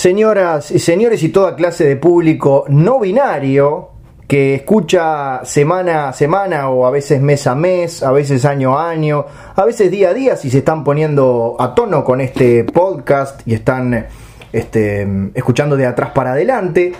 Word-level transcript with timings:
Señoras 0.00 0.70
y 0.70 0.78
señores 0.78 1.22
y 1.22 1.28
toda 1.28 1.54
clase 1.54 1.84
de 1.84 1.96
público 1.96 2.64
no 2.68 3.00
binario 3.00 3.90
que 4.26 4.54
escucha 4.54 5.44
semana 5.44 6.08
a 6.08 6.14
semana 6.14 6.70
o 6.70 6.86
a 6.86 6.90
veces 6.90 7.20
mes 7.20 7.46
a 7.46 7.54
mes, 7.54 8.02
a 8.02 8.10
veces 8.10 8.46
año 8.46 8.78
a 8.78 8.88
año, 8.88 9.26
a 9.54 9.62
veces 9.66 9.90
día 9.90 10.08
a 10.08 10.14
día 10.14 10.36
si 10.36 10.48
se 10.48 10.56
están 10.56 10.84
poniendo 10.84 11.54
a 11.58 11.74
tono 11.74 12.02
con 12.02 12.22
este 12.22 12.64
podcast 12.64 13.46
y 13.46 13.52
están 13.52 14.06
este, 14.54 15.06
escuchando 15.34 15.76
de 15.76 15.84
atrás 15.84 16.12
para 16.14 16.32
adelante. 16.32 16.94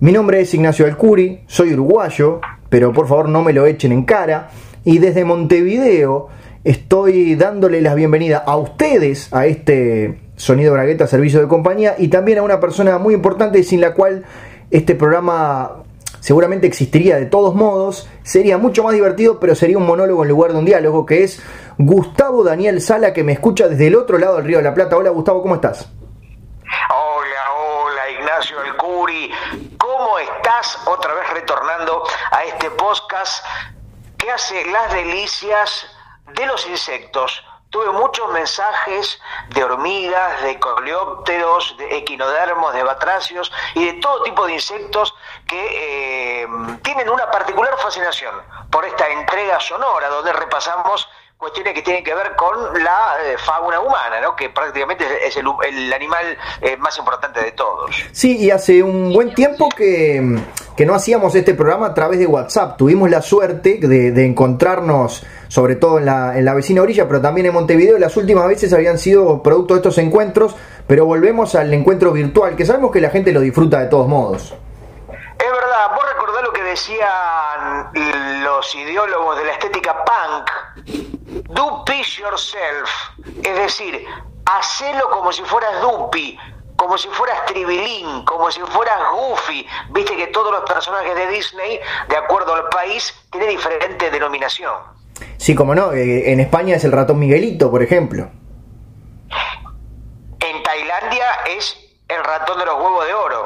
Mi 0.00 0.10
nombre 0.10 0.40
es 0.40 0.52
Ignacio 0.52 0.84
Alcuri, 0.84 1.42
soy 1.46 1.74
uruguayo, 1.74 2.40
pero 2.68 2.92
por 2.92 3.06
favor 3.06 3.28
no 3.28 3.44
me 3.44 3.52
lo 3.52 3.66
echen 3.66 3.92
en 3.92 4.02
cara. 4.02 4.48
Y 4.82 4.98
desde 4.98 5.24
Montevideo 5.24 6.26
estoy 6.64 7.36
dándole 7.36 7.80
la 7.82 7.94
bienvenida 7.94 8.38
a 8.38 8.56
ustedes 8.56 9.32
a 9.32 9.46
este 9.46 10.25
Sonido 10.36 10.72
Bragueta 10.74 11.06
Servicio 11.06 11.40
de 11.40 11.48
Compañía 11.48 11.94
y 11.98 12.08
también 12.08 12.38
a 12.38 12.42
una 12.42 12.60
persona 12.60 12.98
muy 12.98 13.14
importante 13.14 13.62
sin 13.62 13.80
la 13.80 13.94
cual 13.94 14.24
este 14.70 14.94
programa 14.94 15.82
seguramente 16.20 16.66
existiría 16.66 17.16
de 17.16 17.26
todos 17.26 17.54
modos, 17.54 18.08
sería 18.22 18.58
mucho 18.58 18.82
más 18.82 18.92
divertido, 18.92 19.38
pero 19.38 19.54
sería 19.54 19.78
un 19.78 19.86
monólogo 19.86 20.24
en 20.24 20.28
lugar 20.28 20.52
de 20.52 20.58
un 20.58 20.64
diálogo, 20.64 21.06
que 21.06 21.22
es 21.22 21.40
Gustavo 21.78 22.42
Daniel 22.42 22.80
Sala, 22.80 23.12
que 23.12 23.22
me 23.22 23.32
escucha 23.32 23.68
desde 23.68 23.86
el 23.86 23.96
otro 23.96 24.18
lado 24.18 24.36
del 24.36 24.44
Río 24.44 24.58
de 24.58 24.64
la 24.64 24.74
Plata. 24.74 24.96
Hola 24.96 25.10
Gustavo, 25.10 25.40
¿cómo 25.40 25.54
estás? 25.54 25.88
Hola, 26.90 27.42
hola 27.56 28.10
Ignacio 28.10 28.58
Alcuri, 28.60 29.30
¿cómo 29.78 30.18
estás? 30.18 30.78
Otra 30.86 31.14
vez 31.14 31.30
retornando 31.32 32.02
a 32.32 32.44
este 32.44 32.70
podcast 32.70 33.44
que 34.18 34.30
hace 34.30 34.64
las 34.70 34.92
delicias 34.92 35.86
de 36.34 36.46
los 36.46 36.66
insectos 36.68 37.42
Tuve 37.76 37.92
muchos 37.92 38.32
mensajes 38.32 39.20
de 39.50 39.62
hormigas, 39.62 40.42
de 40.44 40.58
coleópteros, 40.58 41.76
de 41.76 41.98
equinodermos, 41.98 42.72
de 42.72 42.82
batracios 42.82 43.52
y 43.74 43.84
de 43.84 43.92
todo 44.00 44.22
tipo 44.22 44.46
de 44.46 44.54
insectos 44.54 45.14
que 45.46 46.40
eh, 46.40 46.48
tienen 46.82 47.10
una 47.10 47.30
particular 47.30 47.76
fascinación 47.76 48.34
por 48.70 48.86
esta 48.86 49.06
entrega 49.10 49.60
sonora 49.60 50.08
donde 50.08 50.32
repasamos 50.32 51.06
cuestiones 51.36 51.74
que 51.74 51.82
tienen 51.82 52.02
que 52.02 52.14
ver 52.14 52.34
con 52.34 52.82
la 52.82 53.16
eh, 53.24 53.36
fauna 53.36 53.80
humana, 53.80 54.20
¿no? 54.22 54.34
que 54.34 54.48
prácticamente 54.48 55.04
es 55.26 55.36
el, 55.36 55.92
animal 55.92 56.36
eh, 56.62 56.76
más 56.78 56.96
importante 56.98 57.40
de 57.42 57.52
todos. 57.52 57.90
Sí, 58.12 58.38
y 58.38 58.50
hace 58.50 58.82
un 58.82 59.12
buen 59.12 59.34
tiempo 59.34 59.68
que, 59.68 60.40
no 60.78 60.94
hacíamos 60.94 61.34
este 61.34 61.54
programa 61.54 61.88
a 61.88 61.94
través 61.94 62.18
de 62.18 62.26
WhatsApp. 62.26 62.76
Tuvimos 62.78 63.10
la 63.10 63.20
suerte 63.20 63.78
de, 63.80 64.24
encontrarnos, 64.24 65.26
sobre 65.48 65.76
todo 65.76 65.98
en 65.98 66.06
la, 66.06 66.38
en 66.38 66.44
la 66.44 66.54
vecina 66.54 66.82
orilla, 66.82 67.06
pero 67.06 67.20
también 67.20 67.46
en 67.46 67.54
Montevideo. 67.54 67.98
Las 67.98 68.16
últimas 68.16 68.46
veces 68.48 68.72
habían 68.72 68.98
sido 68.98 69.42
producto 69.42 69.74
de 69.74 69.80
estos 69.80 69.98
encuentros, 69.98 70.54
pero 70.86 71.06
volvemos 71.06 71.54
al 71.54 71.72
encuentro 71.72 72.12
virtual, 72.12 72.56
que 72.56 72.64
sabemos 72.64 72.92
que 72.92 73.00
la 73.00 73.10
gente 73.10 73.32
lo 73.32 73.40
disfruta 73.40 73.80
de 73.80 73.86
todos 73.86 74.08
modos. 74.08 74.54
Es 75.38 75.52
verdad, 75.52 75.90
vos 75.94 76.04
recordás 76.12 76.42
lo 76.42 76.52
que 76.52 76.62
decían 76.62 77.90
los 78.42 78.74
ideólogos 78.74 79.38
de 79.38 79.44
la 79.44 79.52
estética 79.52 80.04
punk, 80.04 80.50
piece 81.84 82.20
yourself, 82.20 82.90
es 83.42 83.56
decir, 83.56 84.06
hacelo 84.44 85.08
como 85.10 85.32
si 85.32 85.42
fueras 85.42 85.80
Dupi, 85.80 86.38
como 86.76 86.98
si 86.98 87.08
fueras 87.08 87.44
Tribilín, 87.46 88.24
como 88.24 88.50
si 88.50 88.60
fueras 88.60 88.98
Goofy. 89.12 89.66
Viste 89.90 90.16
que 90.16 90.26
todos 90.28 90.52
los 90.52 90.62
personajes 90.68 91.14
de 91.14 91.26
Disney, 91.28 91.80
de 92.08 92.16
acuerdo 92.16 92.54
al 92.54 92.68
país, 92.68 93.14
tienen 93.30 93.50
diferente 93.50 94.10
denominación. 94.10 94.74
Sí, 95.46 95.54
como 95.54 95.76
no, 95.76 95.92
eh, 95.92 96.32
en 96.32 96.40
España 96.40 96.74
es 96.74 96.82
el 96.82 96.90
ratón 96.90 97.20
Miguelito, 97.20 97.70
por 97.70 97.80
ejemplo. 97.80 98.28
En 100.40 100.62
Tailandia 100.64 101.24
es 101.56 101.76
el 102.08 102.24
ratón 102.24 102.58
de 102.58 102.66
los 102.66 102.74
huevos 102.74 103.06
de 103.06 103.14
oro. 103.14 103.44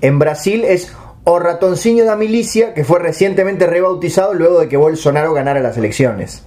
En 0.00 0.18
Brasil 0.18 0.64
es 0.64 0.96
o 1.24 1.38
Ratoncillo 1.38 2.06
da 2.06 2.16
Milicia, 2.16 2.72
que 2.72 2.82
fue 2.82 2.98
recientemente 2.98 3.66
rebautizado 3.66 4.32
luego 4.32 4.58
de 4.60 4.70
que 4.70 4.78
Bolsonaro 4.78 5.34
ganara 5.34 5.60
las 5.60 5.76
elecciones. 5.76 6.46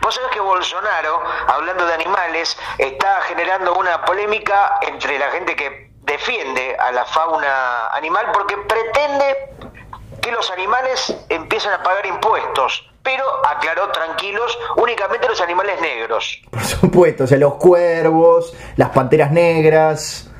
Vos 0.00 0.14
sabés 0.14 0.30
que 0.30 0.38
Bolsonaro, 0.38 1.20
hablando 1.48 1.86
de 1.86 1.94
animales, 1.94 2.56
está 2.78 3.20
generando 3.22 3.74
una 3.74 4.04
polémica 4.04 4.78
entre 4.86 5.18
la 5.18 5.28
gente 5.32 5.56
que 5.56 5.90
defiende 6.02 6.76
a 6.78 6.92
la 6.92 7.04
fauna 7.04 7.88
animal 7.88 8.26
porque 8.32 8.56
pretende 8.58 9.55
los 10.30 10.50
animales 10.50 11.14
empiezan 11.28 11.72
a 11.74 11.82
pagar 11.82 12.06
impuestos, 12.06 12.88
pero 13.02 13.24
aclaró 13.46 13.90
tranquilos 13.92 14.58
únicamente 14.76 15.28
los 15.28 15.40
animales 15.40 15.80
negros. 15.80 16.40
Por 16.50 16.64
supuesto, 16.64 17.24
o 17.24 17.26
sea, 17.26 17.38
los 17.38 17.54
cuervos, 17.54 18.54
las 18.76 18.90
panteras 18.90 19.30
negras. 19.30 20.30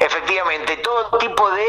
Efectivamente, 0.00 0.76
todo 0.78 1.18
tipo 1.18 1.50
de, 1.50 1.64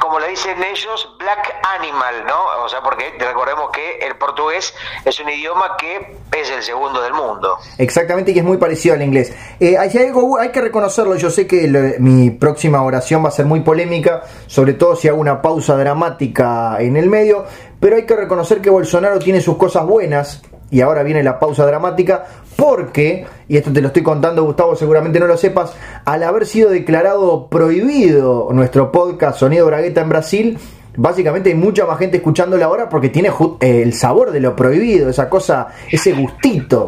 como 0.00 0.18
le 0.18 0.28
dicen 0.28 0.62
ellos, 0.62 1.16
black 1.18 1.54
animal, 1.78 2.24
¿no? 2.26 2.64
O 2.64 2.68
sea, 2.68 2.80
porque 2.82 3.14
recordemos 3.18 3.70
que 3.70 3.98
el 4.06 4.16
portugués 4.16 4.74
es 5.04 5.20
un 5.20 5.28
idioma 5.28 5.76
que 5.78 6.16
es 6.32 6.50
el 6.50 6.62
segundo 6.62 7.00
del 7.02 7.12
mundo. 7.12 7.58
Exactamente, 7.78 8.32
y 8.32 8.38
es 8.38 8.44
muy 8.44 8.56
parecido 8.56 8.94
al 8.94 9.02
inglés. 9.02 9.32
Eh, 9.60 9.76
hay 9.78 9.90
que 9.90 10.60
reconocerlo, 10.60 11.14
yo 11.16 11.30
sé 11.30 11.46
que 11.46 11.96
mi 11.98 12.30
próxima 12.30 12.82
oración 12.82 13.24
va 13.24 13.28
a 13.28 13.32
ser 13.32 13.46
muy 13.46 13.60
polémica, 13.60 14.22
sobre 14.46 14.74
todo 14.74 14.96
si 14.96 15.08
hago 15.08 15.18
una 15.18 15.42
pausa 15.42 15.76
dramática 15.76 16.76
en 16.80 16.96
el 16.96 17.08
medio, 17.08 17.44
pero 17.80 17.96
hay 17.96 18.06
que 18.06 18.16
reconocer 18.16 18.60
que 18.60 18.70
Bolsonaro 18.70 19.18
tiene 19.18 19.40
sus 19.40 19.56
cosas 19.56 19.86
buenas, 19.86 20.42
y 20.70 20.80
ahora 20.80 21.02
viene 21.02 21.22
la 21.22 21.38
pausa 21.38 21.66
dramática, 21.66 22.26
porque, 22.56 23.26
y 23.48 23.56
esto 23.56 23.72
te 23.72 23.80
lo 23.80 23.88
estoy 23.88 24.02
contando 24.02 24.44
Gustavo, 24.44 24.76
seguramente 24.76 25.20
no 25.20 25.26
lo 25.26 25.36
sepas, 25.36 25.74
al 26.04 26.22
haber 26.22 26.46
sido 26.46 26.70
declarado 26.70 27.48
prohibido 27.48 28.48
nuestro 28.52 28.92
podcast 28.92 29.38
Sonido 29.38 29.66
Bragueta 29.66 30.00
en 30.00 30.08
Brasil, 30.08 30.58
básicamente 30.96 31.50
hay 31.50 31.56
mucha 31.56 31.86
más 31.86 31.98
gente 31.98 32.18
escuchándolo 32.18 32.64
ahora 32.64 32.88
porque 32.88 33.08
tiene 33.08 33.30
eh, 33.60 33.82
el 33.82 33.94
sabor 33.94 34.30
de 34.30 34.40
lo 34.40 34.54
prohibido, 34.54 35.08
esa 35.08 35.28
cosa, 35.28 35.68
ese 35.90 36.12
gustito. 36.12 36.86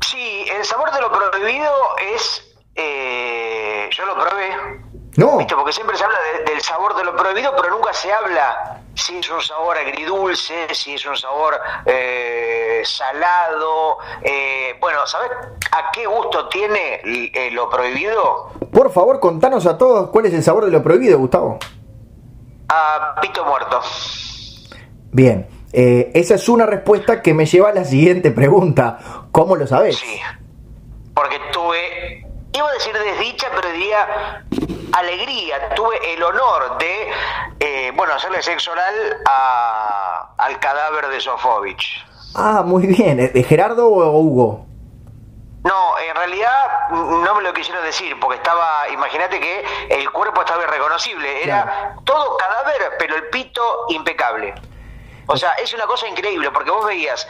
Sí, 0.00 0.44
el 0.56 0.64
sabor 0.64 0.92
de 0.92 1.00
lo 1.00 1.10
prohibido 1.10 1.72
es... 2.14 2.42
Eh, 2.74 3.88
yo 3.90 4.04
lo 4.04 4.14
probé. 4.14 4.50
No. 5.16 5.38
¿Viste? 5.38 5.54
Porque 5.54 5.72
siempre 5.72 5.96
se 5.96 6.04
habla 6.04 6.18
del 6.46 6.60
sabor 6.60 6.94
de 6.94 7.04
lo 7.04 7.16
prohibido, 7.16 7.52
pero 7.56 7.70
nunca 7.70 7.92
se 7.94 8.12
habla 8.12 8.82
si 8.96 9.18
es 9.18 9.30
un 9.30 9.40
sabor 9.40 9.76
agridulce, 9.76 10.74
si 10.74 10.94
es 10.94 11.06
un 11.06 11.16
sabor 11.16 11.60
eh, 11.84 12.82
salado. 12.84 13.98
Eh, 14.22 14.74
bueno, 14.80 15.06
¿sabes 15.06 15.30
a 15.70 15.90
qué 15.92 16.06
gusto 16.06 16.48
tiene 16.48 17.00
eh, 17.04 17.50
lo 17.52 17.68
prohibido? 17.68 18.50
Por 18.72 18.90
favor, 18.90 19.20
contanos 19.20 19.66
a 19.66 19.76
todos 19.76 20.10
cuál 20.10 20.26
es 20.26 20.34
el 20.34 20.42
sabor 20.42 20.64
de 20.64 20.70
lo 20.70 20.82
prohibido, 20.82 21.18
Gustavo. 21.18 21.58
A 22.68 23.16
pito 23.20 23.44
muerto. 23.44 23.80
Bien, 25.12 25.46
esa 25.72 26.34
es 26.34 26.48
una 26.48 26.66
respuesta 26.66 27.22
que 27.22 27.32
me 27.32 27.46
lleva 27.46 27.68
a 27.68 27.74
la 27.74 27.84
siguiente 27.84 28.30
pregunta. 28.30 28.98
¿Cómo 29.30 29.56
lo 29.56 29.66
sabes? 29.66 29.96
Sí, 29.96 30.20
porque 31.14 31.38
tuve 31.52 32.26
iba 32.52 32.68
a 32.68 32.72
decir 32.72 32.94
desdicha, 32.94 33.48
pero 33.54 33.70
diría 33.72 34.44
alegría. 34.92 35.74
Tuve 35.74 36.14
el 36.14 36.22
honor 36.22 36.78
de, 36.78 37.10
eh, 37.60 37.92
bueno, 37.94 38.14
hacerle 38.14 38.42
sexo 38.42 38.72
oral 38.72 38.94
al 40.38 40.58
cadáver 40.60 41.08
de 41.08 41.20
Sofovich. 41.20 42.04
Ah, 42.34 42.62
muy 42.64 42.86
bien. 42.86 43.16
¿De 43.32 43.42
Gerardo 43.42 43.88
o 43.88 44.20
Hugo? 44.20 44.66
No, 45.64 45.98
en 45.98 46.14
realidad 46.14 46.90
no 46.90 47.34
me 47.34 47.42
lo 47.42 47.52
quisieron 47.52 47.82
decir, 47.84 48.14
porque 48.20 48.36
estaba, 48.36 48.88
imagínate 48.88 49.40
que 49.40 49.64
el 49.88 50.08
cuerpo 50.12 50.42
estaba 50.42 50.62
irreconocible, 50.62 51.42
era 51.42 51.96
todo 52.04 52.36
cadáver, 52.36 52.92
pero 53.00 53.16
el 53.16 53.28
pito 53.30 53.86
impecable. 53.88 54.54
O 55.26 55.36
sea, 55.36 55.52
es 55.54 55.72
una 55.74 55.86
cosa 55.86 56.08
increíble, 56.08 56.50
porque 56.52 56.70
vos 56.70 56.86
veías 56.86 57.26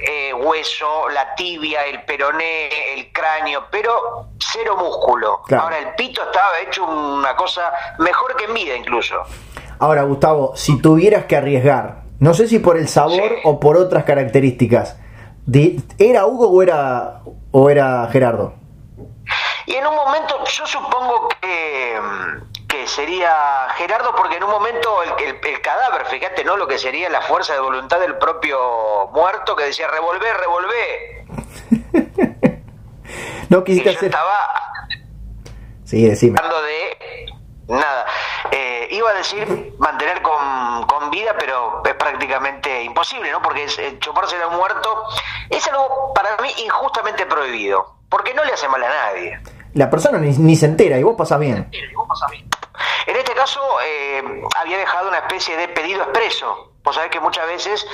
eh, 0.00 0.32
hueso, 0.32 1.08
la 1.10 1.34
tibia, 1.34 1.84
el 1.84 2.02
peroné, 2.04 2.94
el 2.94 3.12
cráneo, 3.12 3.64
pero 3.70 4.28
cero 4.38 4.76
músculo. 4.78 5.42
Ahora 5.58 5.78
el 5.78 5.94
pito 5.94 6.22
estaba 6.22 6.58
hecho 6.66 6.84
una 6.84 7.36
cosa 7.36 7.72
mejor 7.98 8.36
que 8.36 8.44
en 8.44 8.54
vida 8.54 8.76
incluso. 8.76 9.16
Ahora, 9.78 10.04
Gustavo, 10.04 10.56
si 10.56 10.80
tuvieras 10.80 11.26
que 11.26 11.36
arriesgar, 11.36 12.02
no 12.18 12.32
sé 12.32 12.48
si 12.48 12.58
por 12.58 12.78
el 12.78 12.88
sabor 12.88 13.36
o 13.44 13.60
por 13.60 13.76
otras 13.76 14.04
características, 14.04 14.98
¿era 15.98 16.26
Hugo 16.26 16.48
o 16.48 16.62
era, 16.62 17.20
o 17.50 17.68
era 17.68 18.08
Gerardo? 18.10 18.54
Y 19.66 19.74
en 19.74 19.86
un 19.86 19.94
momento, 19.94 20.42
yo 20.44 20.66
supongo 20.66 21.28
que 21.40 21.96
sería 22.86 23.68
Gerardo, 23.76 24.14
porque 24.14 24.36
en 24.36 24.44
un 24.44 24.50
momento 24.50 25.02
el, 25.02 25.38
el, 25.42 25.60
cadáver, 25.60 26.06
fíjate, 26.06 26.44
¿no? 26.44 26.56
Lo 26.56 26.66
que 26.66 26.78
sería 26.78 27.10
la 27.10 27.20
fuerza 27.20 27.52
de 27.54 27.60
voluntad 27.60 28.00
del 28.00 28.16
propio 28.16 29.08
muerto 29.12 29.54
que 29.56 29.64
decía, 29.64 29.88
revolver, 29.88 30.36
revolver. 30.36 31.26
no 33.50 33.64
quisiste 33.64 33.90
hacer... 33.90 34.04
estaba... 34.06 34.62
Sí, 35.84 36.08
decime. 36.08 36.40
de... 36.40 37.32
Nada. 37.68 38.06
Eh, 38.52 38.88
iba 38.92 39.10
a 39.10 39.14
decir 39.14 39.74
mantener 39.78 40.22
con, 40.22 40.86
con, 40.86 41.10
vida, 41.10 41.34
pero 41.38 41.82
es 41.84 41.94
prácticamente 41.94 42.84
imposible, 42.84 43.30
¿no? 43.32 43.42
Porque 43.42 43.64
es, 43.64 43.76
eh, 43.78 43.96
chuparse 43.98 44.36
a 44.36 44.48
muerto 44.48 45.04
es 45.50 45.66
algo 45.66 46.12
para 46.14 46.36
mí 46.42 46.48
injustamente 46.64 47.26
prohibido, 47.26 47.96
porque 48.08 48.32
no 48.34 48.44
le 48.44 48.52
hace 48.52 48.68
mal 48.68 48.84
a 48.84 48.88
nadie. 48.88 49.40
La 49.74 49.90
persona 49.90 50.18
ni, 50.18 50.30
ni 50.30 50.54
se 50.54 50.66
entera 50.66 50.96
y 50.96 51.02
vos 51.02 51.16
pasás 51.18 51.40
bien. 51.40 51.68
En 53.06 53.16
este 53.16 53.32
caso, 53.34 53.60
eh, 53.84 54.22
había 54.56 54.78
dejado 54.78 55.08
una 55.08 55.18
especie 55.18 55.56
de 55.56 55.68
pedido 55.68 56.02
expreso. 56.02 56.72
Vos 56.82 56.94
sabés 56.94 57.10
que 57.10 57.18
muchas 57.18 57.46
veces, 57.46 57.86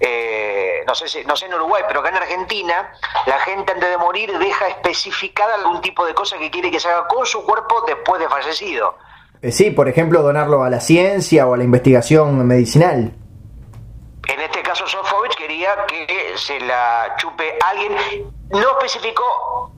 eh, 0.00 0.82
no, 0.86 0.94
sé 0.94 1.06
si, 1.06 1.22
no 1.24 1.36
sé 1.36 1.46
en 1.46 1.54
Uruguay, 1.54 1.82
pero 1.86 2.00
acá 2.00 2.08
en 2.08 2.16
Argentina, 2.16 2.92
la 3.26 3.38
gente 3.40 3.72
antes 3.72 3.90
de 3.90 3.98
morir 3.98 4.38
deja 4.38 4.68
especificada 4.68 5.54
algún 5.56 5.82
tipo 5.82 6.06
de 6.06 6.14
cosa 6.14 6.38
que 6.38 6.50
quiere 6.50 6.70
que 6.70 6.80
se 6.80 6.88
haga 6.88 7.06
con 7.06 7.26
su 7.26 7.44
cuerpo 7.44 7.82
después 7.86 8.20
de 8.20 8.28
fallecido. 8.28 8.96
Eh, 9.42 9.52
sí, 9.52 9.70
por 9.70 9.88
ejemplo, 9.88 10.22
donarlo 10.22 10.64
a 10.64 10.70
la 10.70 10.80
ciencia 10.80 11.46
o 11.46 11.54
a 11.54 11.56
la 11.58 11.64
investigación 11.64 12.46
medicinal. 12.46 13.12
En 14.26 14.40
este 14.40 14.62
caso, 14.62 14.86
Sofovich 14.86 15.36
quería 15.36 15.86
que 15.86 16.32
se 16.36 16.58
la 16.60 17.14
chupe 17.18 17.56
alguien. 17.64 17.96
No 18.50 18.70
especificó 18.78 19.72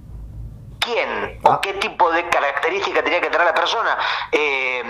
quién 0.93 1.39
o 1.45 1.61
qué 1.61 1.75
tipo 1.75 2.11
de 2.11 2.29
característica 2.29 3.03
tenía 3.03 3.21
que 3.21 3.29
tener 3.31 3.47
la 3.47 3.55
persona. 3.55 3.97
Eh, 4.33 4.83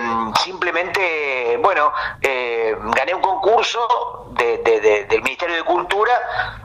simplemente, 0.43 1.57
bueno, 1.61 1.91
eh, 2.21 2.75
gané 2.95 3.13
un 3.13 3.21
concurso 3.21 4.27
de- 4.31 4.57
de- 4.59 4.79
de- 4.79 5.03
del 5.05 5.21
Ministerio 5.21 5.55
de 5.55 5.63
Cultura 5.63 6.13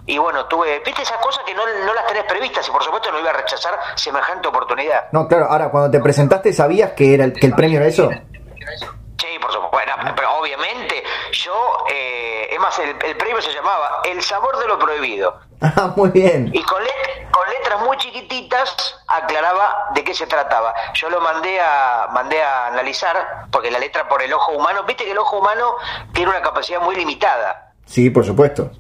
y 0.07 0.19
bueno, 0.19 0.47
tuve, 0.47 0.81
viste 0.85 1.03
esas 1.03 1.19
cosas 1.19 1.45
que 1.45 1.55
no, 1.55 1.63
no 1.85 1.95
las 1.95 2.07
tenés 2.07 2.25
previstas 2.25 2.67
y 2.69 2.71
por 2.71 2.83
supuesto 2.83 3.11
no 3.13 3.19
iba 3.19 3.31
a 3.31 3.35
rechazar 3.35 3.79
semejante 3.95 4.49
oportunidad. 4.49 5.07
No, 5.13 5.27
claro, 5.29 5.47
ahora 5.51 5.71
cuando 5.71 5.91
te 5.91 6.01
presentaste, 6.01 6.53
¿sabías 6.53 6.93
que, 6.93 7.15
era 7.15 7.25
el, 7.25 7.33
que 7.33 7.47
el 7.47 7.55
premio 7.55 7.79
era 7.79 7.87
eso? 7.89 8.11
Sí, 8.11 9.39
por 9.41 9.53
supuesto. 9.53 9.71
Bueno, 9.73 10.13
pero 10.17 10.35
obviamente 10.39 11.03
yo, 11.33 11.85
eh, 11.91 12.49
es 12.51 12.59
más, 12.61 12.79
el, 12.79 12.97
el 13.05 13.17
premio 13.17 13.41
se 13.43 13.53
llamaba 13.53 14.01
El 14.05 14.23
sabor 14.23 14.59
de 14.59 14.67
lo 14.67 14.79
prohibido. 14.79 15.39
Ah, 15.61 15.93
muy 15.97 16.11
bien. 16.11 16.51
Y 16.53 16.63
con, 16.63 16.83
let- 16.83 17.31
con 17.31 17.49
letras 17.49 17.81
muy 17.81 17.97
chiquititas 17.99 18.75
aclaraba 19.09 19.89
de 19.95 20.05
qué 20.05 20.15
se 20.15 20.27
trataba. 20.27 20.75
Yo 20.95 21.09
lo 21.11 21.21
mandé 21.21 21.61
a, 21.61 22.09
mandé 22.13 22.43
a 22.43 22.67
analizar, 22.69 23.47
porque 23.51 23.71
la 23.71 23.79
letra 23.79 24.09
por 24.09 24.23
el 24.23 24.33
ojo 24.33 24.53
humano, 24.53 24.85
viste 24.85 25.05
que 25.05 25.13
el 25.13 25.19
ojo 25.19 25.39
humano 25.39 25.77
tiene 26.13 26.31
una 26.31 26.43
capacidad 26.43 26.81
muy 26.81 26.95
limitada. 26.97 27.73
Sí, 27.87 28.11
por 28.11 28.25
supuesto. 28.25 28.71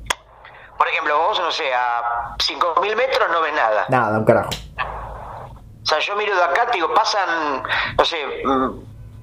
Por 0.76 0.88
ejemplo, 0.88 1.16
vos, 1.18 1.40
no 1.40 1.50
sé, 1.50 1.72
a 1.74 2.34
5.000 2.38 2.96
metros 2.96 3.30
no 3.30 3.40
ves 3.40 3.54
nada. 3.54 3.86
Nada, 3.88 4.18
un 4.18 4.24
carajo. 4.24 4.50
O 5.82 5.86
sea, 5.88 5.98
yo 6.00 6.16
miro 6.16 6.34
de 6.36 6.42
acá, 6.42 6.66
te 6.66 6.72
digo, 6.72 6.92
pasan, 6.92 7.62
no 7.96 8.04
sé, 8.04 8.16
mm, 8.44 8.70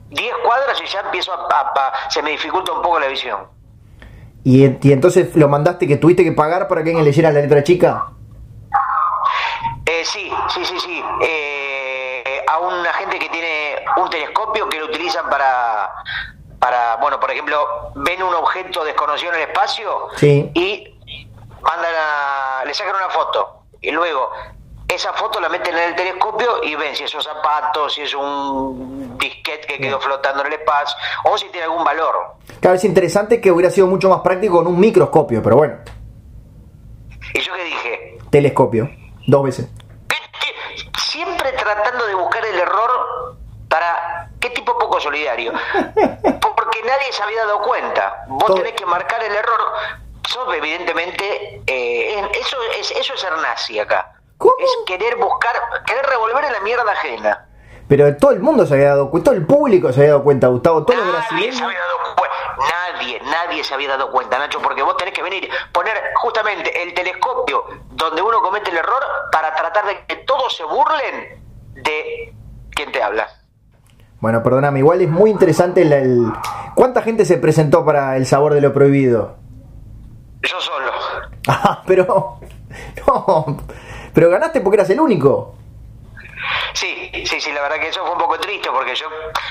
10 0.10 0.36
cuadras 0.46 0.82
y 0.82 0.86
ya 0.86 1.02
empiezo 1.02 1.34
a, 1.34 1.48
a- 1.54 1.74
a- 1.90 2.10
se 2.10 2.22
me 2.24 2.32
dificulta 2.32 2.72
un 2.72 2.82
poco 2.82 3.00
la 3.00 3.08
visión. 3.08 3.48
¿Y, 4.44 4.66
y 4.88 4.92
entonces 4.92 5.36
lo 5.36 5.48
mandaste 5.48 5.88
que 5.88 5.98
tuviste 5.98 6.24
que 6.24 6.32
pagar 6.34 6.68
para 6.68 6.84
que 6.84 6.90
alguien 6.90 7.06
leyera 7.06 7.32
la 7.32 7.40
letra 7.42 7.64
chica? 7.64 8.08
Eh, 9.86 10.04
sí, 10.06 10.32
sí, 10.50 10.66
sí, 10.66 10.80
sí. 10.80 11.04
Eh, 11.22 12.44
a 12.48 12.60
una 12.60 12.92
gente 12.94 13.20
que 13.20 13.30
tiene 13.30 13.76
un 13.98 14.10
telescopio 14.10 14.68
que 14.70 14.80
lo 14.80 14.86
utilizan 14.86 15.30
para, 15.30 15.92
para, 16.60 16.96
bueno, 16.98 17.20
por 17.20 17.32
ejemplo, 17.32 17.92
ven 17.96 18.22
un 18.24 18.34
objeto 18.34 18.84
desconocido 18.84 19.32
en 19.34 19.42
el 19.42 19.50
espacio 19.50 20.08
Sí. 20.18 20.52
y 20.54 20.90
mandan 21.62 21.92
a, 21.96 22.66
le 22.66 22.74
sacan 22.74 22.96
una 22.96 23.10
foto 23.10 23.64
y 23.82 23.92
luego 23.92 24.30
esa 24.94 25.14
foto 25.14 25.40
la 25.40 25.50
meten 25.50 25.76
en 25.78 25.90
el 25.90 25.96
telescopio 25.96 26.64
y 26.64 26.76
ven 26.76 26.96
si 26.96 27.04
es 27.04 27.14
un 27.16 27.22
zapato, 27.22 27.90
si 27.90 28.02
es 28.02 28.14
un 28.14 29.18
disquete 29.18 29.68
que 29.68 29.80
quedó 29.80 30.00
flotando 30.00 30.42
en 30.42 30.48
el 30.54 30.60
espacio 30.60 30.98
o 31.26 31.38
si 31.38 31.48
tiene 31.50 31.66
algún 31.66 31.84
valor. 31.84 32.16
Claro, 32.60 32.76
es 32.76 32.84
interesante 32.84 33.40
que 33.42 33.52
hubiera 33.52 33.70
sido 33.72 33.88
mucho 33.88 34.10
más 34.10 34.22
práctico 34.22 34.58
con 34.58 34.68
un 34.68 34.80
microscopio, 34.80 35.42
pero 35.44 35.56
bueno, 35.58 35.76
Y 37.34 37.40
yo 37.40 37.54
que 37.54 37.64
dije, 37.64 38.18
telescopio, 38.30 38.90
dos 39.28 39.44
veces. 39.44 39.68
¿Qué 40.08 40.18
siempre 41.00 41.52
tratando 41.54 42.06
de 42.08 42.16
buscar 42.16 42.46
el 42.46 42.58
error 42.60 43.38
para 43.70 44.30
qué 44.40 44.50
tipo 44.52 44.78
poco 44.78 45.00
solidario 45.00 45.52
porque 45.74 46.80
nadie 46.86 47.12
se 47.12 47.24
había 47.24 47.46
dado 47.46 47.62
cuenta. 47.62 48.26
Vos 48.28 48.46
Todo- 48.46 48.58
tenés 48.58 48.74
que 48.74 48.86
marcar 48.86 49.24
el 49.24 49.34
error. 49.34 49.60
Sos 50.28 50.54
evidentemente 50.56 51.62
eh, 51.68 52.30
eso 52.40 52.58
es 52.80 52.92
eso 52.92 53.14
es 53.14 53.20
ser 53.20 53.34
nazi 53.38 53.78
acá 53.80 54.14
¿Cómo? 54.44 54.56
es 54.60 54.72
querer 54.86 55.16
buscar 55.18 55.54
querer 55.86 56.06
revolver 56.06 56.44
en 56.46 56.54
la 56.54 56.60
mierda 56.62 56.92
ajena 56.92 57.46
Pero 57.88 58.16
todo 58.18 58.32
el 58.32 58.40
mundo 58.40 58.66
se 58.66 58.74
había 58.76 58.90
dado 58.90 59.10
cuenta, 59.10 59.32
todo 59.32 59.40
el 59.40 59.46
público 59.46 59.92
se 59.94 60.02
había 60.02 60.12
dado 60.14 60.24
cuenta, 60.24 60.48
Gustavo, 60.48 60.84
todos 60.84 61.00
los 61.00 61.08
Nadie 61.08 61.22
se 61.24 61.34
brasileños. 61.36 61.62
había 61.62 61.80
dado 61.80 61.98
cuenta, 62.18 62.36
nadie, 62.74 63.22
nadie 63.24 63.64
se 63.64 63.74
había 63.74 63.90
dado 63.90 64.12
cuenta, 64.12 64.38
Nacho, 64.40 64.60
porque 64.62 64.82
vos 64.84 64.96
tenés 64.98 65.14
que 65.14 65.22
venir, 65.24 65.50
poner 65.72 65.94
justamente 66.16 66.84
el 66.84 66.94
telescopio 66.94 67.64
donde 67.92 68.22
uno 68.22 68.42
comete 68.42 68.72
el 68.72 68.78
error 68.78 69.02
para 69.32 69.54
tratar 69.56 69.86
de 69.86 70.06
que 70.06 70.16
todos 70.18 70.56
se 70.56 70.64
burlen 70.64 71.44
de 71.76 72.34
quien 72.72 72.92
te 72.92 73.02
habla. 73.04 73.28
Bueno, 74.20 74.42
perdóname, 74.42 74.80
igual 74.80 75.02
es 75.02 75.10
muy 75.10 75.30
interesante 75.30 75.82
el, 75.82 75.92
el- 75.94 76.34
¿Cuánta 76.76 77.02
gente 77.02 77.26
se 77.26 77.38
presentó 77.38 77.84
para 77.86 78.16
el 78.18 78.26
sabor 78.26 78.54
de 78.54 78.62
lo 78.62 78.74
prohibido? 78.74 79.36
Yo 80.42 80.60
solo. 80.62 80.92
Ah, 81.48 81.82
pero... 81.86 82.40
No, 83.06 83.58
pero 84.14 84.30
ganaste 84.30 84.62
porque 84.62 84.76
eras 84.76 84.90
el 84.90 85.00
único. 85.00 85.56
Sí, 86.74 87.12
sí, 87.26 87.40
sí, 87.40 87.52
la 87.52 87.62
verdad 87.62 87.80
que 87.80 87.88
eso 87.90 88.02
fue 88.02 88.12
un 88.12 88.18
poco 88.18 88.38
triste 88.40 88.70
porque 88.72 88.96
yo 88.96 89.06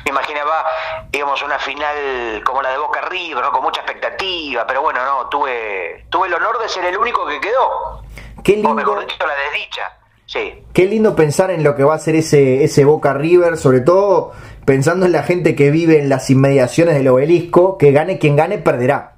me 0.05 0.11
imaginaba, 0.11 0.65
digamos, 1.11 1.43
una 1.43 1.59
final 1.59 2.43
como 2.45 2.61
la 2.63 2.71
de 2.71 2.79
Boca 2.79 3.01
River, 3.03 3.43
¿no? 3.43 3.53
Con 3.53 3.63
mucha 3.63 3.81
expectativa, 3.81 4.67
pero 4.67 4.83
bueno, 4.83 5.05
no, 5.05 5.29
tuve, 5.29 6.05
tuve 6.11 6.27
el 6.27 6.35
honor 6.35 6.61
de 6.61 6.69
ser 6.69 6.85
el 6.85 6.97
único 6.97 7.27
que 7.27 7.41
quedó. 7.41 8.03
Qué 8.43 8.53
O 8.53 8.57
lindo, 8.57 8.75
mejor 8.75 9.07
dicho, 9.07 9.17
la 9.27 9.35
desdicha. 9.35 9.99
Sí. 10.25 10.65
qué 10.73 10.87
lindo 10.87 11.15
pensar 11.15 11.51
en 11.51 11.63
lo 11.63 11.77
que 11.77 11.85
va 11.85 11.95
a 11.95 11.99
ser 11.99 12.15
ese, 12.15 12.65
ese 12.65 12.87
Boca 12.87 13.13
River, 13.13 13.59
sobre 13.59 13.81
todo 13.81 14.33
pensando 14.65 15.05
en 15.05 15.13
la 15.13 15.25
gente 15.25 15.55
que 15.55 15.71
vive 15.71 15.99
en 15.99 16.09
las 16.09 16.31
inmediaciones 16.31 16.95
del 16.95 17.09
obelisco, 17.09 17.77
que 17.77 17.93
gane 17.93 18.19
quien 18.19 18.37
gane, 18.37 18.59
perderá. 18.59 19.12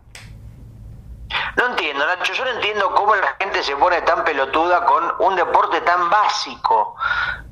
No 1.56 1.66
entiendo, 1.66 2.04
Nacho, 2.06 2.32
yo 2.32 2.44
no 2.44 2.50
entiendo 2.50 2.92
cómo 2.94 3.14
la 3.14 3.36
gente 3.38 3.62
se 3.62 3.76
pone 3.76 4.00
tan 4.02 4.24
pelotuda 4.24 4.84
con 4.84 5.04
un 5.20 5.36
deporte 5.36 5.80
tan 5.82 6.10
básico. 6.10 6.96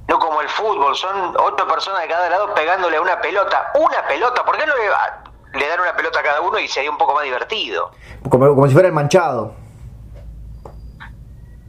No 0.08 0.18
como 0.18 0.40
el 0.40 0.48
fútbol, 0.48 0.96
son 0.96 1.36
ocho 1.38 1.66
personas 1.68 2.02
de 2.02 2.08
cada 2.08 2.28
lado 2.28 2.52
pegándole 2.54 2.96
a 2.96 3.00
una 3.00 3.20
pelota. 3.20 3.70
Una 3.74 4.06
pelota, 4.06 4.44
¿por 4.44 4.56
qué 4.56 4.66
no 4.66 4.74
le, 4.76 5.58
le 5.58 5.68
dan 5.68 5.80
una 5.80 5.94
pelota 5.94 6.20
a 6.20 6.22
cada 6.22 6.40
uno 6.40 6.58
y 6.58 6.66
sería 6.66 6.90
un 6.90 6.98
poco 6.98 7.14
más 7.14 7.22
divertido? 7.24 7.92
Como, 8.28 8.48
como 8.54 8.66
si 8.66 8.72
fuera 8.72 8.88
el 8.88 8.94
manchado. 8.94 9.54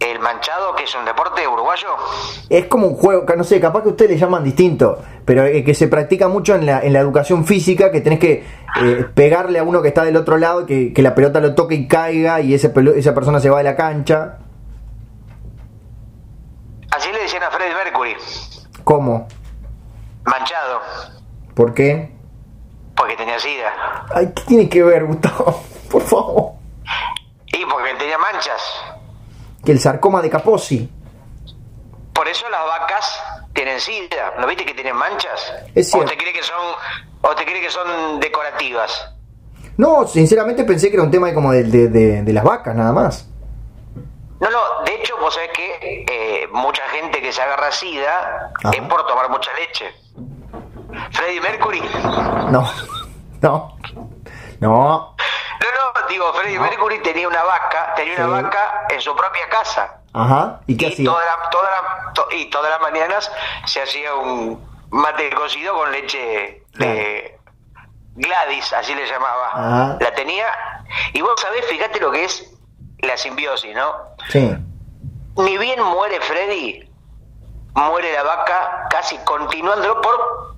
El 0.06 0.20
manchado, 0.20 0.76
que 0.76 0.84
es 0.84 0.96
un 0.96 1.06
deporte 1.06 1.48
uruguayo, 1.48 1.88
Es 2.50 2.66
como 2.66 2.88
un 2.88 2.96
juego, 2.96 3.26
que 3.26 3.38
no 3.38 3.44
sé, 3.44 3.60
capaz 3.62 3.84
que 3.84 3.90
ustedes 3.90 4.12
le 4.12 4.18
llaman 4.18 4.44
distinto, 4.44 5.02
pero 5.24 5.46
eh, 5.46 5.64
que 5.64 5.74
se 5.74 5.88
practica 5.88 6.28
mucho 6.28 6.56
en 6.56 6.66
la, 6.66 6.82
en 6.82 6.92
la 6.94 7.00
educación 7.00 7.46
física, 7.46 7.90
que 7.92 8.02
tenés 8.02 8.20
que 8.20 8.46
eh, 8.82 9.06
pegarle 9.16 9.60
a 9.60 9.64
uno 9.64 9.82
que 9.82 9.88
está 9.88 10.04
del 10.04 10.18
otro 10.18 10.38
lado, 10.38 10.66
que, 10.66 10.92
que 10.94 11.02
la 11.02 11.16
pelota 11.16 11.40
lo 11.40 11.56
toque 11.56 11.76
y 11.76 11.88
caiga 11.88 12.42
y 12.42 12.54
ese 12.54 12.74
esa 12.96 13.14
persona 13.16 13.40
se 13.40 13.50
va 13.50 13.60
de 13.60 13.64
la 13.64 13.76
cancha. 13.78 14.40
así 16.92 17.10
le 17.12 17.20
decían 17.22 17.44
a 17.44 17.52
Freddie 17.52 17.74
Mercury, 17.76 18.16
¿Cómo? 18.84 19.28
manchado, 20.26 20.82
¿Por 21.54 21.74
qué? 21.74 22.12
porque 22.96 23.16
tenía 23.16 23.40
sida. 23.40 24.06
Ay, 24.14 24.32
¿qué 24.36 24.44
tiene 24.44 24.70
que 24.70 24.84
ver, 24.84 25.06
Gustavo? 25.06 25.64
Por 25.92 26.02
favor. 26.04 26.52
Y 27.48 27.66
porque 27.66 27.94
tenía 27.98 28.18
manchas. 28.18 28.62
Que 29.66 29.72
el 29.72 29.80
sarcoma 29.80 30.22
de 30.22 30.30
Kaposi. 30.30 30.90
Por 32.14 32.28
eso 32.28 32.48
las 32.50 32.66
vacas 32.66 33.20
tienen 33.54 33.80
sida. 33.80 34.34
¿No 34.40 34.48
viste 34.48 34.66
que 34.66 34.74
tienen 34.74 34.96
manchas? 34.96 35.54
Es 35.74 35.88
¿O 35.90 35.98
cierto. 35.98 36.12
te 36.12 36.18
cree 36.18 36.34
que 36.34 36.44
son, 36.44 36.58
o 37.22 37.30
te 37.36 37.46
cree 37.46 37.62
que 37.62 37.70
son 37.72 38.20
decorativas? 38.20 39.10
No, 39.78 40.06
sinceramente 40.08 40.64
pensé 40.66 40.90
que 40.90 40.96
era 40.98 41.04
un 41.04 41.12
tema 41.12 41.28
de 41.28 41.34
como 41.34 41.52
de, 41.52 41.64
de- 41.64 41.88
de- 41.88 42.22
de 42.22 42.34
las 42.34 42.44
vacas, 42.44 42.76
nada 42.76 42.92
más. 42.92 43.28
No, 44.40 44.50
no, 44.52 44.60
de 44.86 44.96
hecho, 44.96 45.16
vos 45.20 45.34
sabés 45.34 45.50
que 45.56 46.06
eh, 46.10 46.48
mucha 46.52 46.84
gente 46.90 47.22
que 47.22 47.32
se 47.32 47.42
agarra 47.42 47.72
sida 47.72 48.52
Ajá. 48.64 48.72
es 48.74 48.82
por 48.82 49.06
tomar 49.08 49.30
mucha 49.30 49.50
leche. 49.54 49.86
Freddie 51.12 51.42
Mercury. 51.42 51.82
No, 52.52 52.70
No, 53.42 53.78
no, 54.60 55.16
no. 55.72 56.02
no, 56.02 56.08
digo, 56.08 56.34
Freddie 56.34 56.60
Mercury 56.60 57.00
tenía 57.02 57.28
una 57.28 57.44
vaca, 57.44 57.94
tenía 57.96 58.26
una 58.26 58.38
Sí. 58.38 58.44
vaca 58.44 58.86
en 58.90 59.02
su 59.02 59.16
propia 59.16 59.48
casa. 59.50 60.00
Ajá, 60.14 60.60
¿y 60.68 60.78
qué 60.78 60.88
y, 60.88 60.94
hacía? 60.94 61.06
toda 61.06 61.26
la- 61.26 61.50
toda 61.50 61.72
la- 61.72 62.14
to- 62.14 62.28
y 62.32 62.46
todas 62.50 62.70
las 62.70 62.82
mañanas 62.82 63.32
se 63.66 63.82
hacía 63.82 64.14
un 64.16 64.64
mate 64.92 65.30
cocido 65.32 65.74
con 65.76 65.92
leche 65.92 66.64
de 66.74 67.40
Gladys, 68.16 68.74
así 68.74 68.94
le 68.94 69.08
llamaba. 69.08 69.48
Ajá. 69.54 69.98
La 70.00 70.14
tenía. 70.14 70.46
Y 71.14 71.22
vos 71.22 71.40
sabés, 71.42 71.66
fíjate 71.66 72.00
lo 72.00 72.12
que 72.12 72.26
es 72.26 72.52
la 73.00 73.18
simbiosis, 73.18 73.76
¿no? 73.76 73.92
Sí. 74.30 74.56
Ni 75.38 75.58
bien 75.58 75.82
muere 75.82 76.22
Freddy, 76.22 76.88
muere 77.74 78.14
la 78.14 78.22
vaca 78.24 78.88
casi 78.92 79.18
continuándolo 79.26 80.00
por, 80.02 80.56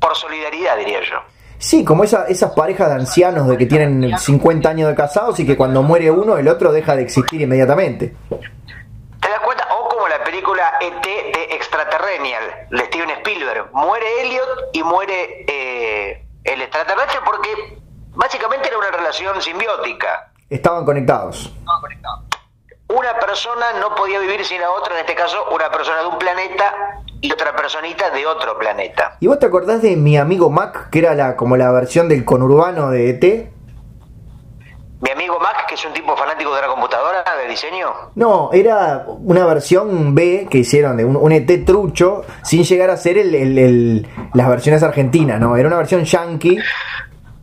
por 0.00 0.16
solidaridad, 0.16 0.78
diría 0.78 1.00
yo. 1.02 1.20
Sí, 1.64 1.82
como 1.82 2.04
esa, 2.04 2.26
esas 2.26 2.52
parejas 2.52 2.90
de 2.90 2.96
ancianos 2.96 3.48
de 3.48 3.56
que 3.56 3.64
tienen 3.64 4.18
50 4.18 4.68
años 4.68 4.86
de 4.86 4.94
casados 4.94 5.40
y 5.40 5.46
que 5.46 5.56
cuando 5.56 5.82
muere 5.82 6.10
uno 6.10 6.36
el 6.36 6.46
otro 6.46 6.70
deja 6.70 6.94
de 6.94 7.00
existir 7.00 7.40
inmediatamente. 7.40 8.14
¿Te 8.28 9.28
das 9.30 9.40
cuenta? 9.42 9.66
O 9.74 9.88
como 9.88 10.06
la 10.06 10.22
película 10.22 10.74
ET 10.78 11.02
de 11.02 11.54
Extraterrenial 11.54 12.68
de 12.70 12.84
Steven 12.84 13.08
Spielberg. 13.12 13.70
Muere 13.72 14.04
Elliot 14.20 14.48
y 14.74 14.82
muere 14.82 15.46
eh, 15.48 16.26
el 16.44 16.60
extraterrestre 16.60 17.20
porque 17.24 17.78
básicamente 18.10 18.68
era 18.68 18.76
una 18.76 18.90
relación 18.90 19.40
simbiótica. 19.40 20.32
Estaban 20.50 20.84
conectados. 20.84 21.50
Una 22.96 23.18
persona 23.18 23.66
no 23.80 23.94
podía 23.94 24.18
vivir 24.20 24.44
sin 24.44 24.60
la 24.60 24.70
otra, 24.70 24.94
en 24.94 25.00
este 25.00 25.14
caso 25.14 25.36
una 25.52 25.70
persona 25.70 26.00
de 26.00 26.06
un 26.06 26.18
planeta 26.18 27.00
y 27.20 27.32
otra 27.32 27.54
personita 27.56 28.10
de 28.10 28.26
otro 28.26 28.58
planeta. 28.58 29.16
¿Y 29.20 29.26
vos 29.26 29.38
te 29.38 29.46
acordás 29.46 29.82
de 29.82 29.96
mi 29.96 30.16
amigo 30.16 30.50
Mac, 30.50 30.90
que 30.90 31.00
era 31.00 31.14
la, 31.14 31.36
como 31.36 31.56
la 31.56 31.72
versión 31.72 32.08
del 32.08 32.24
conurbano 32.24 32.90
de 32.90 33.10
ET? 33.10 33.50
Mi 35.00 35.10
amigo 35.10 35.38
Mac, 35.38 35.66
que 35.68 35.74
es 35.74 35.84
un 35.84 35.92
tipo 35.92 36.16
fanático 36.16 36.54
de 36.54 36.62
la 36.62 36.68
computadora, 36.68 37.24
de 37.42 37.48
diseño. 37.48 37.88
No, 38.14 38.50
era 38.52 39.04
una 39.06 39.44
versión 39.44 40.14
B 40.14 40.46
que 40.50 40.58
hicieron 40.58 40.96
de 40.96 41.04
un, 41.04 41.16
un 41.16 41.32
ET 41.32 41.64
trucho, 41.66 42.22
sin 42.42 42.64
llegar 42.64 42.90
a 42.90 42.96
ser 42.96 43.18
el, 43.18 43.34
el- 43.34 43.58
el- 43.58 44.08
las 44.32 44.48
versiones 44.48 44.82
argentinas, 44.82 45.40
¿no? 45.40 45.56
Era 45.56 45.68
una 45.68 45.76
versión 45.78 46.04
yankee. 46.04 46.58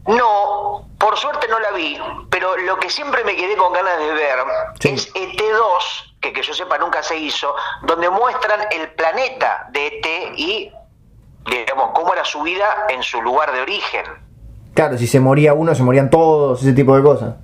No, 0.08 0.88
por 0.98 1.16
suerte 1.18 1.48
no 1.48 1.60
la 1.60 1.72
vi, 1.72 1.98
pero 2.30 2.58
lo 2.58 2.78
que 2.78 2.90
siempre 2.90 3.24
me 3.24 3.36
quedé 3.36 3.56
con 3.56 3.72
ganas 3.72 4.00
de 4.00 4.12
ver 4.14 4.40
Sí. 4.80 4.90
es 4.90 5.14
ET2, 5.14 6.16
que 6.20 6.34
que 6.34 6.42
yo 6.42 6.54
sepa 6.54 6.78
nunca 6.78 7.04
se 7.04 7.18
hizo, 7.18 7.54
donde 7.84 8.10
muestran 8.10 8.62
el 8.72 8.92
planeta 8.94 9.68
de 9.72 9.88
ET 9.88 10.34
y, 10.38 10.72
digamos, 11.46 11.92
cómo 11.94 12.14
era 12.14 12.26
su 12.26 12.42
vida 12.42 12.86
en 12.90 13.04
su 13.04 13.22
lugar 13.22 13.52
de 13.54 13.62
origen. 13.62 14.06
Claro, 14.74 14.98
si 14.98 15.06
se 15.06 15.20
moría 15.20 15.54
uno, 15.54 15.76
se 15.76 15.84
morían 15.84 16.10
todos, 16.10 16.62
ese 16.62 16.74
tipo 16.74 16.96
de 16.96 17.04
cosas. 17.04 17.36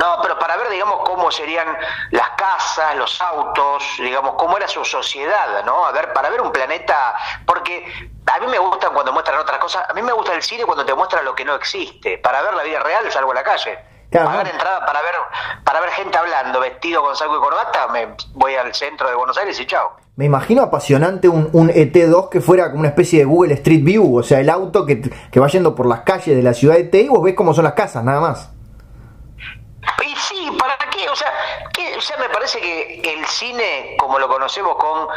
No, 0.00 0.16
pero 0.22 0.38
para 0.38 0.56
ver, 0.56 0.70
digamos, 0.70 1.00
cómo 1.04 1.30
serían 1.30 1.68
las 2.12 2.30
casas, 2.30 2.96
los 2.96 3.20
autos, 3.20 3.84
digamos, 3.98 4.34
cómo 4.38 4.56
era 4.56 4.66
su 4.66 4.82
sociedad, 4.82 5.62
¿no? 5.66 5.84
A 5.84 5.92
ver, 5.92 6.14
para 6.14 6.30
ver 6.30 6.40
un 6.40 6.50
planeta, 6.50 7.14
porque 7.44 7.84
a 8.24 8.40
mí 8.40 8.46
me 8.46 8.58
gustan 8.58 8.94
cuando 8.94 9.12
muestran 9.12 9.38
otras 9.38 9.58
cosas, 9.58 9.84
a 9.86 9.92
mí 9.92 10.00
me 10.00 10.12
gusta 10.12 10.32
el 10.32 10.42
cine 10.42 10.64
cuando 10.64 10.86
te 10.86 10.94
muestra 10.94 11.20
lo 11.20 11.34
que 11.34 11.44
no 11.44 11.54
existe, 11.54 12.16
para 12.16 12.40
ver 12.40 12.54
la 12.54 12.62
vida 12.62 12.80
real 12.80 13.12
salgo 13.12 13.32
a 13.32 13.34
la 13.34 13.42
calle. 13.42 13.78
Claro, 14.10 14.28
Pagar 14.28 14.48
entrada 14.48 14.86
para 14.86 15.02
ver 15.02 15.14
para 15.64 15.80
ver 15.80 15.90
gente 15.90 16.16
hablando, 16.16 16.60
vestido 16.60 17.02
con 17.02 17.14
saco 17.14 17.36
y 17.36 17.40
corbata, 17.40 17.88
me 17.88 18.08
voy 18.32 18.54
al 18.54 18.74
centro 18.74 19.06
de 19.06 19.14
Buenos 19.14 19.36
Aires 19.36 19.60
y 19.60 19.66
chao. 19.66 19.98
Me 20.16 20.24
imagino 20.24 20.62
apasionante 20.62 21.28
un, 21.28 21.50
un 21.52 21.68
ET2 21.68 22.30
que 22.30 22.40
fuera 22.40 22.68
como 22.68 22.80
una 22.80 22.88
especie 22.88 23.18
de 23.18 23.26
Google 23.26 23.52
Street 23.54 23.84
View, 23.84 24.16
o 24.16 24.22
sea, 24.22 24.40
el 24.40 24.48
auto 24.48 24.86
que, 24.86 25.02
que 25.02 25.40
va 25.40 25.48
yendo 25.48 25.74
por 25.74 25.86
las 25.86 26.00
calles 26.00 26.34
de 26.34 26.42
la 26.42 26.54
ciudad 26.54 26.76
de 26.76 26.80
ET 26.80 26.94
y 26.94 27.08
vos 27.08 27.22
ves 27.22 27.34
cómo 27.34 27.52
son 27.52 27.64
las 27.64 27.74
casas, 27.74 28.02
nada 28.02 28.20
más. 28.20 28.50
Y 30.04 30.16
sí, 30.16 30.50
¿para 30.58 30.76
qué? 30.90 31.08
O 31.08 31.16
sea, 31.16 31.32
¿qué? 31.72 31.96
o 31.96 32.00
sea, 32.00 32.16
me 32.18 32.28
parece 32.28 32.60
que 32.60 33.14
el 33.14 33.24
cine, 33.26 33.96
como 33.98 34.18
lo 34.18 34.28
conocemos 34.28 34.76
con 34.76 35.08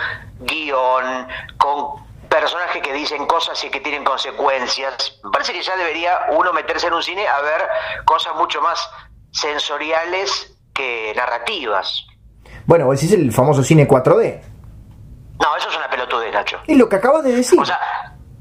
guion, 0.41 1.27
con 1.57 2.03
personajes 2.33 2.81
que 2.81 2.93
dicen 2.93 3.27
cosas 3.27 3.63
y 3.63 3.69
que 3.69 3.79
tienen 3.79 4.03
consecuencias, 4.03 5.19
me 5.23 5.29
parece 5.29 5.53
que 5.53 5.61
ya 5.61 5.75
debería 5.75 6.19
uno 6.31 6.51
meterse 6.51 6.87
en 6.87 6.93
un 6.93 7.03
cine 7.03 7.27
a 7.27 7.41
ver 7.41 7.61
cosas 8.05 8.33
mucho 8.35 8.59
más 8.59 8.89
sensoriales 9.31 10.55
que 10.73 11.13
narrativas. 11.15 12.05
Bueno, 12.65 12.85
vos 12.85 12.99
decís 12.99 13.13
el 13.13 13.31
famoso 13.31 13.63
cine 13.63 13.87
4D. 13.87 14.41
No, 15.39 15.55
eso 15.57 15.69
es 15.69 15.77
una 15.77 15.89
pelotudez, 15.89 16.33
Nacho. 16.33 16.59
Es 16.65 16.77
lo 16.77 16.89
que 16.89 16.95
acabas 16.95 17.23
de 17.23 17.33
decir. 17.33 17.59
O 17.59 17.65
sea, 17.65 17.79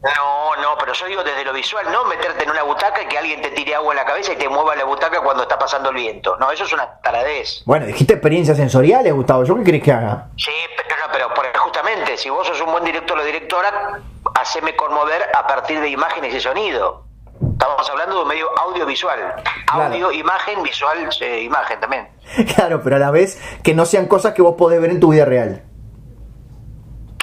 no, 0.02 0.56
no, 0.61 0.76
pero 0.78 0.92
yo 0.92 1.06
digo 1.06 1.23
desde 1.23 1.44
lo 1.44 1.52
visual, 1.52 1.87
no 1.92 2.04
meterte 2.06 2.42
en 2.44 2.50
una 2.50 2.62
butaca 2.64 3.02
y 3.02 3.06
que 3.06 3.18
alguien 3.18 3.40
te 3.40 3.50
tire 3.50 3.75
agua 3.76 3.92
en 3.92 3.99
la 3.99 4.04
cabeza 4.04 4.32
y 4.32 4.37
te 4.37 4.49
mueva 4.49 4.75
la 4.75 4.85
butaca 4.85 5.21
cuando 5.21 5.44
está 5.44 5.59
pasando 5.59 5.90
el 5.90 5.94
viento. 5.97 6.37
No, 6.38 6.50
eso 6.50 6.64
es 6.64 6.73
una 6.73 6.99
taradez. 7.00 7.62
Bueno, 7.66 7.87
dijiste 7.87 8.14
experiencias 8.14 8.56
sensoriales, 8.56 9.12
Gustavo. 9.12 9.44
¿Yo 9.44 9.54
qué 9.56 9.62
querés 9.64 9.82
que 9.82 9.92
haga? 9.92 10.26
Sí, 10.37 10.50
pero, 10.76 10.97
no, 11.06 11.12
pero 11.12 11.35
por- 11.35 11.56
justamente, 11.56 12.16
si 12.16 12.30
vos 12.30 12.47
sos 12.47 12.61
un 12.61 12.73
buen 12.73 12.82
director 12.85 13.16
o 13.18 13.25
directora, 13.25 14.00
haceme 14.35 14.75
conmover 14.75 15.28
a 15.35 15.47
partir 15.47 15.80
de 15.80 15.88
imágenes 15.88 16.35
y 16.35 16.40
sonido. 16.40 17.04
Estamos 17.52 17.88
hablando 17.88 18.16
de 18.16 18.23
un 18.23 18.28
medio 18.28 18.49
audiovisual. 18.59 19.35
Claro. 19.66 19.85
Audio, 19.94 20.11
imagen, 20.12 20.62
visual, 20.64 21.09
eh, 21.21 21.40
imagen 21.42 21.78
también. 21.80 22.09
Claro, 22.56 22.82
pero 22.82 22.97
a 22.97 22.99
la 22.99 23.11
vez 23.12 23.40
que 23.62 23.73
no 23.75 23.85
sean 23.87 24.06
cosas 24.06 24.35
que 24.35 24.42
vos 24.42 24.56
podés 24.59 24.80
ver 24.80 24.90
en 24.90 24.99
tu 25.00 25.12
vida 25.12 25.25
real. 25.25 25.62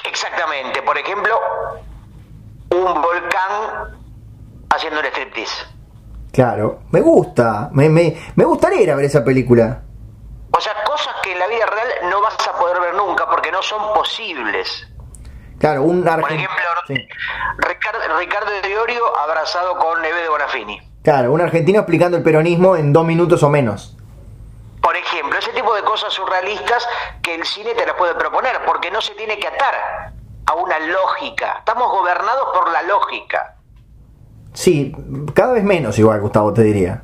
Exactamente. 0.06 0.82
Por 0.82 0.98
ejemplo, 0.98 1.36
un 2.72 3.02
volcán 3.02 3.98
haciendo 4.70 5.00
un 5.00 5.06
striptease. 5.06 5.66
Claro, 6.32 6.82
me 6.92 7.02
gusta. 7.02 7.70
Me, 7.72 7.90
me, 7.90 8.16
me 8.36 8.46
gustaría 8.46 8.82
ir 8.82 8.92
a 8.92 8.96
ver 8.96 9.06
esa 9.06 9.24
película. 9.24 9.82
O 10.52 10.62
sea, 10.62 10.74
cosas 10.84 11.16
que 11.24 11.32
en 11.32 11.40
la 11.40 11.48
vida 11.48 11.66
real 11.66 12.10
no 12.10 12.22
vas 12.22 12.36
a 12.48 12.58
poder 12.58 12.80
ver 12.82 12.96
nunca 12.96 13.30
porque 13.30 13.52
no 13.52 13.62
son 13.62 13.94
posibles. 13.94 14.88
Claro, 15.60 15.84
un 15.84 16.04
Por 16.04 16.32
ejemplo, 16.32 16.56
Ricardo, 17.58 18.00
Ricardo 18.18 18.52
de 18.62 18.70
Iorio 18.70 19.18
abrazado 19.20 19.78
con 19.78 20.02
Neve 20.02 20.22
de 20.22 20.30
Bonafini. 20.30 20.82
Claro, 21.04 21.34
un 21.34 21.42
argentino 21.42 21.80
explicando 21.80 22.16
el 22.18 22.24
peronismo 22.24 22.76
en 22.78 22.94
dos 22.94 23.06
minutos 23.06 23.44
o 23.44 23.50
menos. 23.50 23.98
Por 24.82 24.96
ejemplo, 24.96 25.38
ese 25.38 25.52
tipo 25.52 25.76
de 25.76 25.82
cosas 25.82 26.14
surrealistas 26.14 26.88
que 27.22 27.36
el 27.36 27.46
cine 27.46 27.74
te 27.74 27.86
las 27.86 27.96
puede 27.96 28.16
proponer, 28.16 28.62
porque 28.66 28.90
no 28.90 29.02
se 29.02 29.14
tiene 29.16 29.38
que 29.38 29.48
atar 29.48 30.14
a 30.50 30.56
una 30.56 30.80
lógica. 30.80 31.58
Estamos 31.60 31.92
gobernados 31.92 32.50
por 32.54 32.72
la 32.72 32.82
lógica. 32.84 33.56
Sí, 34.54 34.92
cada 35.36 35.54
vez 35.54 35.64
menos 35.64 36.00
igual, 36.00 36.20
Gustavo, 36.22 36.52
te 36.52 36.64
diría. 36.64 37.04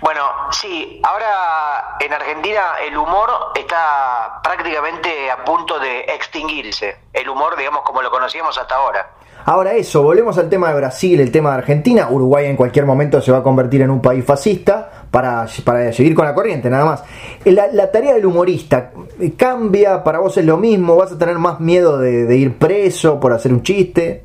Bueno, 0.00 0.22
sí, 0.52 1.00
ahora 1.02 1.96
en 1.98 2.12
Argentina 2.12 2.76
el 2.86 2.96
humor 2.96 3.50
está 3.56 4.40
prácticamente 4.40 5.30
a 5.30 5.44
punto 5.44 5.80
de 5.80 6.00
extinguirse. 6.02 7.00
El 7.12 7.28
humor, 7.28 7.56
digamos, 7.56 7.82
como 7.82 8.02
lo 8.02 8.10
conocíamos 8.10 8.56
hasta 8.56 8.76
ahora. 8.76 9.10
Ahora 9.48 9.74
eso, 9.74 10.02
volvemos 10.02 10.36
al 10.38 10.50
tema 10.50 10.70
de 10.70 10.74
Brasil, 10.74 11.20
el 11.20 11.30
tema 11.30 11.52
de 11.52 11.58
Argentina. 11.58 12.08
Uruguay 12.10 12.46
en 12.46 12.56
cualquier 12.56 12.84
momento 12.84 13.20
se 13.20 13.30
va 13.30 13.38
a 13.38 13.42
convertir 13.44 13.80
en 13.80 13.90
un 13.90 14.02
país 14.02 14.24
fascista 14.24 15.06
para, 15.08 15.46
para 15.64 15.92
seguir 15.92 16.16
con 16.16 16.24
la 16.24 16.34
corriente, 16.34 16.68
nada 16.68 16.84
más. 16.84 17.04
La, 17.44 17.68
la 17.68 17.92
tarea 17.92 18.14
del 18.14 18.26
humorista 18.26 18.90
cambia, 19.36 20.02
para 20.02 20.18
vos 20.18 20.36
es 20.36 20.44
lo 20.44 20.56
mismo, 20.56 20.96
vas 20.96 21.12
a 21.12 21.18
tener 21.18 21.38
más 21.38 21.60
miedo 21.60 21.96
de, 21.96 22.24
de 22.24 22.36
ir 22.36 22.58
preso 22.58 23.20
por 23.20 23.32
hacer 23.32 23.52
un 23.52 23.62
chiste. 23.62 24.24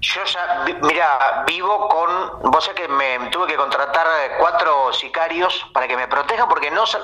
Yo 0.00 0.20
ya, 0.24 0.64
mira, 0.82 1.44
vivo 1.44 1.88
con, 1.88 2.52
vos 2.52 2.64
sabés 2.64 2.82
que 2.82 2.88
me 2.88 3.30
tuve 3.30 3.48
que 3.48 3.56
contratar 3.56 4.06
eh, 4.06 4.32
cuatro 4.38 4.92
sicarios 4.92 5.66
para 5.74 5.88
que 5.88 5.96
me 5.96 6.06
protejan 6.06 6.48
porque 6.48 6.70
no, 6.70 6.84
o 6.84 6.86
sea, 6.86 7.00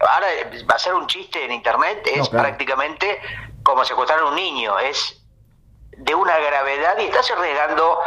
ahora 0.00 0.26
a 0.68 0.78
ser 0.78 0.94
un 0.94 1.06
chiste 1.06 1.44
en 1.44 1.52
internet, 1.52 2.00
es 2.06 2.16
No, 2.18 2.24
claro. 2.24 2.44
prácticamente 2.48 3.18
como 3.62 3.84
secuestrar 3.84 4.20
a 4.20 4.26
un 4.26 4.36
niño, 4.36 4.78
es 4.78 5.21
de 6.04 6.14
una 6.14 6.36
gravedad 6.38 6.98
y 6.98 7.04
estás 7.04 7.30
arriesgando, 7.30 7.98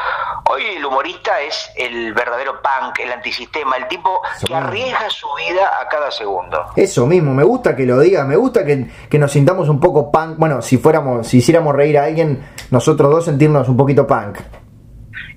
hoy 0.49 0.63
el 0.75 0.85
humorista 0.85 1.39
es 1.41 1.71
el 1.75 2.13
verdadero 2.13 2.61
punk, 2.61 2.99
el 2.99 3.11
antisistema, 3.11 3.77
el 3.77 3.87
tipo 3.87 4.21
que 4.45 4.53
arriesga 4.53 5.09
su 5.09 5.27
vida 5.35 5.79
a 5.79 5.87
cada 5.87 6.11
segundo. 6.11 6.65
Eso 6.75 7.05
mismo, 7.05 7.33
me 7.33 7.43
gusta 7.43 7.75
que 7.75 7.85
lo 7.85 7.99
digas, 7.99 8.27
me 8.27 8.35
gusta 8.35 8.65
que, 8.65 8.87
que 9.09 9.17
nos 9.17 9.31
sintamos 9.31 9.69
un 9.69 9.79
poco 9.79 10.11
punk. 10.11 10.37
Bueno, 10.37 10.61
si 10.61 10.77
fuéramos, 10.77 11.27
si 11.27 11.37
hiciéramos 11.37 11.73
reír 11.73 11.97
a 11.97 12.03
alguien, 12.03 12.45
nosotros 12.69 13.09
dos 13.09 13.25
sentirnos 13.25 13.69
un 13.69 13.77
poquito 13.77 14.05
punk. 14.05 14.39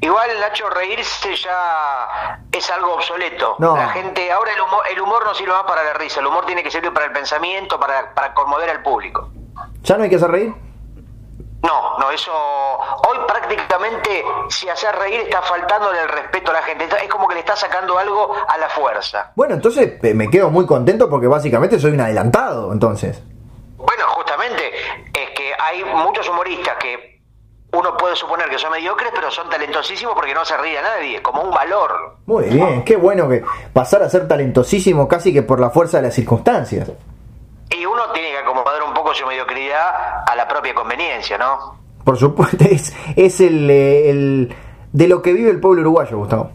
Igual, 0.00 0.29
Nacho, 0.41 0.69
reírse 0.71 1.35
ya 1.37 2.41
es 2.53 2.71
algo 2.71 2.95
obsoleto. 2.95 3.57
No. 3.59 3.77
La 3.77 3.88
gente, 3.88 4.31
ahora 4.31 4.53
el 4.53 4.61
humor, 4.61 4.83
el 4.91 5.00
humor 5.00 5.25
no 5.25 5.35
sirve 5.35 5.53
más 5.53 5.65
para 5.65 5.85
la 5.85 5.95
risa, 5.95 6.21
el 6.21 6.27
humor 6.27 6.47
tiene 6.47 6.62
que 6.62 6.71
servir 6.71 6.93
para 6.93 7.07
el 7.07 7.12
pensamiento, 7.12 7.79
para, 7.79 8.15
para 8.15 8.35
conmover 8.35 8.71
al 8.71 8.83
público. 8.83 9.31
¿Ya 9.83 9.97
no 9.97 10.05
hay 10.05 10.11
que 10.11 10.17
hacer 10.17 10.31
reír? 10.31 10.68
No, 11.62 11.99
no, 11.99 12.11
eso. 12.11 12.33
Hoy 12.33 13.19
prácticamente, 13.27 14.25
si 14.49 14.69
hacer 14.69 14.95
reír, 14.95 15.21
está 15.21 15.43
faltándole 15.43 16.00
el 16.03 16.09
respeto 16.09 16.50
a 16.50 16.55
la 16.55 16.62
gente. 16.62 16.85
Es 17.03 17.09
como 17.09 17.27
que 17.27 17.35
le 17.35 17.41
está 17.41 17.57
sacando 17.57 17.99
algo 17.99 18.33
a 18.47 18.59
la 18.59 18.69
fuerza. 18.69 19.33
Bueno, 19.35 19.55
entonces 19.55 19.95
eh, 20.03 20.15
me 20.15 20.31
quedo 20.31 20.50
muy 20.50 20.67
contento 20.67 21.11
porque 21.11 21.27
básicamente 21.27 21.79
soy 21.79 21.93
un 21.93 22.00
adelantado, 22.00 22.73
entonces. 22.73 23.21
Bueno, 23.77 24.05
justamente, 24.09 24.71
es 25.12 25.31
que 25.37 25.53
hay 25.59 25.85
muchos 25.85 26.29
humoristas 26.29 26.77
que 26.79 27.19
uno 27.73 27.97
puede 27.97 28.17
suponer 28.17 28.49
que 28.49 28.59
son 28.59 28.73
mediocres, 28.73 29.11
pero 29.15 29.31
son 29.31 29.50
talentosísimos 29.50 30.15
porque 30.15 30.33
no 30.35 30.45
se 30.45 30.57
ríe 30.57 30.79
a 30.79 30.83
nadie, 30.83 31.21
como 31.21 31.43
un 31.43 31.50
valor. 31.50 32.19
Muy 32.25 32.45
bien, 32.47 32.85
qué 32.85 32.97
bueno 32.97 33.29
que 33.29 33.45
pasar 33.73 34.03
a 34.03 34.09
ser 34.09 34.27
talentosísimo 34.27 35.07
casi 35.07 35.33
que 35.33 35.43
por 35.43 35.61
la 35.61 35.71
fuerza 35.71 35.99
de 35.99 36.05
las 36.05 36.15
circunstancias. 36.15 36.91
Y 37.71 37.85
uno 37.85 38.11
tiene 38.13 38.31
que 38.31 38.39
acomodar 38.39 38.83
un 38.83 38.95
poco 38.95 39.15
su 39.15 39.27
mediocridad 39.27 40.23
a 40.27 40.35
la 40.37 40.47
propia 40.49 40.75
conveniencia, 40.75 41.37
¿no? 41.39 41.79
Por 42.05 42.17
supuesto, 42.17 42.65
es, 42.71 42.95
es 43.17 43.41
el, 43.41 43.69
eh, 43.71 44.11
el- 44.11 44.55
de 44.93 45.07
lo 45.09 45.21
que 45.21 45.33
vive 45.35 45.51
el 45.51 45.61
pueblo 45.61 45.83
uruguayo, 45.83 46.17
Gustavo. 46.17 46.51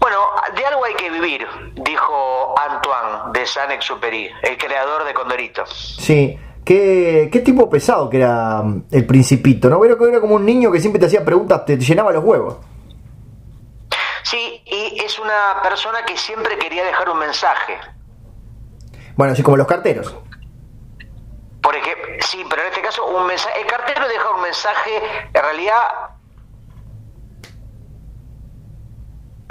Bueno, 0.00 0.16
de 0.56 0.66
algo 0.66 0.84
hay 0.84 0.94
que 0.94 1.10
vivir, 1.10 1.46
dijo 1.76 2.54
Antoine 2.58 3.32
de 3.38 3.46
Saint-Exupéry, 3.46 4.30
el 4.42 4.58
creador 4.58 5.04
de 5.04 5.14
Condorito. 5.14 5.64
Sí, 5.66 6.36
qué, 6.64 7.28
qué 7.30 7.40
tipo 7.40 7.70
pesado 7.70 8.10
que 8.10 8.16
era 8.16 8.62
mm, 8.62 8.86
el 8.90 9.06
principito, 9.06 9.68
¿no? 9.68 9.84
Era, 9.84 9.94
era 10.08 10.20
como 10.20 10.34
un 10.36 10.44
niño 10.44 10.72
que 10.72 10.80
siempre 10.80 10.98
te 10.98 11.06
hacía 11.06 11.24
preguntas, 11.24 11.64
te 11.64 11.76
llenaba 11.76 12.10
los 12.10 12.24
huevos. 12.24 12.56
Sí, 14.24 14.62
y 14.66 14.98
es 15.04 15.18
una 15.20 15.60
persona 15.62 16.04
que 16.04 16.16
siempre 16.16 16.56
quería 16.58 16.84
dejar 16.84 17.08
un 17.10 17.18
mensaje. 17.18 17.78
Bueno, 19.16 19.32
así 19.32 19.42
como 19.42 19.56
los 19.56 19.66
carteros. 19.66 20.16
Eh, 22.12 22.18
sí, 22.20 22.44
pero 22.48 22.62
en 22.62 22.68
este 22.68 22.82
caso 22.82 23.06
un 23.06 23.26
mensaje, 23.26 23.60
el 23.60 23.66
cartero 23.66 24.06
deja 24.08 24.30
un 24.30 24.42
mensaje, 24.42 25.02
en 25.32 25.42
realidad 25.42 26.10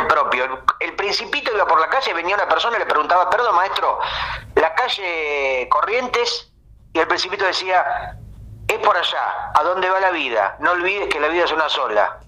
propio. 0.08 0.64
El 0.80 0.96
principito 0.96 1.52
iba 1.54 1.66
por 1.66 1.80
la 1.80 1.88
calle, 1.88 2.14
venía 2.14 2.36
una 2.36 2.48
persona 2.48 2.76
y 2.76 2.80
le 2.80 2.86
preguntaba, 2.86 3.30
perdón 3.30 3.56
maestro, 3.56 4.00
la 4.56 4.74
calle 4.76 5.68
Corrientes, 5.70 6.52
y 6.94 7.00
el 7.00 7.08
principito 7.08 7.46
decía, 7.46 8.18
es 8.68 8.78
por 8.80 8.98
allá, 8.98 9.52
¿a 9.54 9.64
dónde 9.64 9.90
va 9.90 10.00
la 10.00 10.12
vida? 10.12 10.58
No 10.60 10.72
olvides 10.72 11.08
que 11.08 11.20
la 11.20 11.30
vida 11.30 11.46
es 11.46 11.52
una 11.52 11.70
sola. 11.70 12.20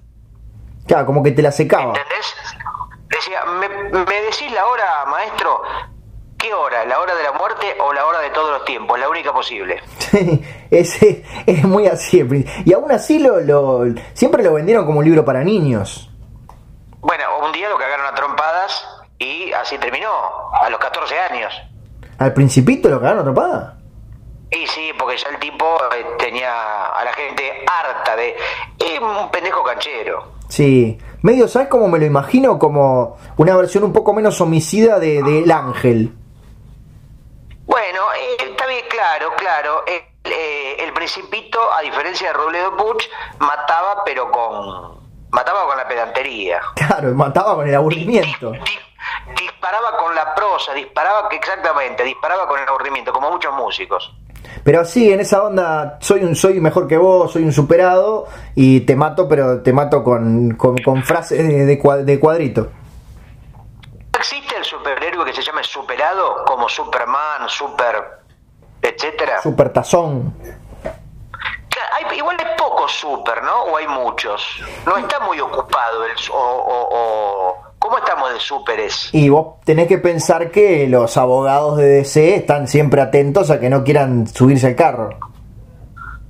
Claro, 0.88 1.06
como 1.06 1.24
que 1.24 1.32
te 1.32 1.42
la 1.42 1.52
secaba. 1.52 1.96
¿Entendés? 1.96 2.36
Decía, 3.08 3.44
¿me, 3.46 3.68
me 3.70 4.22
decís 4.22 4.52
la 4.52 4.66
hora, 4.66 5.06
maestro? 5.08 5.62
¿Qué 6.44 6.54
hora? 6.54 6.84
¿La 6.84 7.00
hora 7.00 7.16
de 7.16 7.24
la 7.24 7.32
muerte 7.32 7.74
o 7.80 7.94
la 7.94 8.06
hora 8.06 8.20
de 8.20 8.30
todos 8.32 8.50
los 8.52 8.66
tiempos? 8.66 9.00
La 9.00 9.08
única 9.08 9.32
posible. 9.32 9.82
es, 10.72 11.02
es 11.46 11.64
muy 11.64 11.88
así. 11.88 12.22
Y 12.66 12.74
aún 12.74 12.92
así 12.92 13.18
lo, 13.18 13.40
lo, 13.40 13.86
siempre 14.14 14.44
lo 14.44 14.54
vendieron 14.54 14.86
como 14.86 15.00
un 15.00 15.06
libro 15.06 15.24
para 15.24 15.42
niños. 15.42 16.10
Bueno, 17.00 17.24
un 17.46 17.54
día 17.54 17.70
lo 17.70 17.78
cagaron 17.78 18.08
a 18.08 18.14
trompadas 18.14 18.86
y 19.18 19.54
así 19.54 19.78
terminó, 19.78 20.10
a 20.52 20.70
los 20.70 20.82
14 20.82 21.18
años. 21.32 21.54
¿Al 22.18 22.34
principito 22.34 22.90
lo 22.90 23.00
cagaron 23.00 23.20
a 23.20 23.24
trompadas? 23.24 23.74
Y 24.52 24.68
sí, 24.68 24.92
porque 25.00 25.16
ya 25.16 25.30
el 25.30 25.40
tipo 25.40 25.66
eh, 25.96 26.06
tenía 26.20 26.88
a 26.88 27.06
la 27.06 27.14
gente 27.14 27.64
harta 27.66 28.18
de... 28.18 28.36
Es 28.80 29.00
un 29.00 29.32
pendejo 29.32 29.64
canchero. 29.64 30.34
Sí, 30.50 31.00
medio, 31.22 31.48
¿sabes 31.48 31.70
cómo 31.70 31.88
me 31.88 32.00
lo 32.00 32.06
imagino? 32.06 32.60
Como 32.60 33.18
una 33.38 33.56
versión 33.56 33.86
un 33.86 33.94
poco 33.94 34.14
menos 34.14 34.42
homicida 34.42 35.00
de, 35.00 35.20
El 35.20 35.50
Ángel. 35.50 36.14
Bueno, 37.65 38.01
eh, 38.13 38.38
está 38.39 38.67
bien, 38.67 38.86
claro, 38.89 39.34
claro. 39.38 39.84
Eh, 39.88 40.75
el 40.79 40.93
Principito, 40.93 41.60
a 41.74 41.82
diferencia 41.82 42.27
de 42.27 42.34
Robledo 42.34 42.75
Puch, 42.77 43.10
mataba 43.39 44.03
pero 44.05 44.32
con 44.32 45.03
mataba 45.34 45.65
con 45.65 45.77
la 45.77 45.88
pedantería. 45.88 46.62
Claro, 46.75 47.13
mataba 47.13 47.55
con 47.55 47.67
el 47.67 47.75
aburrimiento. 47.75 48.51
disparaba 49.36 49.98
con 49.98 50.15
la 50.15 50.34
prosa, 50.36 50.74
disparaba 50.74 51.27
exactamente, 51.32 52.03
disparaba 52.03 52.48
con 52.48 52.62
el 52.62 52.67
aburrimiento, 52.67 53.12
como 53.12 53.32
muchos 53.32 53.53
músicos. 53.53 54.13
Pero 54.63 54.82
así, 54.82 55.12
en 55.12 55.20
esa 55.20 55.43
onda, 55.43 55.98
soy 56.00 56.24
un 56.24 56.36
soy 56.36 56.60
mejor 56.60 56.88
que 56.88 56.98
vos, 56.98 57.32
soy 57.32 57.43
un 57.43 57.51
superado 57.51 58.27
y 58.55 58.82
te 58.82 58.96
mato, 58.96 59.27
pero 59.27 59.62
te 59.62 59.74
mato 59.74 60.03
con, 60.03 60.55
con, 60.55 61.03
frases 61.03 61.48
de, 61.48 61.65
de, 61.65 62.20
cuadrito. 62.20 62.70
¿Existe 64.17 64.55
el 64.55 64.63
superhéroe 64.63 65.03
que 65.34 65.42
se 65.42 65.48
llame 65.48 65.63
superado 65.63 66.46
como 66.46 66.70
Superman, 66.70 67.50
Super, 67.50 68.20
etcétera? 68.82 69.42
Super 69.42 69.74
tazón 69.74 70.34
igual 72.16 72.38
es 72.40 72.48
poco 72.58 72.88
super, 72.88 73.44
¿no? 73.44 73.63
O 73.63 73.78
hay 73.78 73.88
muchos. 73.88 74.62
No 74.86 74.98
está 74.98 75.20
muy 75.20 75.40
ocupado 75.40 76.06
el, 76.06 76.12
o, 76.32 77.58
¿Cómo 77.80 77.98
estamos 77.98 78.34
de 78.34 78.40
superes? 78.40 79.10
Y 79.12 79.28
vos 79.28 79.60
tenés 79.66 79.90
que 79.90 79.98
pensar 79.98 80.52
que 80.52 80.88
los 80.88 81.18
abogados 81.18 81.78
de 81.78 81.86
DC 81.86 82.36
están 82.36 82.68
siempre 82.70 83.02
atentos 83.02 83.52
a 83.52 83.60
que 83.60 83.70
no 83.70 83.84
quieran 83.84 84.25
subirse 84.25 84.68
al 84.68 84.75
carro. 84.75 85.10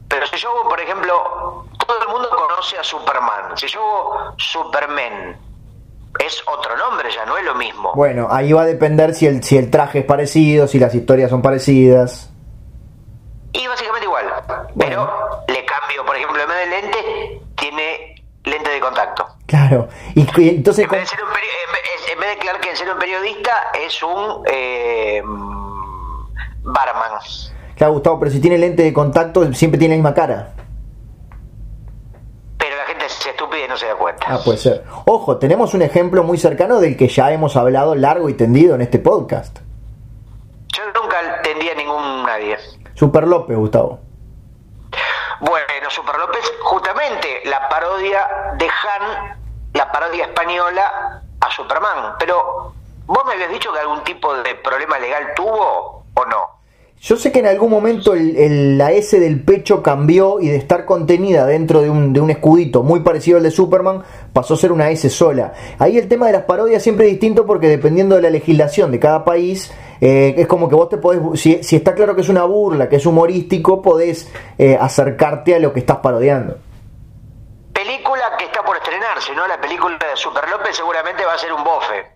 Pero 0.07 0.25
si 0.25 0.37
yo, 0.37 0.49
por 0.67 0.79
ejemplo, 0.79 1.65
todo 1.85 2.01
el 2.01 2.07
mundo 2.07 2.29
conoce 2.29 2.77
a 2.79 2.83
Superman. 2.83 3.55
Si 3.55 3.67
yo 3.67 4.33
Superman, 4.37 5.37
es 6.19 6.43
otro 6.47 6.77
nombre, 6.77 7.09
ya 7.13 7.25
no 7.25 7.37
es 7.37 7.45
lo 7.45 7.55
mismo. 7.55 7.93
Bueno, 7.95 8.27
ahí 8.29 8.53
va 8.53 8.61
a 8.61 8.65
depender 8.65 9.13
si 9.13 9.27
el, 9.27 9.43
si 9.43 9.57
el 9.57 9.69
traje 9.69 9.99
es 9.99 10.05
parecido, 10.05 10.67
si 10.67 10.79
las 10.79 10.93
historias 10.93 11.29
son 11.29 11.41
parecidas. 11.41 12.31
Y 13.53 13.67
básicamente 13.67 14.05
igual. 14.05 14.25
Pero 14.77 15.09
le 15.47 15.65
cambio, 15.65 16.05
por 16.05 16.15
ejemplo, 16.15 16.41
en 16.41 16.47
vez 16.49 16.57
de 16.57 16.65
lente, 16.65 17.41
tiene 17.55 18.15
lente 18.43 18.69
de 18.69 18.79
contacto. 18.79 19.27
Claro. 19.45 19.87
Y, 20.15 20.21
entonces. 20.49 20.85
En 20.85 20.91
vez, 20.91 21.01
de 21.01 21.07
ser 21.07 21.23
un 21.23 21.29
en 22.13 22.19
vez 22.19 22.29
de 22.29 22.37
Clark 22.37 22.65
en 22.69 22.77
ser 22.77 22.91
un 22.91 22.99
periodista, 22.99 23.51
es 23.85 24.03
un 24.03 24.43
eh, 24.45 25.21
barman. 26.63 27.11
Claro, 27.75 27.93
Gustavo, 27.93 28.19
pero 28.19 28.31
si 28.31 28.39
tiene 28.39 28.57
lente 28.57 28.83
de 28.83 28.93
contacto, 28.93 29.51
siempre 29.53 29.79
tiene 29.79 29.95
la 29.95 29.97
misma 29.97 30.13
cara. 30.13 30.53
Estúpida 33.29 33.65
y 33.65 33.67
no 33.67 33.77
se 33.77 33.87
da 33.87 33.95
cuenta. 33.95 34.25
Ah, 34.27 34.39
puede 34.43 34.57
ser. 34.57 34.83
Ojo, 35.05 35.37
tenemos 35.37 35.73
un 35.73 35.81
ejemplo 35.81 36.23
muy 36.23 36.37
cercano 36.37 36.79
del 36.79 36.97
que 36.97 37.07
ya 37.07 37.31
hemos 37.31 37.55
hablado 37.55 37.95
largo 37.95 38.29
y 38.29 38.33
tendido 38.33 38.75
en 38.75 38.81
este 38.81 38.99
podcast. 38.99 39.59
Yo 40.67 40.83
nunca 40.99 41.41
tendía 41.41 41.73
a 41.73 41.75
ningún 41.75 42.23
nadie. 42.23 42.57
Super 42.95 43.27
López, 43.27 43.57
Gustavo. 43.57 43.99
Bueno, 45.39 45.89
Super 45.89 46.17
López, 46.17 46.51
justamente 46.61 47.41
la 47.45 47.67
parodia 47.67 48.53
de 48.57 48.65
Han, 48.65 49.37
la 49.73 49.91
parodia 49.91 50.25
española 50.25 51.21
a 51.39 51.51
Superman. 51.51 52.15
Pero, 52.17 52.73
¿vos 53.05 53.25
me 53.25 53.33
habías 53.33 53.49
dicho 53.49 53.71
que 53.73 53.79
algún 53.79 54.03
tipo 54.03 54.33
de 54.35 54.55
problema 54.55 54.97
legal 54.99 55.33
tuvo 55.35 56.05
o 56.13 56.25
no? 56.25 56.62
Yo 57.03 57.17
sé 57.17 57.33
que 57.33 57.39
en 57.39 57.47
algún 57.47 57.69
momento 57.69 58.13
la 58.15 58.93
S 58.93 59.19
del 59.19 59.43
pecho 59.43 59.83
cambió 59.83 60.39
y 60.39 60.47
de 60.47 60.55
estar 60.55 60.85
contenida 60.85 61.45
dentro 61.45 61.81
de 61.81 61.89
un, 61.89 62.13
de 62.13 62.21
un, 62.21 62.29
escudito 62.29 62.81
muy 62.81 63.01
parecido 63.01 63.35
al 63.35 63.43
de 63.43 63.51
Superman 63.51 64.03
pasó 64.31 64.53
a 64.53 64.57
ser 64.57 64.71
una 64.71 64.89
S 64.89 65.09
sola. 65.09 65.51
Ahí 65.79 65.97
el 65.97 66.07
tema 66.07 66.27
de 66.27 66.31
las 66.31 66.43
parodias 66.43 66.81
siempre 66.81 67.07
es 67.07 67.11
distinto 67.11 67.45
porque 67.45 67.67
dependiendo 67.67 68.15
de 68.15 68.21
la 68.21 68.29
legislación 68.29 68.89
de 68.89 69.01
cada 69.01 69.25
país, 69.25 69.69
eh, 69.99 70.35
es 70.37 70.47
como 70.47 70.69
que 70.69 70.75
vos 70.75 70.87
te 70.87 70.95
podés, 70.95 71.41
si, 71.41 71.75
está 71.75 71.93
claro 71.93 72.15
que 72.15 72.21
es 72.21 72.29
una 72.29 72.45
burla, 72.45 72.87
que 72.87 72.95
es 72.95 73.05
humorístico, 73.05 73.81
podés 73.81 74.31
eh, 74.57 74.77
acercarte 74.79 75.55
a 75.55 75.59
lo 75.59 75.73
que 75.73 75.81
estás 75.81 75.97
parodiando. 75.97 76.55
Película 77.73 78.37
que 78.39 78.45
está 78.45 78.63
por 78.63 78.77
estrenarse, 78.77 79.35
¿no? 79.35 79.45
La 79.45 79.59
película 79.59 79.97
de 79.97 80.15
Super 80.15 80.47
López 80.49 80.77
seguramente 80.77 81.25
va 81.25 81.33
a 81.33 81.37
ser 81.37 81.51
un 81.51 81.65
bofe. 81.65 82.12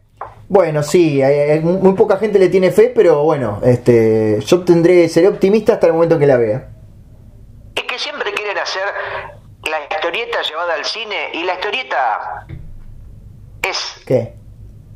Bueno, 0.50 0.82
sí, 0.82 1.22
muy 1.62 1.94
poca 1.94 2.18
gente 2.18 2.40
le 2.40 2.48
tiene 2.48 2.72
fe, 2.72 2.92
pero 2.96 3.24
bueno, 3.24 3.60
este, 3.64 4.40
yo 4.42 4.64
tendré, 4.64 5.10
seré 5.10 5.28
optimista 5.28 5.74
hasta 5.74 5.88
el 5.88 5.94
momento 5.94 6.16
en 6.16 6.22
que 6.22 6.28
la 6.28 6.38
vea. 6.38 6.70
Es 7.76 7.84
que 7.84 8.00
siempre 8.00 8.32
quieren 8.34 8.58
hacer 8.58 8.84
la 9.70 9.84
historieta 9.94 10.42
llevada 10.42 10.76
al 10.76 10.86
cine 10.86 11.32
y 11.34 11.44
la 11.44 11.56
historieta 11.56 12.48
es 13.62 14.02
¿Qué? 14.06 14.38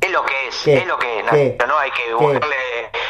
es 0.00 0.10
lo 0.10 0.24
que 0.24 0.48
es, 0.48 0.66
es 0.66 0.86
lo 0.86 0.98
que 0.98 1.20
es, 1.20 1.24
no, 1.66 1.78
hay 1.78 1.90
que 1.90 2.14
buscarle 2.14 2.56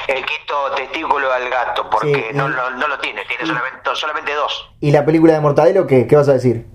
el 0.08 0.24
quinto 0.26 0.72
testículo 0.76 1.32
al 1.32 1.48
gato 1.48 1.88
porque 1.88 2.30
no, 2.34 2.48
no, 2.48 2.88
lo 2.88 2.98
tiene, 2.98 3.24
tiene 3.24 3.46
solamente, 3.46 3.78
solamente 3.94 4.34
dos. 4.34 4.70
¿Y 4.80 4.90
la 4.90 5.04
película 5.04 5.32
de 5.32 5.40
Mortadelo 5.40 5.86
qué, 5.86 6.06
qué 6.06 6.16
vas 6.16 6.28
a 6.28 6.34
decir? 6.34 6.66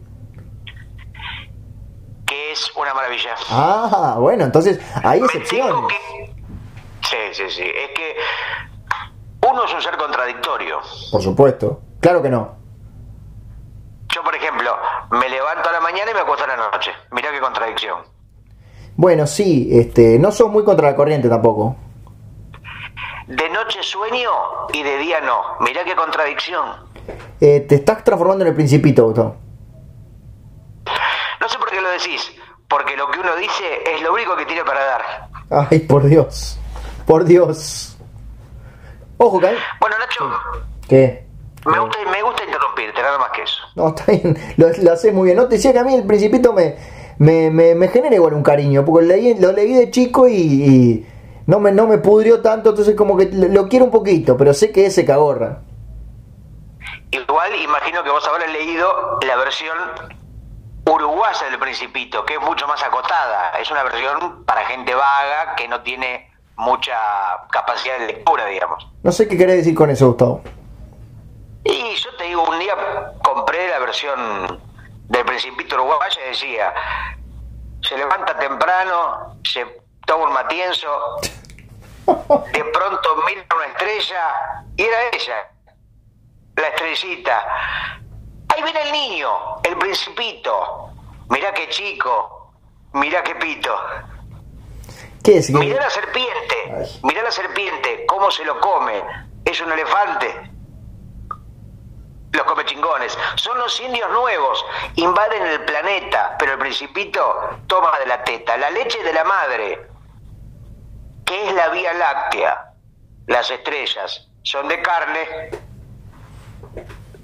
Es 2.57 2.71
una 2.75 2.93
maravilla. 2.93 3.35
Ah, 3.49 4.15
bueno, 4.19 4.43
entonces 4.45 4.79
hay 5.03 5.19
excepciones. 5.19 5.93
Sí, 7.01 7.17
sí, 7.33 7.49
sí. 7.49 7.63
Es 7.63 7.89
que 7.95 8.15
uno 9.49 9.63
es 9.65 9.73
un 9.73 9.81
ser 9.81 9.95
contradictorio. 9.97 10.79
Por 11.11 11.21
supuesto. 11.21 11.81
Claro 11.99 12.21
que 12.21 12.29
no. 12.29 12.55
Yo, 14.09 14.23
por 14.23 14.35
ejemplo, 14.35 14.75
me 15.11 15.29
levanto 15.29 15.69
a 15.69 15.71
la 15.71 15.79
mañana 15.79 16.11
y 16.11 16.13
me 16.13 16.21
acuesto 16.21 16.43
a 16.45 16.47
la 16.47 16.57
noche. 16.71 16.91
Mirá 17.11 17.31
qué 17.31 17.39
contradicción. 17.39 17.99
Bueno, 18.95 19.27
sí, 19.27 19.69
este, 19.71 20.17
no 20.17 20.31
sos 20.31 20.49
muy 20.49 20.63
contra 20.63 20.89
la 20.89 20.95
corriente 20.95 21.29
tampoco. 21.29 21.75
De 23.27 23.49
noche 23.49 23.83
sueño 23.83 24.31
y 24.73 24.81
de 24.83 24.97
día 24.97 25.21
no. 25.21 25.57
Mirá 25.59 25.83
qué 25.83 25.95
contradicción. 25.95 26.87
Eh, 27.39 27.61
te 27.61 27.75
estás 27.75 28.03
transformando 28.03 28.43
en 28.43 28.49
el 28.49 28.55
principito. 28.55 29.13
No 31.39 31.49
sé 31.49 31.57
por 31.59 31.69
qué 31.69 31.79
lo 31.79 31.89
decís, 31.89 32.33
porque 32.67 32.95
lo 32.97 33.09
que 33.11 33.19
uno 33.19 33.35
dice 33.35 33.63
es 33.93 34.01
lo 34.01 34.13
único 34.13 34.35
que 34.35 34.45
tiene 34.45 34.63
para 34.63 34.83
dar. 34.83 35.29
Ay, 35.69 35.79
por 35.79 36.03
Dios, 36.03 36.59
por 37.05 37.23
Dios. 37.23 37.97
Ojo, 39.17 39.39
Kai. 39.39 39.55
Bueno, 39.79 39.95
Nacho. 39.97 40.29
¿Qué? 40.87 41.25
Me 41.65 41.79
gusta, 41.79 41.97
me 42.11 42.21
gusta 42.21 42.43
interrumpirte, 42.45 43.01
nada 43.01 43.17
más 43.17 43.31
que 43.31 43.41
eso. 43.41 43.63
No, 43.75 43.89
está 43.89 44.05
bien, 44.11 44.37
lo, 44.57 44.67
lo 44.83 44.93
haces 44.93 45.13
muy 45.13 45.25
bien. 45.25 45.37
No 45.37 45.47
te 45.47 45.55
decía 45.55 45.73
que 45.73 45.79
a 45.79 45.83
mí 45.83 45.93
el 45.93 46.05
principito 46.05 46.53
me, 46.53 46.77
me, 47.19 47.75
me, 47.75 47.87
genera 47.87 48.15
igual 48.15 48.33
un 48.33 48.43
cariño, 48.43 48.85
porque 48.85 49.05
lo 49.05 49.15
leí, 49.15 49.33
lo 49.35 49.51
leí 49.51 49.73
de 49.73 49.91
chico 49.91 50.27
y, 50.27 51.05
no, 51.45 51.59
me, 51.59 51.71
no 51.71 51.87
me 51.87 51.97
pudrió 51.97 52.41
tanto, 52.41 52.69
entonces 52.69 52.95
como 52.95 53.17
que 53.17 53.29
lo, 53.31 53.67
quiero 53.67 53.85
un 53.85 53.91
poquito, 53.91 54.37
pero 54.37 54.53
sé 54.53 54.71
que 54.71 54.85
es 54.85 55.01
cagorra. 55.05 55.61
Igual 57.11 57.55
imagino 57.55 58.03
que 58.03 58.09
vos 58.09 58.27
habrás 58.27 58.51
leído 58.51 59.19
la 59.25 59.35
versión 59.37 59.77
uruguaya 60.87 61.49
del 61.49 61.59
Principito, 61.59 62.25
que 62.25 62.35
es 62.35 62.41
mucho 62.41 62.67
más 62.67 62.81
acotada. 62.83 63.51
Es 63.59 63.69
una 63.69 63.83
versión 63.83 64.43
para 64.45 64.65
gente 64.65 64.93
vaga 64.95 65.55
que 65.55 65.67
no 65.67 65.81
tiene 65.81 66.31
mucha 66.55 66.95
capacidad 67.51 67.99
de 67.99 68.07
lectura, 68.07 68.45
digamos. 68.45 68.87
No 69.03 69.11
sé 69.11 69.27
qué 69.27 69.37
querés 69.37 69.57
decir 69.57 69.75
con 69.75 69.89
eso, 69.89 70.07
Gustavo. 70.07 70.41
Y 71.63 71.95
yo 71.95 72.15
te 72.15 72.23
digo, 72.23 72.43
un 72.43 72.59
día 72.59 72.75
compré 73.21 73.69
la 73.69 73.79
versión 73.79 74.61
del 75.09 75.25
Principito 75.25 75.75
uruguayo 75.75 76.17
y 76.25 76.29
decía, 76.29 76.73
se 77.81 77.97
levanta 77.97 78.37
temprano, 78.37 79.37
se 79.43 79.65
toma 80.05 80.25
un 80.25 80.33
matienzo, 80.33 80.87
de 82.05 82.63
pronto 82.63 83.23
mira 83.27 83.45
una 83.55 83.65
estrella 83.67 84.63
y 84.77 84.83
era 84.83 84.97
ella, 85.11 85.51
la 86.55 86.67
estrella 86.67 86.91
visita. 86.91 87.45
Ahí 88.57 88.63
viene 88.63 88.81
el 88.81 88.91
niño, 88.91 89.29
el 89.63 89.77
principito. 89.77 90.89
Mirá 91.29 91.53
qué 91.53 91.69
chico, 91.69 92.53
mirá 92.93 93.21
qué 93.21 93.35
pito. 93.35 93.75
¿Qué 95.23 95.37
es? 95.37 95.47
¿Qué- 95.47 95.53
Mirá 95.53 95.79
la 95.83 95.89
serpiente, 95.91 96.55
Ay. 96.75 96.99
mirá 97.03 97.21
la 97.21 97.29
serpiente, 97.31 98.05
cómo 98.07 98.31
se 98.31 98.43
lo 98.45 98.59
come. 98.59 99.03
¿Es 99.45 99.61
un 99.61 99.71
elefante? 99.71 100.49
Los 102.31 102.43
come 102.45 102.65
chingones. 102.65 103.15
Son 103.35 103.57
los 103.59 103.79
indios 103.79 104.09
nuevos, 104.11 104.65
invaden 104.95 105.45
el 105.45 105.63
planeta, 105.65 106.35
pero 106.39 106.53
el 106.53 106.57
principito 106.59 107.21
toma 107.67 107.91
de 107.99 108.07
la 108.07 108.23
teta, 108.23 108.57
la 108.57 108.71
leche 108.71 109.03
de 109.03 109.13
la 109.13 109.23
madre, 109.23 109.87
que 111.27 111.47
es 111.47 111.53
la 111.53 111.67
Vía 111.69 111.93
Láctea. 111.93 112.71
Las 113.27 113.51
estrellas 113.51 114.27
son 114.41 114.67
de 114.67 114.81
carne 114.81 115.51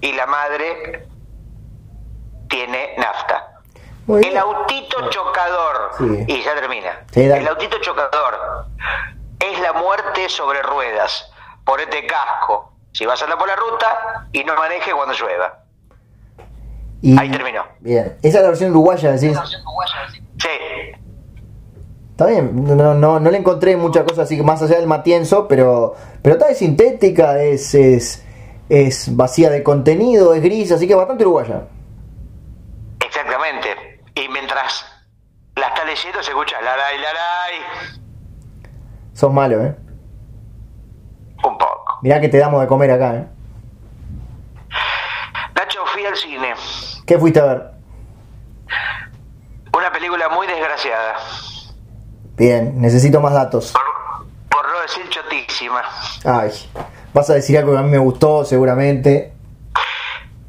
y 0.01 0.11
la 0.13 0.27
madre 0.27 1.07
tiene 2.53 2.93
nafta. 2.97 3.49
El 4.07 4.37
autito 4.37 5.09
chocador. 5.09 5.91
Sí. 5.97 6.25
Y 6.27 6.43
ya 6.43 6.53
termina. 6.55 7.03
Sí, 7.11 7.21
el 7.23 7.47
autito 7.47 7.77
chocador 7.81 8.65
es 9.39 9.59
la 9.61 9.73
muerte 9.73 10.27
sobre 10.29 10.61
ruedas. 10.61 11.31
Ponete 11.65 12.05
casco. 12.05 12.73
Si 12.91 13.05
vas 13.05 13.19
a 13.21 13.23
andar 13.25 13.39
por 13.39 13.47
la 13.47 13.55
ruta 13.55 14.27
y 14.31 14.43
no 14.43 14.55
maneje 14.55 14.91
cuando 14.91 15.13
llueva. 15.15 15.59
Y- 17.01 17.17
Ahí 17.17 17.31
terminó. 17.31 17.63
Bien. 17.79 18.17
Esa 18.21 18.37
es 18.37 18.43
la 18.43 18.49
versión 18.49 18.71
uruguaya, 18.71 19.11
decís. 19.13 19.37
Sí. 20.37 20.49
Está 22.11 22.27
bien, 22.27 22.63
no, 22.77 22.93
no, 22.93 23.19
no 23.19 23.31
le 23.31 23.37
encontré 23.37 23.75
mucha 23.75 24.05
cosa 24.05 24.21
así 24.21 24.39
más 24.43 24.61
allá 24.61 24.77
del 24.77 24.85
matienzo, 24.85 25.47
pero, 25.47 25.95
pero 26.21 26.35
está 26.35 26.49
es 26.49 26.59
sintética, 26.59 27.41
es, 27.41 27.73
es, 27.73 28.23
es 28.69 29.15
vacía 29.15 29.49
de 29.49 29.63
contenido, 29.63 30.35
es 30.35 30.43
gris, 30.43 30.71
así 30.71 30.87
que 30.87 30.93
bastante 30.93 31.23
uruguaya. 31.23 31.63
Y 34.15 34.27
mientras 34.29 34.85
la 35.55 35.67
está 35.67 35.83
leyendo 35.85 36.21
se 36.21 36.31
escucha 36.31 36.61
laray, 36.61 36.97
laray. 36.97 37.99
Sos 39.13 39.31
malo, 39.31 39.61
¿eh? 39.63 39.75
Un 41.43 41.57
poco. 41.57 41.99
Mirá 42.01 42.19
que 42.19 42.29
te 42.29 42.37
damos 42.37 42.61
de 42.61 42.67
comer 42.67 42.91
acá, 42.91 43.15
¿eh? 43.15 43.27
Nacho, 45.55 45.85
fui 45.87 46.05
al 46.05 46.15
cine. 46.15 46.53
¿Qué 47.05 47.17
fuiste 47.17 47.39
a 47.39 47.45
ver? 47.45 47.71
Una 49.75 49.91
película 49.91 50.29
muy 50.29 50.47
desgraciada. 50.47 51.15
Bien, 52.35 52.79
necesito 52.81 53.19
más 53.21 53.33
datos. 53.33 53.73
Por, 53.73 54.27
por 54.49 54.71
no 54.71 54.79
decir 54.81 55.07
chotísima. 55.09 55.83
Ay, 56.25 56.51
vas 57.13 57.29
a 57.29 57.33
decir 57.33 57.57
algo 57.57 57.73
que 57.73 57.79
a 57.79 57.81
mí 57.81 57.89
me 57.89 57.97
gustó, 57.97 58.45
seguramente. 58.45 59.33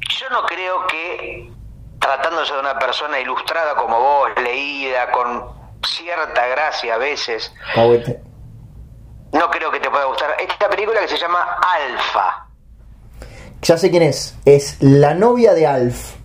Yo 0.09 0.29
no 0.29 0.43
creo 0.45 0.87
que, 0.87 1.51
tratándose 2.05 2.53
de 2.53 2.59
una 2.59 2.77
persona 2.77 3.19
ilustrada 3.19 3.75
como 3.75 3.99
vos, 3.99 4.29
leída, 4.37 5.11
con 5.11 5.43
cierta 5.83 6.45
gracia 6.47 6.95
a 6.95 6.97
veces, 6.97 7.51
no 9.31 9.49
creo 9.49 9.71
que 9.71 9.79
te 9.79 9.89
pueda 9.89 10.05
gustar. 10.05 10.35
Esta 10.39 10.69
película 10.69 11.01
que 11.01 11.07
se 11.07 11.17
llama 11.17 11.59
Alfa. 11.61 12.47
Ya 13.61 13.77
sé 13.77 13.89
quién 13.89 14.03
es. 14.03 14.37
Es 14.45 14.77
la 14.81 15.15
novia 15.15 15.53
de 15.53 15.65
Alf. 15.65 16.15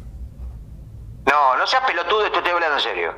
No, 1.25 1.57
no 1.57 1.67
seas 1.67 1.83
pelotudo, 1.85 2.27
esto 2.27 2.39
estoy 2.39 2.53
hablando 2.53 2.77
en 2.77 2.83
serio. 2.83 3.15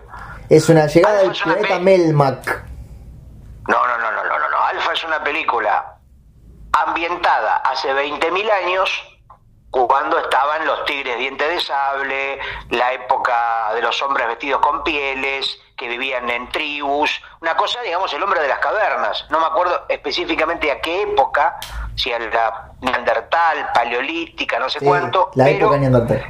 Es 0.48 0.68
una 0.68 0.86
llegada 0.86 1.18
del 1.18 1.30
una 1.30 1.54
planeta 1.54 1.78
Melmac. 1.80 2.64
No, 3.68 3.86
no, 3.86 3.98
no, 3.98 4.12
no, 4.12 4.24
no, 4.24 4.38
no, 4.38 4.50
no. 4.50 4.58
Alfa 4.66 4.92
es 4.92 5.04
una 5.04 5.22
película 5.24 5.96
ambientada 6.72 7.56
hace 7.56 7.92
20.000 7.92 8.50
años 8.50 9.11
cuando 9.72 10.18
estaban 10.18 10.64
los 10.66 10.84
tigres 10.84 11.18
dientes 11.18 11.48
de 11.48 11.58
sable, 11.60 12.38
la 12.70 12.92
época 12.92 13.72
de 13.74 13.80
los 13.82 14.00
hombres 14.02 14.26
vestidos 14.28 14.60
con 14.60 14.84
pieles, 14.84 15.58
que 15.76 15.88
vivían 15.88 16.28
en 16.30 16.48
tribus, 16.50 17.20
una 17.40 17.56
cosa, 17.56 17.80
digamos, 17.80 18.12
el 18.12 18.22
hombre 18.22 18.40
de 18.40 18.48
las 18.48 18.58
cavernas. 18.58 19.24
No 19.30 19.40
me 19.40 19.46
acuerdo 19.46 19.86
específicamente 19.88 20.70
a 20.70 20.80
qué 20.80 21.02
época, 21.02 21.58
si 21.96 22.12
a 22.12 22.18
la 22.18 22.70
neandertal, 22.82 23.70
paleolítica, 23.72 24.58
no 24.58 24.68
sé 24.68 24.78
Sí, 24.78 24.84
cuánto, 24.84 25.30
la 25.34 25.44
pero 25.44 25.56
época 25.56 25.78
neandertal. 25.78 26.22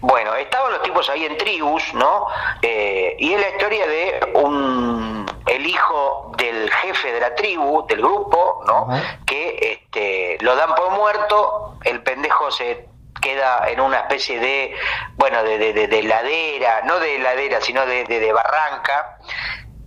bueno, 0.00 0.34
estaban 0.34 0.72
los 0.72 0.82
tipos 0.82 1.08
ahí 1.08 1.24
en 1.24 1.36
tribus, 1.38 1.92
¿no? 1.94 2.26
Eh, 2.62 3.16
y 3.18 3.32
es 3.32 3.40
la 3.40 3.48
historia 3.48 3.86
de 3.86 4.30
un 4.34 5.26
el 5.50 5.66
hijo 5.66 6.32
del 6.36 6.70
jefe 6.70 7.12
de 7.12 7.20
la 7.20 7.34
tribu, 7.34 7.86
del 7.86 7.98
grupo, 8.00 8.62
¿no? 8.66 8.88
Que 9.26 9.80
este, 9.84 10.38
lo 10.40 10.54
dan 10.56 10.74
por 10.74 10.90
muerto, 10.90 11.76
el 11.84 12.02
pendejo 12.02 12.50
se 12.50 12.86
queda 13.20 13.68
en 13.68 13.80
una 13.80 13.98
especie 14.00 14.40
de, 14.40 14.74
bueno, 15.16 15.42
de, 15.42 15.58
de, 15.58 15.72
de- 15.74 15.88
de 15.88 16.02
ladera, 16.04 16.82
no 16.84 16.98
de 17.00 17.18
ladera, 17.18 17.60
sino 17.60 17.84
de, 17.84 18.04
de- 18.04 18.20
de 18.20 18.32
barranca, 18.32 19.18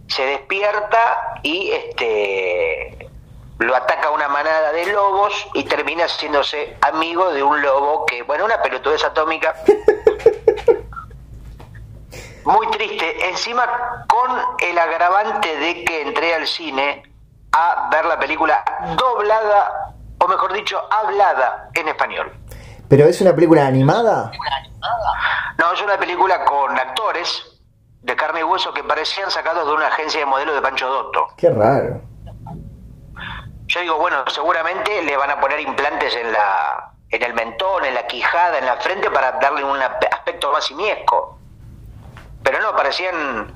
se 0.07 0.25
despierta 0.25 1.39
y 1.41 1.71
este 1.71 3.09
lo 3.59 3.75
ataca 3.75 4.09
una 4.09 4.27
manada 4.27 4.71
de 4.73 4.87
lobos 4.87 5.47
y 5.53 5.63
termina 5.63 6.05
haciéndose 6.05 6.75
amigo 6.81 7.31
de 7.31 7.41
un 7.43 7.61
lobo 7.61 8.05
que, 8.05 8.21
bueno, 8.23 8.45
una 8.45 8.61
pelotudez 8.61 9.03
atómica. 9.05 9.55
Muy 12.45 12.67
triste, 12.71 13.29
encima 13.29 14.05
con 14.07 14.31
el 14.59 14.77
agravante 14.77 15.57
de 15.57 15.83
que 15.83 16.01
entré 16.01 16.35
al 16.35 16.47
cine 16.47 17.03
a 17.51 17.89
ver 17.91 18.05
la 18.05 18.19
película 18.19 18.63
doblada, 18.97 19.93
o 20.19 20.27
mejor 20.27 20.53
dicho, 20.53 20.81
hablada 20.91 21.69
en 21.73 21.87
español. 21.87 22.31
¿Pero 22.89 23.05
es 23.05 23.21
una 23.21 23.33
película 23.33 23.65
animada? 23.65 24.31
No, 25.57 25.71
es 25.71 25.81
una 25.81 25.97
película 25.97 26.43
con 26.45 26.77
actores 26.77 27.61
de 28.01 28.15
carne 28.15 28.41
y 28.41 28.43
hueso 28.43 28.73
que 28.73 28.83
parecían 28.83 29.31
sacados 29.31 29.65
de 29.65 29.73
una 29.73 29.87
agencia 29.87 30.19
de 30.19 30.25
modelos 30.25 30.55
de 30.55 30.61
Pancho 30.61 30.89
Dotto. 30.89 31.27
Qué 31.37 31.49
raro. 31.49 32.01
Yo 33.67 33.79
digo, 33.79 33.97
bueno, 33.97 34.25
seguramente 34.27 35.01
le 35.03 35.15
van 35.15 35.31
a 35.31 35.39
poner 35.39 35.59
implantes 35.61 36.13
en 36.15 36.33
la 36.33 36.89
en 37.13 37.21
el 37.21 37.33
mentón, 37.35 37.85
en 37.85 37.93
la 37.93 38.07
quijada, 38.07 38.57
en 38.57 38.65
la 38.65 38.77
frente 38.77 39.09
para 39.11 39.33
darle 39.33 39.63
un 39.63 39.79
aspecto 39.79 40.51
más 40.51 40.65
simiesco. 40.65 41.37
Pero 42.43 42.59
no, 42.61 42.75
parecían 42.75 43.53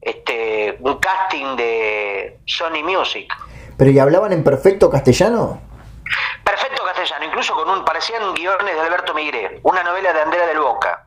este 0.00 0.76
un 0.80 0.98
casting 0.98 1.56
de 1.56 2.38
Sony 2.46 2.82
Music. 2.84 3.32
¿Pero 3.76 3.90
y 3.90 3.98
hablaban 3.98 4.32
en 4.32 4.44
perfecto 4.44 4.90
castellano? 4.90 5.60
Perfecto 6.44 6.82
castellano, 6.84 7.24
incluso 7.24 7.54
con 7.54 7.68
un 7.70 7.84
parecían 7.84 8.34
guiones 8.34 8.74
de 8.74 8.80
Alberto 8.80 9.14
Migré, 9.14 9.60
una 9.62 9.82
novela 9.82 10.12
de 10.12 10.20
Andrea 10.20 10.46
del 10.46 10.58
Boca. 10.60 11.06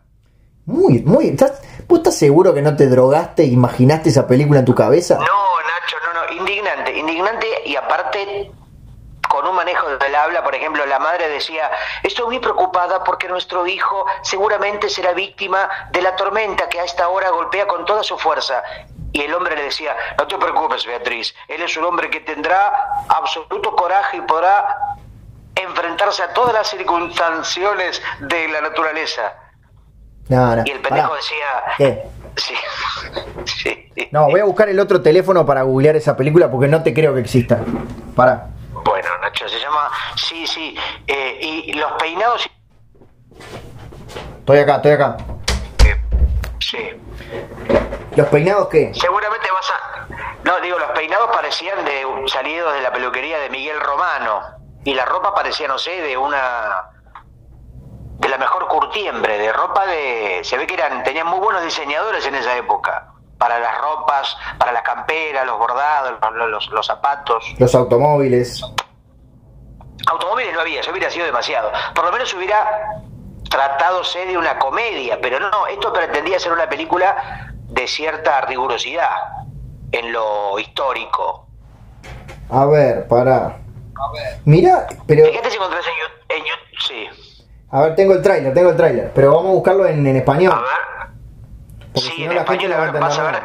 Muy, 0.65 1.01
muy. 1.03 1.27
¿estás- 1.29 1.61
¿Vos 1.87 1.99
estás 1.99 2.17
seguro 2.17 2.53
que 2.53 2.61
no 2.61 2.75
te 2.75 2.87
drogaste 2.87 3.43
e 3.43 3.47
imaginaste 3.47 4.09
esa 4.09 4.27
película 4.27 4.59
en 4.59 4.65
tu 4.65 4.75
cabeza? 4.75 5.15
No, 5.15 5.21
Nacho, 5.23 5.95
no, 6.03 6.25
no, 6.25 6.33
indignante, 6.41 6.97
indignante 6.97 7.47
y 7.65 7.75
aparte 7.77 8.51
con 9.29 9.45
un 9.47 9.55
manejo 9.55 9.97
del 9.97 10.15
habla, 10.15 10.43
por 10.43 10.55
ejemplo, 10.55 10.85
la 10.85 10.99
madre 10.99 11.29
decía, 11.29 11.69
estoy 12.03 12.25
muy 12.25 12.39
preocupada 12.39 13.03
porque 13.03 13.27
nuestro 13.27 13.65
hijo 13.67 14.05
seguramente 14.21 14.89
será 14.89 15.13
víctima 15.13 15.69
de 15.91 16.01
la 16.01 16.15
tormenta 16.15 16.67
que 16.69 16.79
a 16.79 16.83
esta 16.83 17.09
hora 17.09 17.29
golpea 17.29 17.67
con 17.67 17.85
toda 17.85 18.03
su 18.03 18.17
fuerza. 18.17 18.63
Y 19.13 19.21
el 19.21 19.33
hombre 19.33 19.55
le 19.55 19.63
decía, 19.63 19.95
no 20.17 20.27
te 20.27 20.37
preocupes, 20.37 20.85
Beatriz, 20.85 21.33
él 21.47 21.61
es 21.61 21.75
un 21.77 21.85
hombre 21.85 22.09
que 22.09 22.19
tendrá 22.19 23.03
absoluto 23.07 23.75
coraje 23.75 24.17
y 24.17 24.21
podrá 24.21 24.77
enfrentarse 25.55 26.23
a 26.23 26.33
todas 26.33 26.53
las 26.53 26.67
circunstancias 26.69 28.01
de 28.19 28.47
la 28.49 28.61
naturaleza. 28.61 29.33
No, 30.29 30.55
no. 30.55 30.63
Y 30.65 30.71
el 30.71 30.79
pendejo 30.81 31.09
pará. 31.09 31.21
decía, 31.21 31.45
¿Qué? 31.77 32.03
sí, 32.35 32.53
sí. 33.45 34.09
No, 34.11 34.25
voy 34.29 34.41
a 34.41 34.45
buscar 34.45 34.69
el 34.69 34.79
otro 34.79 35.01
teléfono 35.01 35.45
para 35.45 35.63
googlear 35.63 35.95
esa 35.95 36.15
película 36.15 36.51
porque 36.51 36.67
no 36.67 36.83
te 36.83 36.93
creo 36.93 37.13
que 37.13 37.21
exista. 37.21 37.59
Pará. 38.15 38.49
Se 39.35 39.59
llama. 39.59 39.89
Sí, 40.15 40.45
sí. 40.47 40.75
eh, 41.07 41.37
y 41.41 41.73
los 41.73 41.91
peinados. 41.93 42.49
Estoy 44.39 44.59
acá, 44.59 44.75
estoy 44.77 44.91
acá. 44.91 45.17
eh, 45.85 46.01
sí. 46.59 46.77
¿Los 48.15 48.27
peinados 48.27 48.67
qué? 48.69 48.91
Seguramente 48.93 49.47
vas 49.51 49.69
a. 49.71 50.07
No, 50.43 50.59
digo, 50.61 50.79
los 50.79 50.91
peinados 50.91 51.29
parecían 51.35 51.83
de 51.85 52.03
salidos 52.27 52.73
de 52.73 52.81
la 52.81 52.91
peluquería 52.91 53.39
de 53.39 53.49
Miguel 53.49 53.79
Romano. 53.81 54.41
Y 54.85 54.93
la 54.93 55.05
ropa 55.05 55.33
parecía, 55.35 55.67
no 55.67 55.77
sé, 55.77 56.01
de 56.01 56.17
una. 56.17 56.83
De 58.19 58.29
la 58.29 58.37
mejor 58.37 58.67
curtiembre, 58.67 59.37
de 59.37 59.51
ropa 59.53 59.85
de. 59.85 60.39
Se 60.43 60.57
ve 60.57 60.65
que 60.65 60.73
eran 60.75 61.03
tenían 61.03 61.27
muy 61.27 61.39
buenos 61.39 61.63
diseñadores 61.63 62.25
en 62.25 62.35
esa 62.35 62.55
época. 62.57 63.11
Para 63.37 63.59
las 63.59 63.77
ropas, 63.79 64.35
para 64.57 64.71
las 64.71 64.81
camperas, 64.81 65.45
los 65.45 65.59
bordados, 65.59 66.13
los, 66.33 66.49
los- 66.49 66.69
los 66.69 66.85
zapatos. 66.87 67.43
Los 67.59 67.75
automóviles. 67.75 68.63
Automóviles 70.05 70.53
no 70.53 70.61
había, 70.61 70.81
eso 70.81 70.91
hubiera 70.91 71.09
sido 71.09 71.25
demasiado. 71.25 71.71
Por 71.95 72.05
lo 72.05 72.11
menos 72.11 72.33
hubiera 72.33 72.65
tratadose 73.49 74.25
de 74.25 74.37
una 74.37 74.57
comedia, 74.59 75.17
pero 75.21 75.39
no, 75.39 75.67
esto 75.67 75.91
pretendía 75.91 76.39
ser 76.39 76.51
una 76.51 76.69
película 76.69 77.49
de 77.63 77.87
cierta 77.87 78.41
rigurosidad 78.41 79.09
en 79.91 80.11
lo 80.13 80.59
histórico. 80.59 81.47
A 82.49 82.65
ver, 82.65 83.07
pará. 83.07 83.57
Mira, 84.45 84.87
pero. 85.07 85.25
Fíjate 85.25 85.49
si 85.49 85.55
encontrás 85.57 85.85
en, 86.29 86.43
Yu- 86.43 86.79
Sí. 86.79 87.07
A 87.71 87.81
ver, 87.81 87.95
tengo 87.95 88.13
el 88.13 88.21
tráiler, 88.21 88.53
tengo 88.53 88.69
el 88.69 88.77
tráiler, 88.77 89.11
pero 89.13 89.33
vamos 89.35 89.47
a 89.51 89.53
buscarlo 89.55 89.85
en, 89.87 90.05
en 90.05 90.15
español. 90.17 90.53
A 90.53 90.61
ver. 90.61 91.15
Porque 91.93 91.99
Sí, 92.01 92.11
si 92.15 92.25
no 92.25 92.31
en 92.31 92.37
la 92.37 92.45
gente 92.45 92.53
español 92.65 92.69
no 92.71 92.77
va 92.77 92.83
a 92.83 92.87
a 92.87 92.91
ver, 92.91 93.01
vas 93.01 93.19
a 93.19 93.23
ver. 93.23 93.41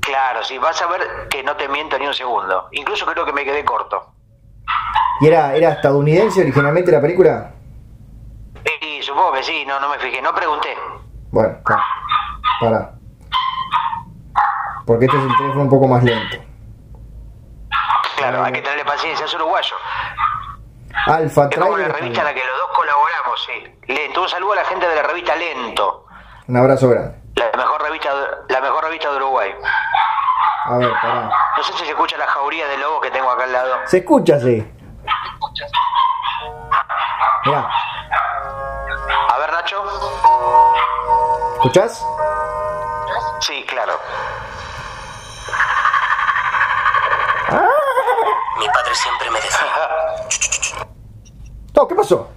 Claro, 0.00 0.44
sí, 0.44 0.56
vas 0.58 0.80
a 0.80 0.86
ver 0.86 1.02
que 1.28 1.42
no 1.42 1.56
te 1.56 1.68
miento 1.68 1.98
ni 1.98 2.06
un 2.06 2.14
segundo. 2.14 2.68
Incluso 2.72 3.04
creo 3.04 3.26
que 3.26 3.32
me 3.32 3.44
quedé 3.44 3.64
corto. 3.64 4.14
¿Y 5.20 5.26
era, 5.26 5.54
era 5.54 5.70
estadounidense 5.72 6.40
originalmente 6.42 6.92
la 6.92 7.00
película? 7.00 7.50
Y 8.82 9.02
supongo 9.02 9.32
que 9.32 9.42
sí, 9.42 9.64
no, 9.66 9.80
no 9.80 9.88
me 9.88 9.98
fijé, 9.98 10.22
no 10.22 10.34
pregunté. 10.34 10.76
Bueno. 11.30 11.58
Pará. 12.60 12.92
Porque 14.86 15.04
este 15.04 15.16
es 15.18 15.22
el 15.24 15.36
teléfono 15.36 15.62
un 15.62 15.68
poco 15.70 15.88
más 15.88 16.02
lento. 16.02 16.36
Claro, 18.16 18.42
hay 18.44 18.52
que 18.52 18.62
tenerle 18.62 18.84
paciencia, 18.84 19.26
es 19.26 19.34
uruguayo. 19.34 19.76
Alfa 21.06 21.48
Es 21.50 21.58
como 21.58 21.76
la 21.76 21.88
revista 21.88 22.20
en 22.20 22.24
la 22.26 22.34
que 22.34 22.40
los 22.44 22.58
dos 22.58 22.76
colaboramos, 22.76 23.46
sí. 23.46 23.92
Lento, 23.92 24.22
un 24.22 24.28
saludo 24.28 24.52
a 24.52 24.56
la 24.56 24.64
gente 24.64 24.88
de 24.88 24.94
la 24.96 25.02
revista 25.02 25.36
Lento, 25.36 26.06
Un 26.48 26.56
abrazo 26.56 26.88
grande. 26.88 27.14
la 27.36 27.50
mejor 27.56 27.82
revista, 27.82 28.10
la 28.48 28.60
mejor 28.60 28.84
revista 28.84 29.10
de 29.10 29.16
Uruguay. 29.16 29.54
A 30.64 30.76
ver, 30.78 30.92
pará. 31.00 31.30
No 31.58 31.64
sé 31.64 31.72
si 31.72 31.78
se 31.86 31.90
escucha 31.90 32.16
la 32.16 32.26
jauría 32.28 32.68
de 32.68 32.78
lobo 32.78 33.00
que 33.00 33.10
tengo 33.10 33.28
acá 33.28 33.42
al 33.42 33.52
lado. 33.52 33.76
Se 33.86 33.98
escucha, 33.98 34.38
sí. 34.38 34.64
Mirá, 37.44 37.68
A 39.30 39.38
ver, 39.38 39.52
Nacho. 39.52 39.82
¿escuchás? 41.56 42.04
Sí, 43.40 43.64
claro. 43.68 43.98
Mi 48.58 48.68
padre 48.68 48.94
siempre 48.94 49.30
me 49.30 49.40
decía, 49.40 49.66
No, 51.74 51.88
¿qué 51.88 51.94
pasó? 51.96 52.28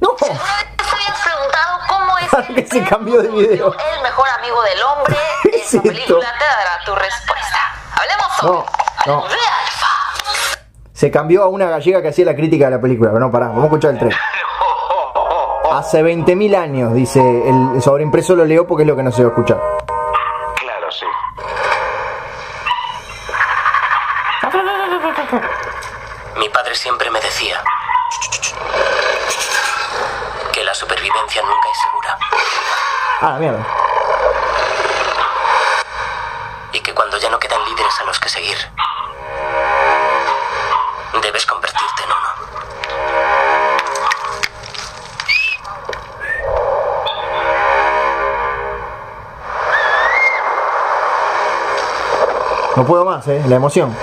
No. 0.00 0.08
¿Alguna 0.20 0.40
vez 0.56 0.76
te 0.76 0.84
habías 0.90 1.20
preguntado 1.22 1.80
cómo 1.88 2.18
es 2.18 2.32
Ahora 2.34 2.46
que 2.48 2.66
se 2.66 2.84
cambió 2.84 3.20
de 3.22 3.28
video. 3.28 3.74
el 3.74 4.02
mejor 4.02 4.28
amigo 4.38 4.62
del 4.62 4.82
hombre? 4.82 5.18
Es 5.44 5.60
Esa 5.74 5.82
cierto. 5.82 5.88
película 5.90 6.32
te 6.38 6.44
dará 6.44 6.84
tu 6.84 6.94
respuesta. 6.94 7.58
No, 8.44 8.64
no. 9.06 9.22
de 9.28 9.34
Alfa. 9.34 10.58
Se 10.92 11.10
cambió 11.10 11.42
a 11.44 11.48
una 11.48 11.68
gallega 11.68 12.00
que 12.02 12.08
hacía 12.08 12.24
la 12.26 12.34
crítica 12.36 12.66
de 12.66 12.72
la 12.72 12.80
película. 12.80 13.10
Pero 13.12 13.24
no, 13.26 13.30
pará, 13.32 13.48
vamos 13.48 13.62
a 13.64 13.66
escuchar 13.66 13.90
el 13.92 13.98
tren. 13.98 14.12
Hace 15.72 16.02
20.000 16.04 16.56
años, 16.56 16.94
dice 16.94 17.20
el 17.20 17.82
sobreimpreso 17.82 18.36
lo 18.36 18.44
leo 18.44 18.64
porque 18.66 18.82
es 18.84 18.88
lo 18.88 18.94
que 18.96 19.02
no 19.02 19.10
se 19.10 19.22
va 19.24 19.28
a 19.30 19.32
escuchar. 19.32 19.60
Claro, 20.56 20.92
sí. 20.92 21.06
mi 26.38 26.48
padre 26.48 26.74
siempre 26.74 27.10
me 27.10 27.20
decía 27.20 27.60
que 30.52 30.62
la 30.64 30.74
supervivencia 30.74 31.42
nunca 31.42 31.68
es 31.72 31.78
segura 31.80 32.18
Ah, 33.20 33.30
la 33.32 33.38
mierda. 33.38 33.66
y 36.72 36.80
que 36.80 36.92
cuando 36.94 37.16
ya 37.18 37.30
no 37.30 37.38
quedan 37.38 37.64
líderes 37.64 38.00
a 38.00 38.04
los 38.04 38.18
que 38.20 38.28
seguir, 38.28 38.56
debes 41.22 41.46
convertirte 41.46 42.02
en 42.02 42.10
uno. 42.10 43.34
No 52.76 52.84
puedo 52.84 53.04
más, 53.04 53.26
eh, 53.28 53.42
la 53.46 53.56
emoción. 53.56 53.96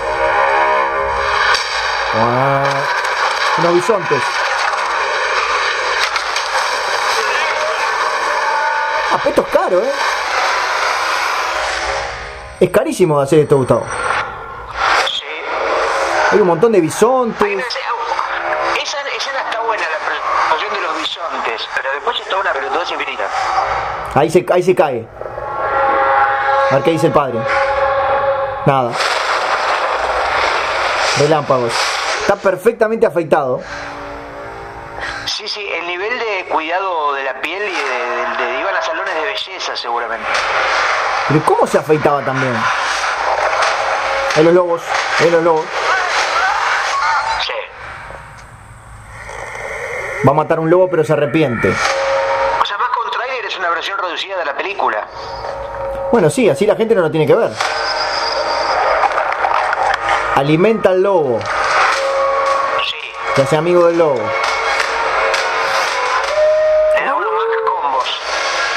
Ah, 2.16 2.64
Unos 3.58 3.74
bisontes. 3.76 4.22
Ah, 9.12 9.18
pero 9.18 9.30
esto 9.30 9.42
es 9.42 9.48
caro, 9.50 9.80
eh. 9.82 9.92
Es 12.62 12.70
carísimo 12.70 13.20
hacer 13.20 13.40
esto, 13.40 13.58
Gustavo. 13.58 13.86
Sí. 15.08 15.24
Hay 16.32 16.40
un 16.40 16.48
montón 16.48 16.72
de 16.72 16.80
bisontes. 16.80 17.66
Esa 18.82 19.02
escena 19.02 19.40
está 19.50 19.60
buena, 19.62 19.84
la 19.84 19.98
presentación 20.06 20.74
de 20.74 20.82
los 20.82 20.98
bisontes, 20.98 21.68
pero 21.76 21.92
después 21.94 22.20
es 22.22 22.26
toda 22.30 22.42
una 22.42 22.54
pelotudez 22.54 22.92
infinita. 22.92 23.24
Ahí 24.16 24.30
se, 24.30 24.46
ahí 24.52 24.64
se 24.64 24.74
cae. 24.76 25.06
A 26.70 26.76
ver 26.76 26.84
qué 26.84 26.92
dice 26.92 27.08
el 27.08 27.14
padre. 27.14 27.38
Nada. 28.66 28.92
Relámpagos. 31.20 31.74
Está 32.22 32.36
perfectamente 32.36 33.06
afeitado. 33.06 33.62
Sí, 35.26 35.48
sí, 35.48 35.66
el 35.80 35.88
nivel 35.88 36.20
de 36.20 36.46
cuidado 36.50 37.14
de 37.14 37.24
la 37.24 37.40
piel 37.42 37.62
y 37.64 37.72
de, 37.72 37.72
de- 38.46 38.46
de- 38.54 38.60
iban 38.60 38.76
a 38.76 38.82
salones 38.82 39.14
de 39.16 39.22
belleza 39.22 39.76
seguramente. 39.76 40.28
Pero 41.28 41.44
¿cómo 41.46 41.66
se 41.68 41.78
afeitaba 41.80 42.22
también? 42.24 42.54
Ahí 44.36 44.44
los 44.44 44.54
lobos. 44.54 44.82
Ahí 45.20 45.30
los 45.32 45.44
lobos. 45.44 45.66
Sí. 47.46 47.54
Va 50.28 50.32
a 50.32 50.36
matar 50.36 50.60
un 50.60 50.70
lobo 50.70 50.90
pero 50.90 51.04
se 51.04 51.14
arrepiente. 51.14 51.70
O 51.70 52.66
sea, 52.66 52.78
más 52.78 52.90
que 52.90 53.00
un 53.06 53.12
tráiler 53.12 53.46
es 53.46 53.58
una 53.58 53.70
versión 53.70 53.98
reducida 53.98 54.38
de 54.38 54.46
la 54.46 54.54
película. 54.56 55.08
Bueno, 56.12 56.30
sí, 56.30 56.50
así 56.50 56.66
la 56.68 56.76
gente 56.76 56.94
no 56.94 57.02
lo 57.02 57.12
tiene 57.12 57.26
que 57.26 57.36
ver. 57.36 57.52
Alimenta 60.42 60.90
al 60.90 61.04
lobo. 61.04 61.40
Sí. 62.90 62.96
Se 63.36 63.44
hace 63.44 63.58
amigo 63.58 63.86
del 63.86 64.00
lobo. 64.00 64.20
Le 66.96 67.06
da 67.06 67.14
unos 67.14 67.32
Mac 67.32 67.46
combos. 67.64 68.22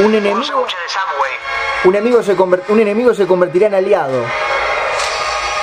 Un 0.01 0.15
enemigo, 0.15 0.67
un, 1.85 1.95
enemigo 1.95 2.23
se 2.23 2.35
un 2.35 2.81
enemigo 2.81 3.15
se 3.15 3.27
convertirá 3.27 3.69
en 3.69 3.77
aliado. 3.77 4.27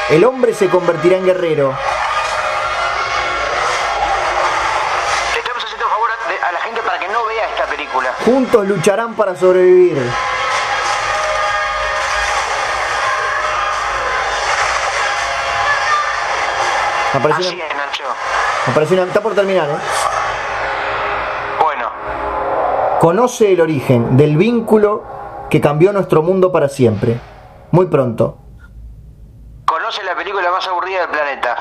El 0.10 0.26
hombre 0.26 0.56
se 0.56 0.70
convertirá 0.70 1.18
en 1.18 1.26
guerrero. 1.26 1.72
Le 5.34 5.40
estamos 5.40 5.64
haciendo 5.64 5.86
un 5.86 5.92
favor 5.92 6.10
a 6.42 6.52
la 6.52 6.62
gente 6.62 6.82
para 6.82 6.98
que 6.98 7.10
no 7.10 7.26
vea 7.26 7.48
esta 7.48 7.66
película. 7.68 8.12
Juntos 8.26 8.68
lucharán 8.68 9.14
para 9.14 9.36
sobrevivir. 9.36 10.02
Apareció 17.14 17.46
Así 17.48 17.56
una, 17.56 17.66
es, 17.68 17.76
Nacho. 17.76 18.04
apareció 18.68 18.98
una- 18.98 19.06
está 19.08 19.22
por 19.22 19.34
terminar, 19.36 19.70
¿eh? 19.70 19.74
Bueno, 21.62 21.90
Conoce 23.00 23.52
el 23.54 23.62
origen 23.62 24.16
del 24.18 24.38
vínculo 24.38 25.04
que 25.50 25.60
cambió 25.60 25.92
nuestro 25.92 26.22
mundo 26.22 26.52
para 26.52 26.70
siempre. 26.70 27.20
Muy 27.72 27.88
pronto. 27.88 28.38
conoce 29.66 30.04
la 30.04 30.16
película 30.16 30.52
más 30.52 30.68
aburrida 30.68 31.00
del 31.02 31.10
planeta. 31.10 31.56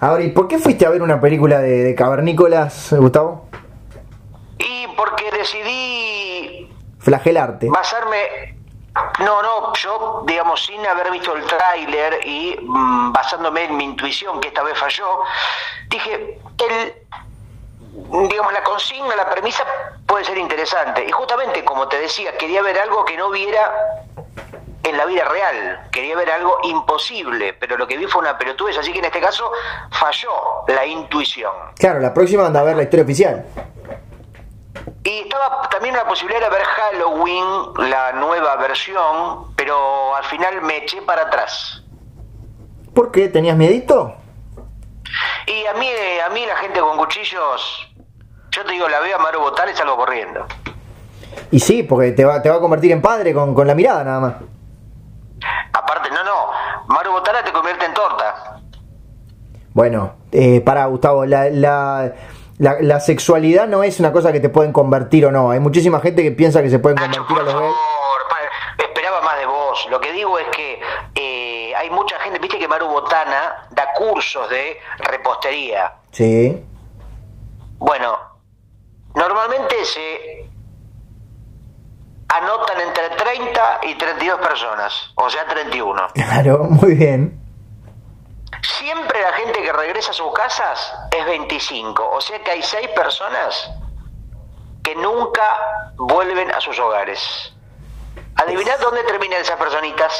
Ahora, 0.00 0.22
¿y 0.24 0.30
por 0.30 0.48
qué 0.48 0.58
fuiste 0.58 0.84
a 0.84 0.90
ver 0.90 1.00
una 1.00 1.20
película 1.20 1.60
de, 1.60 1.84
de 1.84 1.94
cavernícolas, 1.94 2.92
Gustavo? 2.92 3.46
Y 4.58 4.86
porque 4.96 5.30
decidí 5.30 6.68
Flagelarte. 6.98 7.68
basarme. 7.70 8.51
No, 9.20 9.42
no, 9.42 9.72
yo, 9.74 10.22
digamos, 10.26 10.64
sin 10.64 10.84
haber 10.86 11.10
visto 11.10 11.34
el 11.34 11.44
tráiler 11.46 12.20
y 12.26 12.58
mm, 12.60 13.12
basándome 13.12 13.64
en 13.64 13.76
mi 13.76 13.84
intuición, 13.84 14.40
que 14.40 14.48
esta 14.48 14.62
vez 14.62 14.78
falló, 14.78 15.20
dije, 15.88 16.38
el, 16.58 16.94
digamos, 18.28 18.52
la 18.52 18.62
consigna, 18.62 19.16
la 19.16 19.30
premisa 19.30 19.64
puede 20.06 20.24
ser 20.24 20.36
interesante. 20.36 21.04
Y 21.06 21.10
justamente, 21.10 21.64
como 21.64 21.88
te 21.88 21.98
decía, 21.98 22.36
quería 22.36 22.62
ver 22.62 22.78
algo 22.78 23.04
que 23.04 23.16
no 23.16 23.30
viera 23.30 23.72
en 24.82 24.96
la 24.96 25.06
vida 25.06 25.24
real. 25.24 25.88
Quería 25.90 26.16
ver 26.16 26.30
algo 26.30 26.58
imposible, 26.64 27.54
pero 27.54 27.76
lo 27.78 27.86
que 27.86 27.96
vi 27.96 28.06
fue 28.06 28.20
una 28.20 28.36
pelotudez, 28.36 28.76
así 28.78 28.92
que 28.92 28.98
en 28.98 29.06
este 29.06 29.20
caso 29.20 29.50
falló 29.90 30.30
la 30.68 30.84
intuición. 30.84 31.52
Claro, 31.78 32.00
la 32.00 32.12
próxima 32.12 32.46
anda 32.46 32.60
a 32.60 32.64
ver 32.64 32.76
la 32.76 32.82
historia 32.82 33.04
oficial. 33.04 33.46
Y 35.12 35.18
estaba 35.18 35.68
también 35.68 35.94
la 35.94 36.06
posibilidad 36.06 36.40
de 36.40 36.48
ver 36.48 36.64
Halloween, 36.64 37.90
la 37.90 38.12
nueva 38.12 38.56
versión, 38.56 39.54
pero 39.54 40.16
al 40.16 40.24
final 40.24 40.62
me 40.62 40.78
eché 40.78 41.02
para 41.02 41.22
atrás. 41.22 41.82
¿Por 42.94 43.12
qué? 43.12 43.28
¿Tenías 43.28 43.54
miedito? 43.54 44.14
Y 45.46 45.66
a 45.66 45.74
mí, 45.74 45.86
a 46.24 46.30
mí 46.30 46.46
la 46.46 46.56
gente 46.56 46.80
con 46.80 46.96
cuchillos, 46.96 47.92
yo 48.52 48.64
te 48.64 48.72
digo, 48.72 48.88
la 48.88 49.00
veo 49.00 49.16
a 49.16 49.18
Maru 49.18 49.40
Botal 49.40 49.68
y 49.68 49.76
salgo 49.76 49.98
corriendo. 49.98 50.46
Y 51.50 51.60
sí, 51.60 51.82
porque 51.82 52.12
te 52.12 52.24
va, 52.24 52.40
te 52.40 52.48
va 52.48 52.56
a 52.56 52.60
convertir 52.60 52.92
en 52.92 53.02
padre 53.02 53.34
con, 53.34 53.54
con 53.54 53.66
la 53.66 53.74
mirada 53.74 54.04
nada 54.04 54.20
más. 54.20 54.34
Aparte, 55.74 56.08
no, 56.10 56.24
no, 56.24 56.86
Maru 56.86 57.12
Botala 57.12 57.44
te 57.44 57.52
convierte 57.52 57.84
en 57.84 57.92
torta. 57.92 58.62
Bueno, 59.74 60.14
eh, 60.30 60.62
para 60.62 60.86
Gustavo, 60.86 61.26
la, 61.26 61.50
la, 61.50 62.14
la, 62.62 62.76
la 62.80 63.00
sexualidad 63.00 63.66
no 63.66 63.82
es 63.82 63.98
una 64.00 64.12
cosa 64.12 64.32
que 64.32 64.40
te 64.40 64.48
pueden 64.48 64.72
convertir 64.72 65.26
o 65.26 65.32
no. 65.32 65.50
Hay 65.50 65.60
muchísima 65.60 66.00
gente 66.00 66.22
que 66.22 66.30
piensa 66.32 66.62
que 66.62 66.70
se 66.70 66.78
pueden 66.78 66.96
Nacho, 66.96 67.26
convertir 67.26 67.38
a 67.38 67.42
los 67.52 67.60
gays. 67.62 67.76
esperaba 68.78 69.20
más 69.20 69.38
de 69.38 69.46
vos. 69.46 69.88
Lo 69.90 70.00
que 70.00 70.12
digo 70.12 70.38
es 70.38 70.46
que 70.48 70.80
eh, 71.14 71.74
hay 71.74 71.90
mucha 71.90 72.18
gente, 72.20 72.38
viste 72.38 72.58
que 72.58 72.68
Maru 72.68 72.86
Botana 72.86 73.66
da 73.70 73.92
cursos 73.94 74.48
de 74.48 74.78
repostería. 74.98 75.92
Sí. 76.12 76.64
Bueno, 77.78 78.16
aparece, 79.82 80.48
anotan 82.28 82.80
entre 82.80 83.10
30 83.16 83.80
y 83.82 83.94
32 83.96 84.40
personas, 84.40 85.12
o 85.16 85.28
sea, 85.28 85.46
31. 85.46 86.08
Claro, 86.14 86.64
muy 86.64 86.94
bien. 86.94 87.41
Siempre 88.62 89.20
la 89.20 89.32
gente 89.32 89.60
que 89.60 89.72
regresa 89.72 90.12
a 90.12 90.14
sus 90.14 90.32
casas 90.32 90.94
es 91.10 91.24
25, 91.24 92.10
o 92.10 92.20
sea 92.20 92.42
que 92.42 92.50
hay 92.52 92.62
6 92.62 92.88
personas 92.90 93.70
que 94.82 94.94
nunca 94.94 95.42
vuelven 95.96 96.50
a 96.52 96.60
sus 96.60 96.78
hogares. 96.78 97.54
Adivinad 98.36 98.78
dónde 98.80 99.02
terminan 99.04 99.40
esas 99.40 99.56
personitas. 99.56 100.12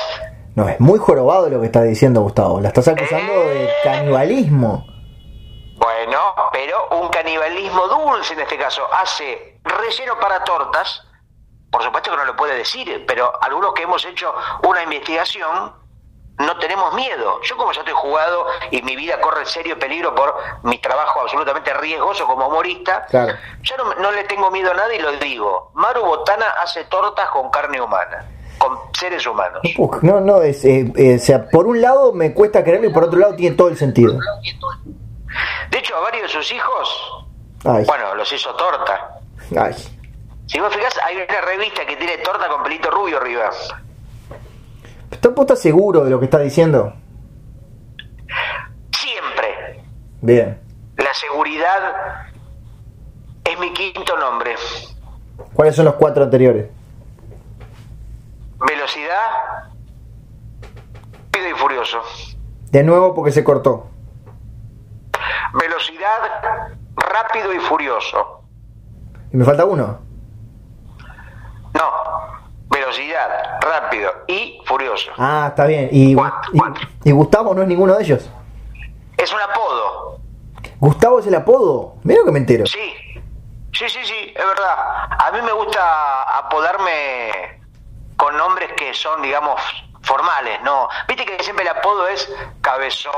No, 0.54 0.68
es 0.68 0.78
muy 0.80 0.98
jorobado 0.98 1.48
lo 1.48 1.60
que 1.60 1.66
está 1.66 1.82
diciendo 1.82 2.20
Gustavo. 2.20 2.60
La 2.60 2.68
estás 2.68 2.88
acusando 2.88 3.32
de 3.32 3.70
canibalismo. 3.82 4.86
Bueno, 5.76 6.20
pero 6.52 6.88
un 6.90 7.08
canibalismo 7.08 7.86
dulce 7.88 8.34
en 8.34 8.40
este 8.40 8.58
caso. 8.58 8.86
Hace 8.92 9.60
relleno 9.64 10.18
para 10.20 10.44
tortas. 10.44 11.02
Por 11.70 11.82
supuesto 11.82 12.10
que 12.10 12.16
no 12.18 12.24
lo 12.24 12.36
puede 12.36 12.56
decir, 12.56 13.04
pero 13.06 13.32
algunos 13.42 13.72
que 13.72 13.82
hemos 13.84 14.04
hecho 14.04 14.32
una 14.68 14.82
investigación 14.82 15.81
no 16.38 16.58
tenemos 16.58 16.94
miedo. 16.94 17.40
Yo 17.42 17.56
como 17.56 17.72
ya 17.72 17.80
estoy 17.80 17.94
jugado 17.94 18.46
y 18.70 18.82
mi 18.82 18.96
vida 18.96 19.20
corre 19.20 19.44
serio 19.46 19.78
peligro 19.78 20.14
por 20.14 20.34
mi 20.64 20.78
trabajo 20.78 21.20
absolutamente 21.20 21.72
riesgoso 21.74 22.26
como 22.26 22.48
humorista, 22.48 23.04
Claro. 23.06 23.34
yo 23.62 23.76
no, 23.76 23.94
no 23.94 24.10
le 24.12 24.24
tengo 24.24 24.50
miedo 24.50 24.70
a 24.70 24.74
nada 24.74 24.92
y 24.94 24.98
lo 24.98 25.12
digo. 25.12 25.70
Maru 25.74 26.02
Botana 26.04 26.46
hace 26.62 26.84
tortas 26.84 27.28
con 27.30 27.50
carne 27.50 27.80
humana, 27.80 28.24
con 28.58 28.78
seres 28.98 29.26
humanos. 29.26 29.60
Uf, 29.78 30.02
no, 30.02 30.20
no, 30.20 30.42
es, 30.42 30.64
eh, 30.64 30.90
eh, 30.96 31.16
o 31.16 31.18
sea, 31.18 31.48
por 31.48 31.66
un 31.66 31.80
lado 31.80 32.12
me 32.12 32.32
cuesta 32.34 32.64
creerlo 32.64 32.88
y 32.88 32.92
por 32.92 33.04
otro 33.04 33.18
lado 33.20 33.36
tiene 33.36 33.54
todo 33.56 33.68
el 33.68 33.76
sentido. 33.76 34.14
De 35.70 35.78
hecho, 35.78 35.96
a 35.96 36.00
varios 36.00 36.24
de 36.24 36.28
sus 36.28 36.50
hijos, 36.52 37.24
Ay, 37.64 37.84
bueno, 37.86 38.14
los 38.14 38.32
hizo 38.32 38.54
torta. 38.54 39.18
ay. 39.58 39.74
Si 40.46 40.58
vos 40.60 40.74
fijás, 40.74 40.98
hay 41.04 41.16
una 41.16 41.40
revista 41.42 41.86
que 41.86 41.96
tiene 41.96 42.18
torta 42.18 42.48
con 42.48 42.62
pelito 42.64 42.90
rubio 42.90 43.16
arriba. 43.18 43.50
¿Está 45.12 45.28
estás 45.42 45.60
seguro 45.60 46.04
de 46.04 46.10
lo 46.10 46.18
que 46.18 46.24
está 46.24 46.38
diciendo? 46.38 46.94
Siempre. 48.96 49.84
Bien. 50.20 50.60
La 50.96 51.14
seguridad 51.14 52.26
es 53.44 53.58
mi 53.60 53.72
quinto 53.72 54.16
nombre. 54.16 54.54
¿Cuáles 55.54 55.76
son 55.76 55.84
los 55.84 55.94
cuatro 55.94 56.24
anteriores? 56.24 56.68
Velocidad, 58.58 59.68
rápido 61.30 61.48
y 61.50 61.58
furioso. 61.58 61.98
De 62.70 62.82
nuevo 62.82 63.14
porque 63.14 63.32
se 63.32 63.44
cortó. 63.44 63.88
Velocidad, 65.54 66.72
rápido 66.96 67.52
y 67.52 67.58
furioso. 67.58 68.42
Y 69.32 69.36
me 69.36 69.44
falta 69.44 69.64
uno. 69.64 69.98
No, 71.74 72.01
velocidad, 72.86 73.58
rápido 73.60 74.12
y 74.26 74.60
furioso. 74.66 75.10
Ah, 75.18 75.46
está 75.50 75.66
bien. 75.66 75.88
Y, 75.92 76.14
Cuatro, 76.14 76.50
y- 76.52 76.58
cuatro. 76.58 76.88
y 77.04 77.10
Gustavo 77.12 77.54
no 77.54 77.62
es 77.62 77.68
ninguno 77.68 77.94
de 77.96 78.02
ellos. 78.04 78.30
Es 79.16 79.32
un 79.32 79.40
apodo. 79.40 80.18
Gustavo 80.80 81.20
es 81.20 81.26
el 81.26 81.34
apodo. 81.34 81.94
Mira 82.02 82.20
que 82.24 82.32
me 82.32 82.38
entero. 82.40 82.66
Sí, 82.66 82.92
sí, 83.72 83.88
sí, 83.88 84.00
sí, 84.04 84.32
es 84.34 84.46
verdad. 84.46 84.76
A 85.18 85.30
mí 85.32 85.40
me 85.42 85.52
gusta 85.52 86.38
apodarme 86.38 87.60
con 88.16 88.36
nombres 88.36 88.70
que 88.76 88.92
son, 88.94 89.22
digamos, 89.22 89.60
formales, 90.02 90.60
¿no? 90.62 90.88
Viste 91.06 91.24
que 91.24 91.42
siempre 91.42 91.64
el 91.64 91.70
apodo 91.76 92.08
es 92.08 92.28
cabezón, 92.60 93.12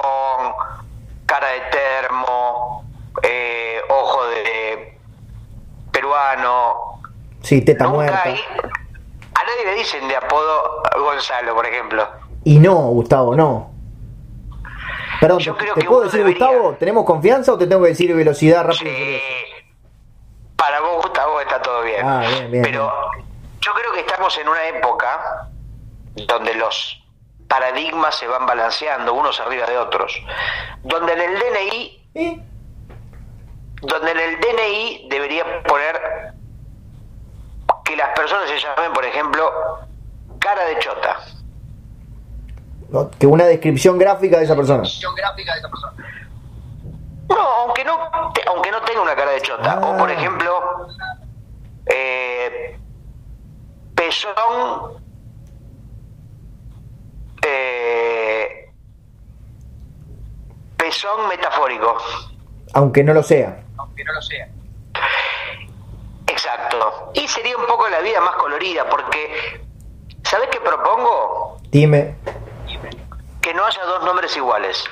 cara 1.26 1.48
de 1.48 1.60
termo, 1.70 2.84
eh, 3.22 3.80
ojo 3.88 4.26
de 4.26 4.98
peruano. 5.90 7.00
Sí, 7.42 7.62
teta 7.62 7.84
Nunca 7.84 7.94
muerta. 7.96 8.22
hay- 8.24 8.40
A 9.34 9.42
nadie 9.44 9.64
le 9.66 9.74
dicen 9.74 10.06
de 10.08 10.16
apodo 10.16 10.82
Gonzalo, 10.98 11.54
por 11.54 11.66
ejemplo. 11.66 12.06
Y 12.44 12.58
no, 12.58 12.74
Gustavo, 12.74 13.34
no. 13.34 13.70
Perdón, 15.20 15.38
Yo 15.40 15.54
¿te, 15.54 15.60
creo 15.64 15.74
te 15.74 15.80
que 15.80 15.86
puedo 15.86 16.02
decir 16.02 16.20
debería. 16.20 16.46
Gustavo? 16.46 16.74
¿Tenemos 16.74 17.04
confianza 17.04 17.52
o 17.52 17.58
te 17.58 17.66
tengo 17.66 17.82
que 17.82 17.88
decir 17.88 18.14
velocidad 18.14 18.62
rápido? 18.64 18.92
Sí. 18.94 19.20
Para 20.56 20.80
vos, 20.80 21.02
Gustavo, 21.02 21.40
está 21.40 21.60
todo 21.62 21.82
bien. 21.82 22.06
Ah, 22.06 22.20
bien, 22.28 22.50
bien, 22.50 22.62
Pero 22.64 22.92
yo 23.60 23.72
creo 23.72 23.92
que 23.92 24.00
estamos 24.00 24.36
en 24.38 24.48
una 24.48 24.64
época 24.68 25.48
donde 26.14 26.54
los 26.54 27.00
paradigmas 27.48 28.14
se 28.16 28.26
van 28.26 28.46
balanceando 28.46 29.14
unos 29.14 29.40
arriba 29.40 29.66
de 29.66 29.78
otros. 29.78 30.22
Donde 30.82 31.12
en 31.12 31.20
el 31.20 31.34
DNI, 31.38 32.08
¿Eh? 32.14 32.40
donde 33.82 34.10
en 34.10 34.18
el 34.20 34.40
DNI 34.40 35.08
debería 35.10 35.62
poner 35.64 36.32
que 37.84 37.96
las 37.96 38.10
personas 38.16 38.48
se 38.48 38.58
llamen, 38.58 38.92
por 38.92 39.04
ejemplo, 39.04 39.50
cara 40.38 40.64
de 40.66 40.78
chota. 40.78 41.16
No, 42.90 43.10
Que 43.10 43.26
una 43.26 43.44
descripción 43.44 43.98
gráfica 43.98 44.38
de 44.38 44.44
esa 44.44 44.54
persona. 44.54 44.82
No, 47.28 47.36
aunque 47.38 47.84
no, 47.84 47.98
aunque 48.48 48.70
no 48.70 48.80
tenga 48.82 49.00
una 49.02 49.14
cara 49.16 49.32
de 49.32 49.40
chota. 49.42 49.78
O 49.80 49.96
por 49.96 50.08
Ah. 50.10 50.12
ejemplo, 50.12 50.86
eh, 51.86 52.78
pezón, 53.94 55.02
eh, 57.46 58.70
pezón 60.76 61.28
metafórico. 61.28 61.96
Aunque 62.74 63.02
no 63.02 63.12
lo 63.14 63.22
sea. 63.22 63.62
Exacto. 64.38 64.53
Y 67.14 67.28
sería 67.28 67.56
un 67.56 67.66
poco 67.66 67.88
la 67.88 68.00
vida 68.00 68.20
más 68.20 68.34
colorida, 68.36 68.88
porque, 68.88 69.62
¿sabes 70.24 70.48
qué 70.50 70.60
propongo? 70.60 71.58
Dime. 71.70 72.16
Que 73.40 73.54
no 73.54 73.64
haya 73.64 73.84
dos 73.84 74.04
nombres 74.04 74.36
iguales. 74.36 74.84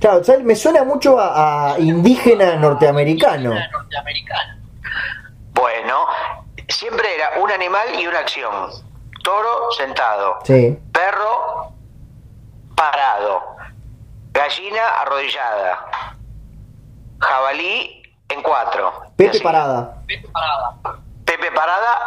Claro, 0.00 0.22
¿sabes? 0.22 0.44
me 0.44 0.54
suena 0.54 0.84
mucho 0.84 1.18
a, 1.18 1.72
a 1.74 1.78
indígena 1.78 2.56
norteamericano. 2.56 3.52
Bueno, 5.52 6.06
siempre 6.68 7.14
era 7.14 7.40
un 7.42 7.50
animal 7.50 7.88
y 7.98 8.06
una 8.06 8.20
acción. 8.20 8.70
Toro 9.24 9.70
sentado. 9.72 10.38
Sí. 10.44 10.78
Perro 10.92 11.72
parado. 12.76 13.42
Gallina 14.32 15.00
arrodillada. 15.00 16.14
Jabalí 17.18 18.02
en 18.28 18.42
cuatro. 18.42 18.92
Y 19.04 19.16
Pepe 19.16 19.30
así. 19.30 19.40
Parada. 19.40 20.02
Pepe 21.48 21.56
Parada 21.56 21.98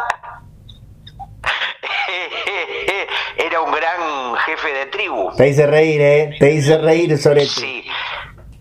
era 3.36 3.60
un 3.60 3.72
gran 3.72 4.36
jefe 4.36 4.72
de 4.72 4.86
tribu. 4.86 5.32
Te 5.36 5.48
hice 5.48 5.66
reír, 5.66 6.00
¿eh? 6.00 6.36
Te 6.38 6.52
hice 6.52 6.78
reír 6.78 7.18
sobre. 7.18 7.44
Sí, 7.46 7.84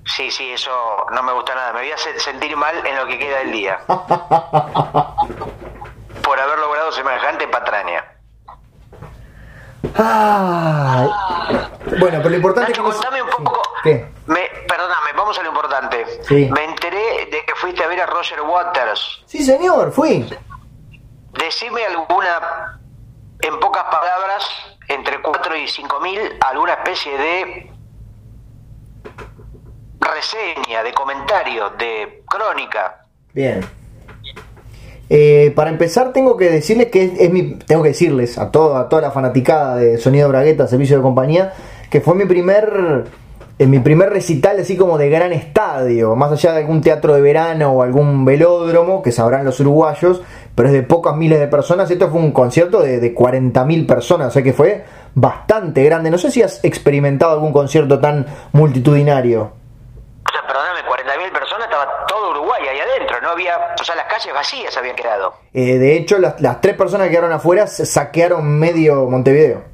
sí, 0.05 0.31
sí, 0.31 0.51
eso 0.51 0.71
no 1.11 1.21
me 1.21 1.33
gusta 1.33 1.53
nada. 1.53 1.73
Me 1.73 1.81
voy 1.81 1.91
a 1.91 1.97
sentir 1.97 2.57
mal 2.57 2.75
en 2.85 2.95
lo 2.95 3.05
que 3.05 3.19
queda 3.19 3.39
del 3.39 3.51
día. 3.51 3.79
Por 6.23 6.39
haber 6.39 6.57
logrado 6.59 6.91
semejante 6.91 7.47
patraña. 7.47 8.03
Ay. 9.95 11.09
Bueno, 11.99 12.17
pero 12.17 12.29
lo 12.29 12.35
importante 12.35 12.71
es 12.71 12.77
que 12.77 12.83
contame 12.83 13.21
un 13.21 13.29
poco. 13.29 13.61
¿Qué? 13.83 14.07
Me, 14.25 14.49
perdóname, 14.67 15.11
vamos 15.15 15.37
a 15.37 15.43
lo 15.43 15.49
importante. 15.49 16.05
Sí. 16.23 16.49
Me 16.51 16.63
enteré 16.63 17.27
de 17.31 17.45
que 17.45 17.53
fuiste 17.55 17.83
a 17.83 17.87
ver 17.87 18.01
a 18.01 18.07
Roger 18.07 18.41
Waters. 18.41 19.23
Sí, 19.25 19.43
señor, 19.43 19.91
fui. 19.91 20.27
Decime 21.37 21.81
alguna, 21.85 22.79
en 23.41 23.59
pocas 23.59 23.83
palabras, 23.83 24.47
entre 24.87 25.21
4 25.21 25.55
y 25.57 25.67
5 25.67 25.99
mil, 26.01 26.19
alguna 26.41 26.73
especie 26.73 27.17
de 27.17 27.71
reseña, 29.99 30.83
de 30.83 30.93
comentario, 30.93 31.69
de 31.71 32.23
crónica. 32.27 33.05
Bien. 33.33 33.61
Eh, 35.13 35.51
para 35.55 35.69
empezar 35.69 36.13
tengo 36.13 36.37
que 36.37 36.49
decirles 36.49 36.87
que 36.87 37.03
es, 37.19 37.31
mi, 37.31 37.55
tengo 37.55 37.83
que 37.83 37.89
decirles 37.89 38.37
a 38.37 38.49
toda, 38.49 38.79
a 38.79 38.89
toda 38.89 39.01
la 39.01 39.11
fanaticada 39.11 39.75
de 39.75 39.97
Sonido 39.97 40.29
Bragueta, 40.29 40.67
Servicio 40.67 40.95
de 40.95 41.03
Compañía, 41.03 41.53
que 41.89 41.99
fue 41.99 42.15
mi 42.15 42.25
primer, 42.25 43.05
eh, 43.59 43.67
mi 43.67 43.79
primer 43.79 44.09
recital 44.09 44.59
así 44.61 44.77
como 44.77 44.97
de 44.97 45.09
gran 45.09 45.33
estadio, 45.33 46.15
más 46.15 46.31
allá 46.31 46.53
de 46.53 46.59
algún 46.59 46.79
teatro 46.81 47.13
de 47.13 47.19
verano 47.19 47.73
o 47.73 47.83
algún 47.83 48.23
velódromo, 48.23 49.01
que 49.01 49.11
sabrán 49.11 49.43
los 49.43 49.59
uruguayos, 49.59 50.21
pero 50.55 50.69
es 50.69 50.73
de 50.73 50.83
pocas 50.83 51.15
miles 51.15 51.39
de 51.39 51.47
personas, 51.47 51.89
esto 51.89 52.09
fue 52.09 52.19
un 52.19 52.31
concierto 52.31 52.81
de, 52.81 52.99
de 52.99 53.15
40.000 53.15 53.87
personas, 53.87 54.27
o 54.27 54.31
sea 54.31 54.43
que 54.43 54.53
fue 54.53 54.83
bastante 55.13 55.83
grande. 55.83 56.11
No 56.11 56.17
sé 56.17 56.31
si 56.31 56.41
has 56.41 56.63
experimentado 56.63 57.33
algún 57.33 57.53
concierto 57.53 57.99
tan 57.99 58.25
multitudinario. 58.51 59.51
O 60.25 60.31
sea, 60.31 60.47
perdóname, 60.47 60.79
40.000 60.81 61.31
personas, 61.31 61.65
estaba 61.65 62.05
todo 62.07 62.31
Uruguay 62.31 62.61
ahí 62.69 62.79
adentro, 62.79 63.21
no 63.21 63.29
había, 63.29 63.57
o 63.79 63.83
sea, 63.83 63.95
las 63.95 64.05
calles 64.05 64.33
vacías 64.33 64.77
habían 64.77 64.95
quedado. 64.95 65.33
Eh, 65.53 65.77
de 65.77 65.97
hecho, 65.97 66.17
las, 66.17 66.39
las 66.41 66.61
tres 66.61 66.75
personas 66.75 67.07
que 67.07 67.11
quedaron 67.11 67.33
afuera 67.33 67.67
saquearon 67.67 68.59
medio 68.59 69.09
Montevideo. 69.09 69.70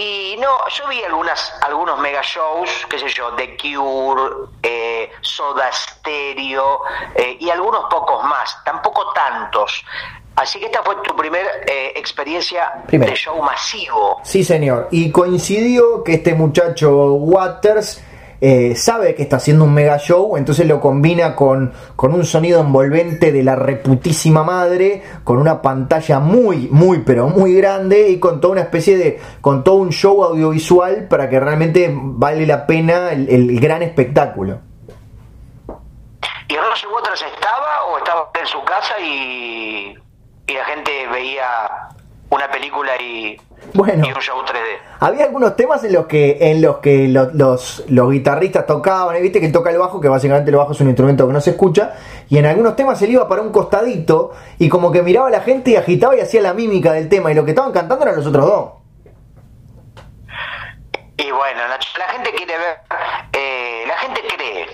Y 0.00 0.34
no, 0.38 0.48
yo 0.68 0.88
vi 0.88 1.02
algunas, 1.04 1.52
algunos 1.60 1.98
mega 1.98 2.22
shows, 2.22 2.86
qué 2.88 2.98
sé 2.98 3.08
yo, 3.10 3.34
The 3.34 3.54
Cure, 3.58 4.48
eh, 4.62 5.10
Soda 5.20 5.70
Stereo 5.70 6.80
eh, 7.14 7.36
y 7.38 7.50
algunos 7.50 7.84
pocos 7.90 8.24
más, 8.24 8.64
tampoco 8.64 9.12
tantos. 9.12 9.84
Así 10.36 10.58
que 10.58 10.66
esta 10.66 10.82
fue 10.82 10.96
tu 11.04 11.14
primera 11.14 11.50
eh, 11.66 11.92
experiencia 11.96 12.82
Primera. 12.86 13.10
de 13.10 13.16
show 13.18 13.42
masivo. 13.42 14.22
Sí, 14.24 14.42
señor. 14.42 14.88
Y 14.90 15.10
coincidió 15.12 16.02
que 16.02 16.14
este 16.14 16.32
muchacho 16.32 17.12
Waters 17.12 18.02
eh, 18.42 18.74
sabe 18.74 19.14
que 19.14 19.22
está 19.22 19.36
haciendo 19.36 19.64
un 19.64 19.74
mega 19.74 19.98
show, 19.98 20.36
entonces 20.38 20.66
lo 20.66 20.80
combina 20.80 21.36
con, 21.36 21.74
con 21.94 22.14
un 22.14 22.24
sonido 22.24 22.60
envolvente 22.60 23.32
de 23.32 23.42
la 23.42 23.54
reputísima 23.54 24.42
madre, 24.42 25.02
con 25.24 25.38
una 25.38 25.60
pantalla 25.60 26.20
muy, 26.20 26.68
muy, 26.70 27.00
pero 27.00 27.28
muy 27.28 27.54
grande 27.54 28.08
y 28.08 28.18
con 28.18 28.40
toda 28.40 28.52
una 28.52 28.62
especie 28.62 28.96
de, 28.96 29.20
con 29.42 29.62
todo 29.62 29.76
un 29.76 29.90
show 29.90 30.24
audiovisual 30.24 31.06
para 31.08 31.28
que 31.28 31.38
realmente 31.38 31.90
vale 31.94 32.46
la 32.46 32.66
pena 32.66 33.12
el, 33.12 33.60
gran 33.60 33.82
espectáculo. 33.82 34.60
¿Y 36.48 36.56
Roger 36.56 36.88
Waters 36.94 37.22
estaba 37.22 37.84
o 37.90 37.98
estaba 37.98 38.30
en 38.40 38.46
su 38.46 38.62
casa 38.64 38.98
y, 39.00 39.94
y 40.46 40.54
la 40.54 40.64
gente 40.64 40.90
veía 41.12 41.90
una 42.30 42.48
película 42.50 42.92
y, 43.00 43.36
Bueno. 43.74 44.06
y 44.06 44.12
un 44.12 44.20
show 44.20 44.38
3D? 44.44 44.78
Había 45.00 45.24
algunos 45.24 45.56
temas 45.56 45.82
en 45.84 45.92
los 45.92 46.06
que 46.06 46.38
en 46.40 46.62
los 46.62 46.78
que 46.78 47.08
lo- 47.08 47.30
los, 47.32 47.84
los 47.88 48.10
guitarristas 48.10 48.66
tocaban, 48.66 49.16
¿eh? 49.16 49.20
viste 49.20 49.40
que 49.40 49.46
él 49.46 49.52
toca 49.52 49.70
el 49.70 49.78
bajo, 49.78 50.00
que 50.00 50.08
básicamente 50.08 50.50
el 50.50 50.56
bajo 50.56 50.72
es 50.72 50.80
un 50.80 50.86
instrumento 50.88 51.26
que 51.26 51.32
no 51.32 51.40
se 51.40 51.50
escucha, 51.50 51.94
y 52.28 52.38
en 52.38 52.46
algunos 52.46 52.76
temas 52.76 53.00
él 53.02 53.10
iba 53.10 53.26
para 53.28 53.42
un 53.42 53.50
costadito 53.50 54.32
y 54.58 54.68
como 54.68 54.92
que 54.92 55.02
miraba 55.02 55.28
a 55.28 55.30
la 55.30 55.40
gente 55.40 55.70
y 55.72 55.76
agitaba 55.76 56.16
y 56.16 56.20
hacía 56.20 56.40
la 56.42 56.54
mímica 56.54 56.92
del 56.92 57.08
tema, 57.08 57.32
y 57.32 57.34
lo 57.34 57.44
que 57.44 57.50
estaban 57.50 57.72
cantando 57.72 58.04
eran 58.04 58.16
los 58.16 58.26
otros 58.26 58.46
dos. 58.46 58.70
Y 61.16 61.30
bueno, 61.32 61.60
la 61.68 62.12
gente 62.12 62.30
quiere 62.34 62.56
ver, 62.56 62.78
eh, 63.32 63.84
la 63.86 63.96
gente 63.98 64.20
cree, 64.34 64.66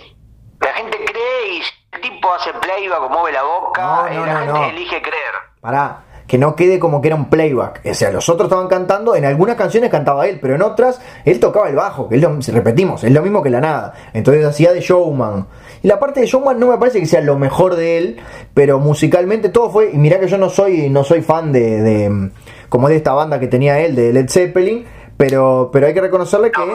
la 0.61 0.73
gente 0.75 0.99
cree 1.05 1.55
y 1.55 1.63
el 1.93 2.01
tipo 2.01 2.33
hace 2.35 2.53
playback 2.53 3.11
mueve 3.11 3.33
la 3.33 3.43
boca, 3.43 3.83
No, 3.83 4.07
eh, 4.07 4.27
la 4.27 4.45
no, 4.45 4.55
gente 4.55 4.69
elige 4.77 5.03
creer. 5.03 5.35
Pará, 5.61 6.03
que 6.27 6.39
no 6.39 6.57
quede 6.57 6.79
como 6.79 7.01
que 7.01 7.09
era 7.09 7.17
un 7.17 7.31
playback. 7.31 7.83
O 7.85 7.95
sea, 7.95 8.11
los 8.11 8.29
otros 8.29 8.49
estaban 8.49 8.69
cantando, 8.69 9.15
en 9.15 9.25
algunas 9.25 9.57
canciones 9.57 9.91
cantaba 9.91 10.27
él, 10.27 10.39
pero 10.41 10.55
en 10.55 10.63
otras 10.63 11.01
él 11.25 11.39
tocaba 11.41 11.69
el 11.69 11.77
bajo, 11.77 12.09
que 12.09 12.17
es 12.17 12.23
lo, 12.23 12.39
repetimos, 12.53 13.05
es 13.05 13.13
lo 13.13 13.23
mismo 13.23 13.43
que 13.43 13.51
la 13.51 13.61
nada. 13.61 13.95
Entonces 14.13 14.45
hacía 14.45 14.73
de 14.73 14.81
showman. 14.81 15.47
Y 15.83 15.89
la 15.89 15.99
parte 15.99 16.21
de 16.21 16.27
showman 16.27 16.59
no 16.59 16.69
me 16.69 16.79
parece 16.79 17.01
que 17.01 17.07
sea 17.07 17.21
lo 17.21 17.39
mejor 17.39 17.77
de 17.77 17.99
él, 17.99 18.17
pero 18.55 18.79
musicalmente 18.79 19.49
todo 19.49 19.71
fue. 19.71 19.91
Y 19.93 19.99
mirá 19.99 20.19
que 20.19 20.29
yo 20.29 20.39
no 20.39 20.51
soy, 20.51 20.89
no 20.91 21.05
soy 21.05 21.23
fan 21.23 21.53
de, 21.53 21.83
de 21.83 22.31
como 22.69 22.89
de 22.89 22.97
esta 22.97 23.13
banda 23.13 23.39
que 23.39 23.47
tenía 23.47 23.81
él, 23.81 23.95
de 23.95 24.13
Led 24.13 24.29
Zeppelin, 24.29 24.85
pero, 25.17 25.71
pero 25.73 25.87
hay 25.87 25.95
que 25.95 26.01
reconocerle 26.01 26.51
que. 26.51 26.61
No, 26.61 26.67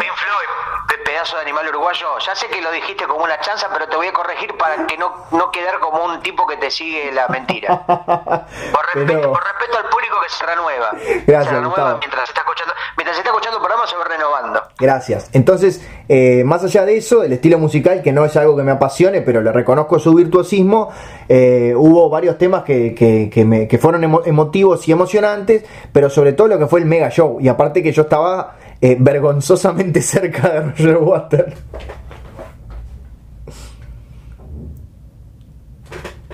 pedazo 1.22 1.36
de 1.38 1.44
animal 1.44 1.68
uruguayo. 1.70 2.08
Ya 2.26 2.34
sé 2.36 2.48
que 2.48 2.60
lo 2.62 2.72
dijiste 2.72 3.06
como 3.06 3.24
una 3.24 3.40
chanza, 3.42 3.68
pero 3.72 3.88
te 3.88 3.96
voy 3.96 4.08
a 4.08 4.14
corregir 4.14 4.56
para 4.58 4.88
que 4.88 4.98
no, 4.98 5.12
no 5.32 5.52
quedar 5.52 5.80
como 5.80 6.04
un 6.06 6.20
tipo 6.22 6.48
que 6.48 6.58
te 6.58 6.72
sigue 6.72 7.12
la 7.12 7.28
mentira. 7.28 7.78
Por 7.86 8.86
respeto, 8.94 9.06
Pero- 9.06 9.32
por 9.32 9.44
respeto 9.44 9.78
al 9.78 9.90
público 9.90 10.16
que 10.24 10.30
se 10.30 10.46
renueva. 10.46 10.92
Gracias, 11.28 11.46
se 11.48 11.54
renueva 11.54 11.98
mientras 12.00 12.28
está 12.30 12.42
escuchando, 12.42 12.74
mientras 12.98 13.18
está 13.18 13.30
escuchando 13.30 13.58
el 13.58 13.62
programa 13.64 13.88
se 13.88 13.96
va 13.98 14.04
renovando. 14.06 14.64
Gracias. 14.80 15.30
Entonces, 15.34 15.88
eh, 16.10 16.44
más 16.44 16.64
allá 16.64 16.86
de 16.86 16.98
eso, 16.98 17.24
el 17.24 17.34
estilo 17.34 17.60
musical, 17.60 18.02
que 18.02 18.12
no 18.12 18.26
es 18.26 18.36
algo 18.36 18.56
que 18.58 18.64
me 18.64 18.72
apasione, 18.72 19.22
pero 19.22 19.42
le 19.42 19.52
reconozco 19.52 20.00
su 20.00 20.14
virtuosismo, 20.16 20.90
eh, 21.30 21.74
hubo 21.76 22.10
varios 22.10 22.38
temas 22.40 22.64
que, 22.64 22.96
que- 22.96 23.30
que 23.32 23.46
me- 23.46 23.68
que 23.68 23.78
fueron 23.78 24.02
emo- 24.04 24.24
emotivos 24.26 24.88
y 24.88 24.92
emocionantes, 24.92 25.64
pero 25.94 26.10
sobre 26.10 26.34
todo 26.34 26.48
lo 26.48 26.58
que 26.60 26.66
fue 26.68 26.80
el 26.80 26.86
mega 26.88 27.10
show. 27.10 27.38
Y 27.40 27.48
aparte 27.48 27.84
que 27.84 27.92
yo 27.92 28.04
estaba 28.04 28.56
eh, 28.82 28.98
vergonzosamente 29.00 30.02
cerca 30.02 30.50
de 30.50 30.62
Roger 30.62 30.98
Waters. 30.98 31.56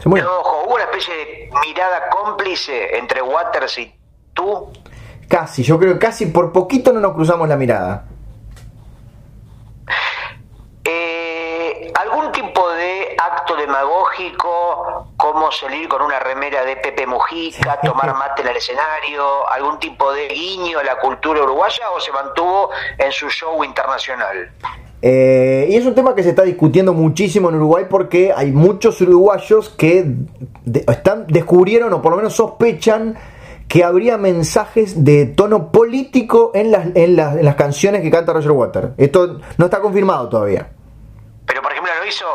Se. 0.02 0.10
Pero 0.10 0.40
ojo, 0.40 0.64
hubo 0.66 0.76
una 0.76 0.84
especie 0.86 1.14
de 1.16 1.50
mirada 1.66 2.10
cómplice 2.10 2.98
entre 2.98 3.22
Waters 3.22 3.78
y 3.80 3.94
tú. 4.34 4.72
Casi, 5.28 5.64
yo 5.64 5.78
creo 5.78 5.94
que 5.94 6.00
casi 6.00 6.28
por 6.28 6.54
poquito 6.54 6.94
no 6.94 7.02
nos 7.02 7.14
cruzamos 7.14 7.50
la 7.50 7.58
mirada. 7.58 8.06
Eh, 10.86 11.92
¿Algún 11.96 12.32
tipo 12.32 12.72
de 12.72 13.18
acto 13.18 13.58
demagógico, 13.58 15.07
como 15.18 15.52
salir 15.52 15.90
con 15.90 16.02
una 16.04 16.20
remera 16.20 16.64
de 16.64 16.76
Pepe 16.78 17.06
Mujica, 17.08 17.80
tomar 17.82 18.14
mate 18.16 18.44
en 18.44 18.50
el 18.50 18.58
escenario, 18.58 19.50
algún 19.50 19.80
tipo 19.80 20.12
de 20.14 20.28
guiño 20.28 20.78
a 20.80 20.84
la 20.84 20.98
cultura 21.00 21.42
uruguaya 21.42 21.90
o 21.96 22.00
se 22.00 22.12
mantuvo 22.12 22.70
en 22.98 23.12
su 23.12 23.28
show 23.30 23.64
internacional? 23.64 24.52
Eh, 25.02 25.68
y 25.70 25.76
es 25.76 25.86
un 25.86 25.94
tema 25.96 26.16
que 26.16 26.24
se 26.24 26.30
está 26.30 26.44
discutiendo 26.44 26.94
muchísimo 26.94 27.50
en 27.50 27.56
Uruguay 27.56 27.86
porque 27.90 28.32
hay 28.36 28.52
muchos 28.52 29.00
uruguayos 29.02 29.70
que 29.70 30.06
de- 30.64 30.86
están 30.88 31.26
descubrieron 31.28 31.92
o 31.94 32.02
por 32.02 32.12
lo 32.12 32.18
menos 32.18 32.34
sospechan 32.36 33.16
que 33.68 33.84
habría 33.84 34.18
mensajes 34.18 35.04
de 35.04 35.26
tono 35.26 35.72
político 35.72 36.52
en 36.54 36.72
las, 36.72 36.88
en 36.96 37.16
las, 37.16 37.36
en 37.36 37.44
las 37.46 37.56
canciones 37.56 38.02
que 38.02 38.10
canta 38.10 38.34
Roger 38.34 38.52
Waters. 38.52 38.90
Esto 38.98 39.40
no 39.58 39.66
está 39.66 39.82
confirmado 39.82 40.30
todavía. 40.30 40.70
Pero, 41.46 41.62
por 41.62 41.72
ejemplo, 41.72 41.92
¿no 42.00 42.06
hizo 42.08 42.26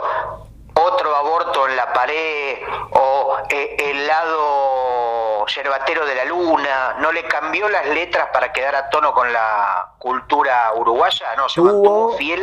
otro 0.75 1.15
aborto 1.17 1.69
en 1.69 1.77
la 1.77 1.93
pared 1.93 2.57
o 2.93 3.37
eh, 3.51 3.77
el 3.93 4.02
lado 4.13 5.47
yerbatero 5.47 6.05
de 6.07 6.15
la 6.15 6.25
luna? 6.25 6.97
¿No 7.01 7.13
le 7.13 7.25
cambió 7.25 7.69
las 7.69 7.87
letras 7.89 8.29
para 8.33 8.53
quedar 8.53 8.75
a 8.75 8.91
tono 8.91 9.13
con 9.13 9.33
la 9.33 9.95
cultura 9.99 10.73
uruguaya? 10.79 11.27
No, 11.37 11.49
se 11.49 11.61
Tuvo- 11.61 11.73
mantuvo 11.73 12.13
fiel. 12.17 12.41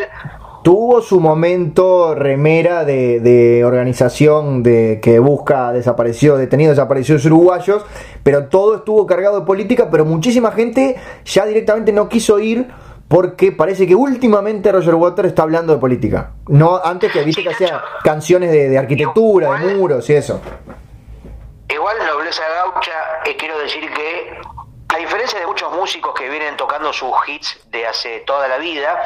Tuvo 0.63 1.01
su 1.01 1.21
momento 1.21 2.15
remera 2.15 2.83
de, 2.83 3.21
de 3.21 3.63
organización 3.63 4.61
de 4.61 4.99
que 5.01 5.17
busca 5.19 5.71
desaparecidos, 5.71 6.37
detenidos 6.37 6.75
desaparecidos 6.75 7.23
uruguayos, 7.25 7.85
pero 8.23 8.47
todo 8.47 8.75
estuvo 8.75 9.05
cargado 9.07 9.39
de 9.39 9.45
política, 9.45 9.87
pero 9.89 10.03
muchísima 10.03 10.51
gente 10.51 10.97
ya 11.23 11.45
directamente 11.45 11.93
no 11.93 12.09
quiso 12.09 12.39
ir 12.39 12.67
porque 13.07 13.53
parece 13.53 13.87
que 13.87 13.95
últimamente 13.95 14.71
Roger 14.71 14.95
Waters 14.95 15.29
está 15.29 15.43
hablando 15.43 15.73
de 15.73 15.79
política. 15.79 16.31
No 16.49 16.75
antes 16.83 17.11
que 17.11 17.23
viste 17.23 17.41
que 17.41 17.49
hacía 17.49 17.81
canciones 18.03 18.51
de, 18.51 18.67
de 18.69 18.77
arquitectura, 18.77 19.53
de 19.59 19.75
muros 19.75 20.09
y 20.09 20.13
eso. 20.15 20.41
Igual 21.69 21.97
Nobleza 22.05 22.43
Gaucha, 22.49 23.21
eh, 23.25 23.35
quiero 23.37 23.57
decir 23.59 23.91
que, 23.93 24.41
a 24.89 24.97
diferencia 24.97 25.39
de 25.39 25.45
muchos 25.45 25.71
músicos 25.71 26.13
que 26.15 26.27
vienen 26.27 26.57
tocando 26.57 26.91
sus 26.91 27.11
hits 27.27 27.59
de 27.69 27.85
hace 27.85 28.21
toda 28.21 28.47
la 28.47 28.57
vida, 28.57 28.99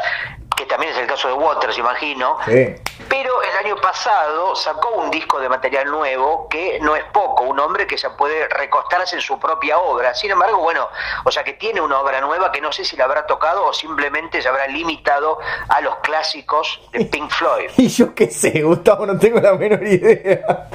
que 0.55 0.66
también 0.66 0.93
es 0.93 0.97
el 0.99 1.07
caso 1.07 1.28
de 1.28 1.34
Waters, 1.34 1.78
imagino, 1.78 2.38
Sí. 2.45 2.76
pero 3.09 3.41
el 3.41 3.66
año 3.66 3.76
pasado 3.82 4.55
sacó 4.55 4.91
un 4.91 5.11
disco 5.11 5.39
de 5.39 5.49
material 5.49 5.88
nuevo 5.91 6.47
que 6.47 6.80
no 6.80 6.95
es 6.95 7.03
poco, 7.11 7.43
un 7.43 7.59
hombre 7.59 7.86
que 7.86 7.97
ya 7.97 8.16
puede 8.16 8.47
recostarse 8.47 9.16
en 9.16 9.22
su 9.22 9.38
propia 9.39 9.78
obra. 9.80 10.14
Sin 10.14 10.32
embargo, 10.32 10.59
bueno, 10.59 10.88
o 11.26 11.32
sea 11.32 11.43
que 11.43 11.53
tiene 11.53 11.82
una 11.82 11.99
obra 11.99 12.22
nueva 12.22 12.51
que 12.51 12.61
no 12.61 12.72
sé 12.72 12.86
si 12.86 12.95
la 12.95 13.05
habrá 13.05 13.26
tocado 13.26 13.66
o 13.66 13.74
simplemente 13.74 14.41
se 14.41 14.47
habrá 14.47 14.68
limitado 14.68 15.38
a 15.68 15.82
los 15.82 15.97
clásicos 15.97 16.80
de 16.93 17.03
Pink 17.11 17.30
Floyd. 17.30 17.72
Y 17.78 17.89
yo 17.89 18.14
qué 18.16 18.30
sé, 18.32 18.61
Gustavo, 18.61 19.05
no 19.05 19.18
tengo 19.20 19.39
la 19.41 19.53
menor 19.55 19.86
idea. 19.86 20.70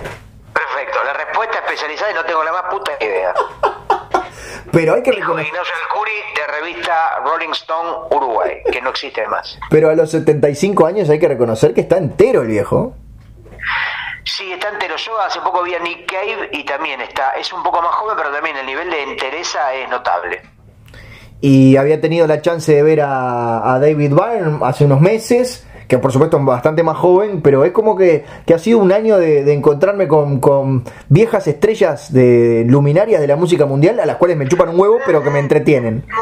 Perfecto, 0.78 1.02
la 1.04 1.12
respuesta 1.12 1.58
especializada 1.58 2.10
y 2.12 2.14
no 2.14 2.24
tengo 2.24 2.44
la 2.44 2.52
más 2.52 2.62
puta 2.70 2.92
idea. 3.00 3.34
Pero 4.72 4.94
hay 4.94 5.02
que 5.02 5.10
reconocer. 5.10 5.46
Ignacio 5.46 5.74
Alcuri 5.82 6.12
de 6.36 6.60
revista 6.60 7.20
Rolling 7.24 7.50
Stone 7.50 7.90
Uruguay, 8.14 8.58
que 8.70 8.80
no 8.80 8.90
existe 8.90 9.26
más. 9.26 9.58
Pero 9.70 9.90
a 9.90 9.94
los 9.94 10.10
75 10.10 10.86
años 10.86 11.10
hay 11.10 11.18
que 11.18 11.26
reconocer 11.26 11.74
que 11.74 11.80
está 11.80 11.96
entero 11.96 12.42
el 12.42 12.48
viejo. 12.48 12.94
Sí, 14.24 14.52
está 14.52 14.68
entero. 14.68 14.94
Yo 14.96 15.18
hace 15.20 15.40
poco 15.40 15.62
vi 15.64 15.74
a 15.74 15.80
Nick 15.80 16.06
Cave 16.10 16.50
y 16.52 16.64
también 16.64 17.00
está. 17.00 17.30
Es 17.30 17.52
un 17.52 17.62
poco 17.64 17.82
más 17.82 17.94
joven, 17.96 18.14
pero 18.16 18.30
también 18.30 18.56
el 18.56 18.66
nivel 18.66 18.88
de 18.90 19.02
entereza 19.02 19.74
es 19.74 19.88
notable. 19.88 20.42
y 21.40 21.76
había 21.76 22.00
tenido 22.00 22.26
la 22.26 22.40
chance 22.42 22.72
de 22.72 22.82
ver 22.82 23.00
a, 23.00 23.74
a 23.74 23.78
David 23.80 24.12
Byrne 24.12 24.58
hace 24.62 24.84
unos 24.84 25.00
meses, 25.00 25.66
que 25.88 25.98
por 25.98 26.12
supuesto 26.12 26.36
es 26.36 26.44
bastante 26.44 26.82
más 26.82 26.98
joven, 26.98 27.40
pero 27.42 27.64
es 27.64 27.72
como 27.72 27.96
que, 27.96 28.24
que 28.46 28.54
ha 28.54 28.58
sido 28.58 28.78
un 28.78 28.92
año 28.92 29.18
de, 29.18 29.42
de 29.42 29.52
encontrarme 29.54 30.06
con, 30.06 30.38
con 30.38 30.84
viejas 31.08 31.46
estrellas 31.46 32.12
de 32.12 32.64
luminarias 32.66 33.20
de 33.20 33.26
la 33.26 33.36
música 33.36 33.64
mundial, 33.66 33.98
a 33.98 34.06
las 34.06 34.16
cuales 34.16 34.36
me 34.36 34.46
chupan 34.46 34.68
un 34.68 34.78
huevo, 34.78 34.98
pero 35.06 35.22
que 35.22 35.30
me 35.30 35.38
entretienen. 35.38 36.04
No, 36.06 36.16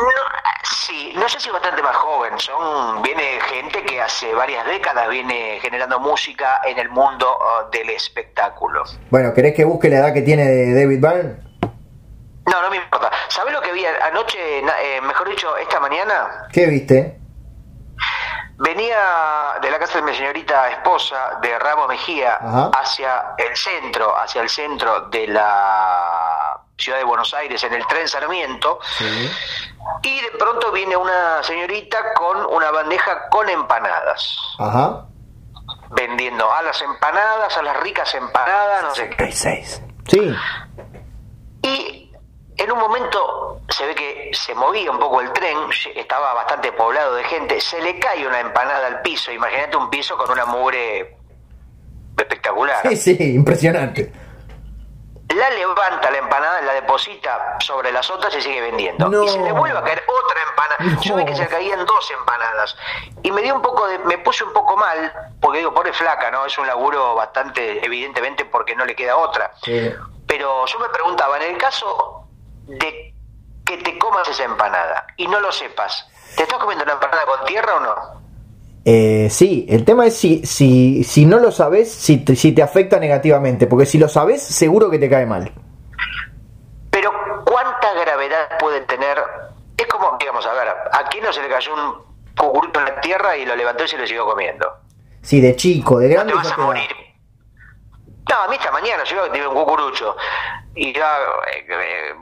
sí, 0.62 1.12
no 1.16 1.28
sé 1.28 1.40
si 1.40 1.50
bastante 1.50 1.82
más 1.82 1.96
joven. 1.96 2.32
Son 2.38 3.02
viene 3.02 3.22
gente 3.50 3.82
que 3.82 4.00
hace 4.00 4.32
varias 4.34 4.64
décadas 4.66 5.08
viene 5.08 5.58
generando 5.60 5.98
música 5.98 6.60
en 6.64 6.78
el 6.78 6.88
mundo 6.88 7.26
uh, 7.26 7.70
del 7.70 7.90
espectáculo. 7.90 8.84
Bueno, 9.10 9.34
¿querés 9.34 9.54
que 9.54 9.64
busque 9.64 9.88
la 9.88 9.96
edad 9.96 10.14
que 10.14 10.22
tiene 10.22 10.72
David 10.74 11.00
Byrne? 11.00 11.36
No, 12.46 12.62
no 12.62 12.70
me 12.70 12.76
importa. 12.76 13.10
¿Sabés 13.28 13.52
lo 13.52 13.60
que 13.60 13.72
vi 13.72 13.84
anoche, 13.84 14.38
eh, 14.60 15.00
mejor 15.02 15.28
dicho, 15.28 15.56
esta 15.56 15.80
mañana? 15.80 16.46
¿Qué 16.52 16.66
viste? 16.66 17.18
Venía 18.59 19.59
de 19.61 19.70
la 19.70 19.78
casa 19.78 19.98
de 19.98 20.02
mi 20.02 20.14
señorita 20.14 20.70
esposa, 20.70 21.38
de 21.42 21.59
Ramos 21.59 21.88
Mejía, 21.88 22.38
Ajá. 22.40 22.70
hacia 22.74 23.34
el 23.36 23.54
centro, 23.54 24.16
hacia 24.18 24.40
el 24.40 24.48
centro 24.48 25.02
de 25.09 25.26
la 25.28 26.59
ciudad 26.78 26.98
de 26.98 27.04
Buenos 27.04 27.34
Aires, 27.34 27.62
en 27.64 27.74
el 27.74 27.86
tren 27.86 28.09
Sarmiento, 28.09 28.78
y 30.02 30.20
de 30.20 30.30
pronto 30.38 30.72
viene 30.72 30.96
una 30.96 31.42
señorita 31.42 32.14
con 32.14 32.46
una 32.46 32.70
bandeja 32.70 33.28
con 33.28 33.46
empanadas, 33.48 34.38
Ajá. 34.59 35.04
vendiendo 35.90 36.50
a 36.50 36.62
las 36.62 36.80
empanadas, 36.80 37.57
a 37.59 37.62
las 37.62 37.76
ricas 37.80 38.14
empanadas, 38.14 38.82
no 38.84 38.94
sé 38.94 39.11
qué. 39.11 39.32
Sí. 40.07 40.34
Y 41.62 42.05
en 42.57 42.72
un 42.72 42.78
momento 42.78 43.61
se 43.68 43.86
ve 43.86 43.94
que 43.94 44.30
se 44.32 44.54
movía 44.54 44.90
un 44.90 44.98
poco 44.98 45.20
el 45.20 45.32
tren, 45.32 45.59
estaba 45.94 46.34
bastante 46.34 46.72
poblado 46.72 47.14
de 47.14 47.24
gente, 47.24 47.61
se 47.61 47.80
le 47.80 47.98
cae 47.98 48.26
una 48.26 48.40
empanada 48.40 48.86
al 48.86 49.02
piso, 49.02 49.30
imagínate 49.30 49.76
un 49.76 49.90
piso 49.90 50.16
con 50.16 50.30
una 50.30 50.46
mugre 50.46 51.16
espectacular. 52.16 52.88
Sí, 52.88 52.96
sí, 52.96 53.34
impresionante. 53.34 54.12
La 55.34 55.50
levanta 55.50 56.11
la 56.11 56.18
empanada, 56.18 56.62
la 56.62 56.72
deposita 56.72 57.57
sobre 57.59 57.90
las 57.92 58.09
otras 58.11 58.34
y 58.36 58.40
sigue 58.40 58.61
vendiendo. 58.61 59.09
No. 59.09 59.24
Y 59.24 59.28
se 59.28 59.38
le 59.40 59.52
vuelve 59.52 59.76
a 59.76 59.82
caer 59.82 60.02
otra 60.07 60.40
empanada. 60.48 60.94
No. 60.94 61.02
Yo 61.02 61.16
vi 61.16 61.24
que 61.24 61.34
se 61.34 61.42
le 61.42 61.48
caían 61.48 61.84
dos 61.84 62.11
empanadas. 62.12 62.76
Y 63.22 63.32
me 63.32 63.42
dio 63.42 63.57
un 63.57 63.61
poco 63.61 63.86
de, 63.88 63.98
me 63.98 64.18
puse 64.18 64.44
un 64.44 64.52
poco 64.52 64.76
mal, 64.76 65.12
porque 65.40 65.59
digo, 65.59 65.74
pobre 65.74 65.92
flaca, 65.92 66.30
¿no? 66.30 66.46
Es 66.46 66.57
un 66.57 66.66
laburo 66.66 67.16
bastante, 67.16 67.84
evidentemente, 67.84 68.44
porque 68.44 68.76
no 68.76 68.84
le 68.86 68.94
queda 68.94 69.16
otra. 69.16 69.52
Sí. 69.62 69.92
Pero 70.26 70.64
yo 70.64 70.78
me 70.78 70.88
preguntaba, 70.88 71.36
en 71.38 71.54
el 71.54 71.59
caso 71.59 72.15
de 72.66 73.14
que 73.64 73.76
te 73.78 73.98
comas 73.98 74.28
esa 74.28 74.44
empanada 74.44 75.06
y 75.16 75.26
no 75.26 75.40
lo 75.40 75.50
sepas, 75.52 76.08
¿te 76.36 76.42
estás 76.44 76.58
comiendo 76.58 76.84
una 76.84 76.94
empanada 76.94 77.22
con 77.26 77.44
tierra 77.46 77.76
o 77.76 77.80
no? 77.80 77.94
Eh, 78.84 79.28
sí, 79.30 79.66
el 79.68 79.84
tema 79.84 80.06
es 80.06 80.16
si, 80.16 80.46
si, 80.46 81.02
si 81.02 81.26
no 81.26 81.38
lo 81.40 81.50
sabes, 81.50 81.92
si 81.92 82.18
te, 82.18 82.36
si 82.36 82.52
te 82.52 82.62
afecta 82.62 83.00
negativamente, 83.00 83.66
porque 83.66 83.84
si 83.86 83.98
lo 83.98 84.08
sabes, 84.08 84.42
seguro 84.42 84.88
que 84.90 84.98
te 85.00 85.10
cae 85.10 85.26
mal. 85.26 85.50
Pero 86.90 87.10
¿cuánta 87.44 87.92
gravedad 87.94 88.58
puede 88.60 88.82
tener? 88.82 89.18
Es 89.76 89.86
como, 89.88 90.16
digamos, 90.20 90.46
a 90.46 90.52
ver, 90.52 90.68
¿a 90.68 91.04
quién 91.10 91.24
no 91.24 91.32
se 91.32 91.42
le 91.42 91.48
cayó 91.48 91.74
un 91.74 91.94
cucurucho 92.38 92.78
en 92.78 92.86
la 92.86 93.00
tierra 93.00 93.36
y 93.36 93.44
lo 93.44 93.56
levantó 93.56 93.84
y 93.84 93.88
se 93.88 93.98
lo 93.98 94.06
siguió 94.06 94.24
comiendo? 94.24 94.70
Si 95.20 95.40
de 95.40 95.56
chico, 95.56 95.98
de 95.98 96.08
No 96.08 96.14
grande 96.14 96.32
te 96.32 96.36
vas 96.38 96.52
a 96.52 96.56
da. 96.56 96.56
morir. 96.64 96.90
No, 98.30 98.36
a 98.42 98.48
mí 98.48 98.56
esta 98.56 98.70
mañana 98.70 99.02
yo 99.04 99.48
un 99.50 99.54
cucurucho 99.54 100.16
y 100.74 100.92
ya 100.92 101.16
eh, 101.52 101.66
eh, 101.68 102.14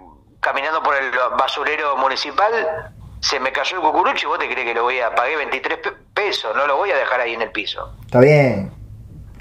caminando 0.44 0.82
por 0.82 0.94
el 0.94 1.10
basurero 1.38 1.96
municipal 1.96 2.92
se 3.20 3.40
me 3.40 3.50
cayó 3.50 3.78
el 3.78 3.82
cucurucho 3.82 4.26
y 4.26 4.28
vos 4.28 4.38
te 4.38 4.46
crees 4.50 4.66
que 4.68 4.74
lo 4.74 4.82
voy 4.82 5.00
a 5.00 5.14
pagué 5.14 5.34
23 5.36 5.78
pe- 5.78 5.92
pesos, 6.12 6.54
no 6.54 6.66
lo 6.66 6.76
voy 6.76 6.90
a 6.90 6.96
dejar 6.96 7.20
ahí 7.22 7.32
en 7.32 7.40
el 7.42 7.50
piso. 7.50 7.94
Está 8.04 8.20
bien. 8.20 8.70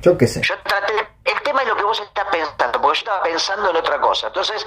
Yo 0.01 0.17
qué 0.17 0.25
sé. 0.27 0.41
Yo 0.41 0.55
traté, 0.63 0.93
el 1.25 1.41
tema 1.43 1.61
es 1.63 1.67
lo 1.67 1.75
que 1.75 1.83
vos 1.83 1.99
estás 1.99 2.25
pensando, 2.31 2.81
porque 2.81 2.97
yo 2.97 2.99
estaba 2.99 3.23
pensando 3.23 3.69
en 3.69 3.75
otra 3.75 3.99
cosa. 3.99 4.27
Entonces, 4.27 4.65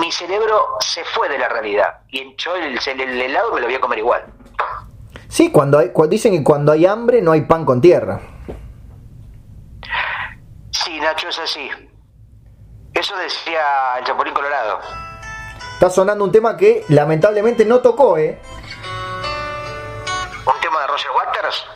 mi 0.00 0.10
cerebro 0.10 0.76
se 0.80 1.04
fue 1.04 1.28
de 1.28 1.38
la 1.38 1.48
realidad 1.50 1.98
y 2.08 2.34
yo 2.36 2.56
el, 2.56 2.78
el- 2.86 3.00
el 3.00 3.20
helado 3.22 3.52
me 3.52 3.60
lo 3.60 3.66
voy 3.66 3.76
a 3.76 3.80
comer 3.80 3.98
igual. 3.98 4.24
Sí, 5.28 5.50
cuando 5.52 5.78
hay, 5.78 5.90
cuando 5.90 6.10
dicen 6.12 6.32
que 6.32 6.42
cuando 6.42 6.72
hay 6.72 6.86
hambre 6.86 7.20
no 7.20 7.32
hay 7.32 7.42
pan 7.42 7.64
con 7.66 7.80
tierra. 7.82 8.20
Sí, 10.70 10.98
Nacho, 11.00 11.28
es 11.28 11.38
así. 11.38 11.68
Eso 12.94 13.16
decía 13.16 13.98
el 13.98 14.04
Chapulín 14.04 14.32
Colorado. 14.32 14.80
Está 15.76 15.90
sonando 15.90 16.24
un 16.24 16.32
tema 16.32 16.56
que 16.56 16.84
lamentablemente 16.88 17.66
no 17.66 17.80
tocó, 17.80 18.16
¿eh? 18.16 18.38
Un 20.46 20.60
tema 20.62 20.80
de 20.80 20.86
Roger 20.86 21.10
Waters. 21.14 21.66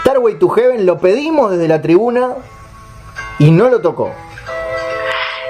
Starway 0.00 0.38
to 0.38 0.48
Heaven 0.48 0.86
lo 0.86 0.98
pedimos 0.98 1.50
desde 1.50 1.66
la 1.66 1.82
tribuna 1.82 2.36
y 3.40 3.50
no 3.50 3.68
lo 3.68 3.80
tocó. 3.80 4.06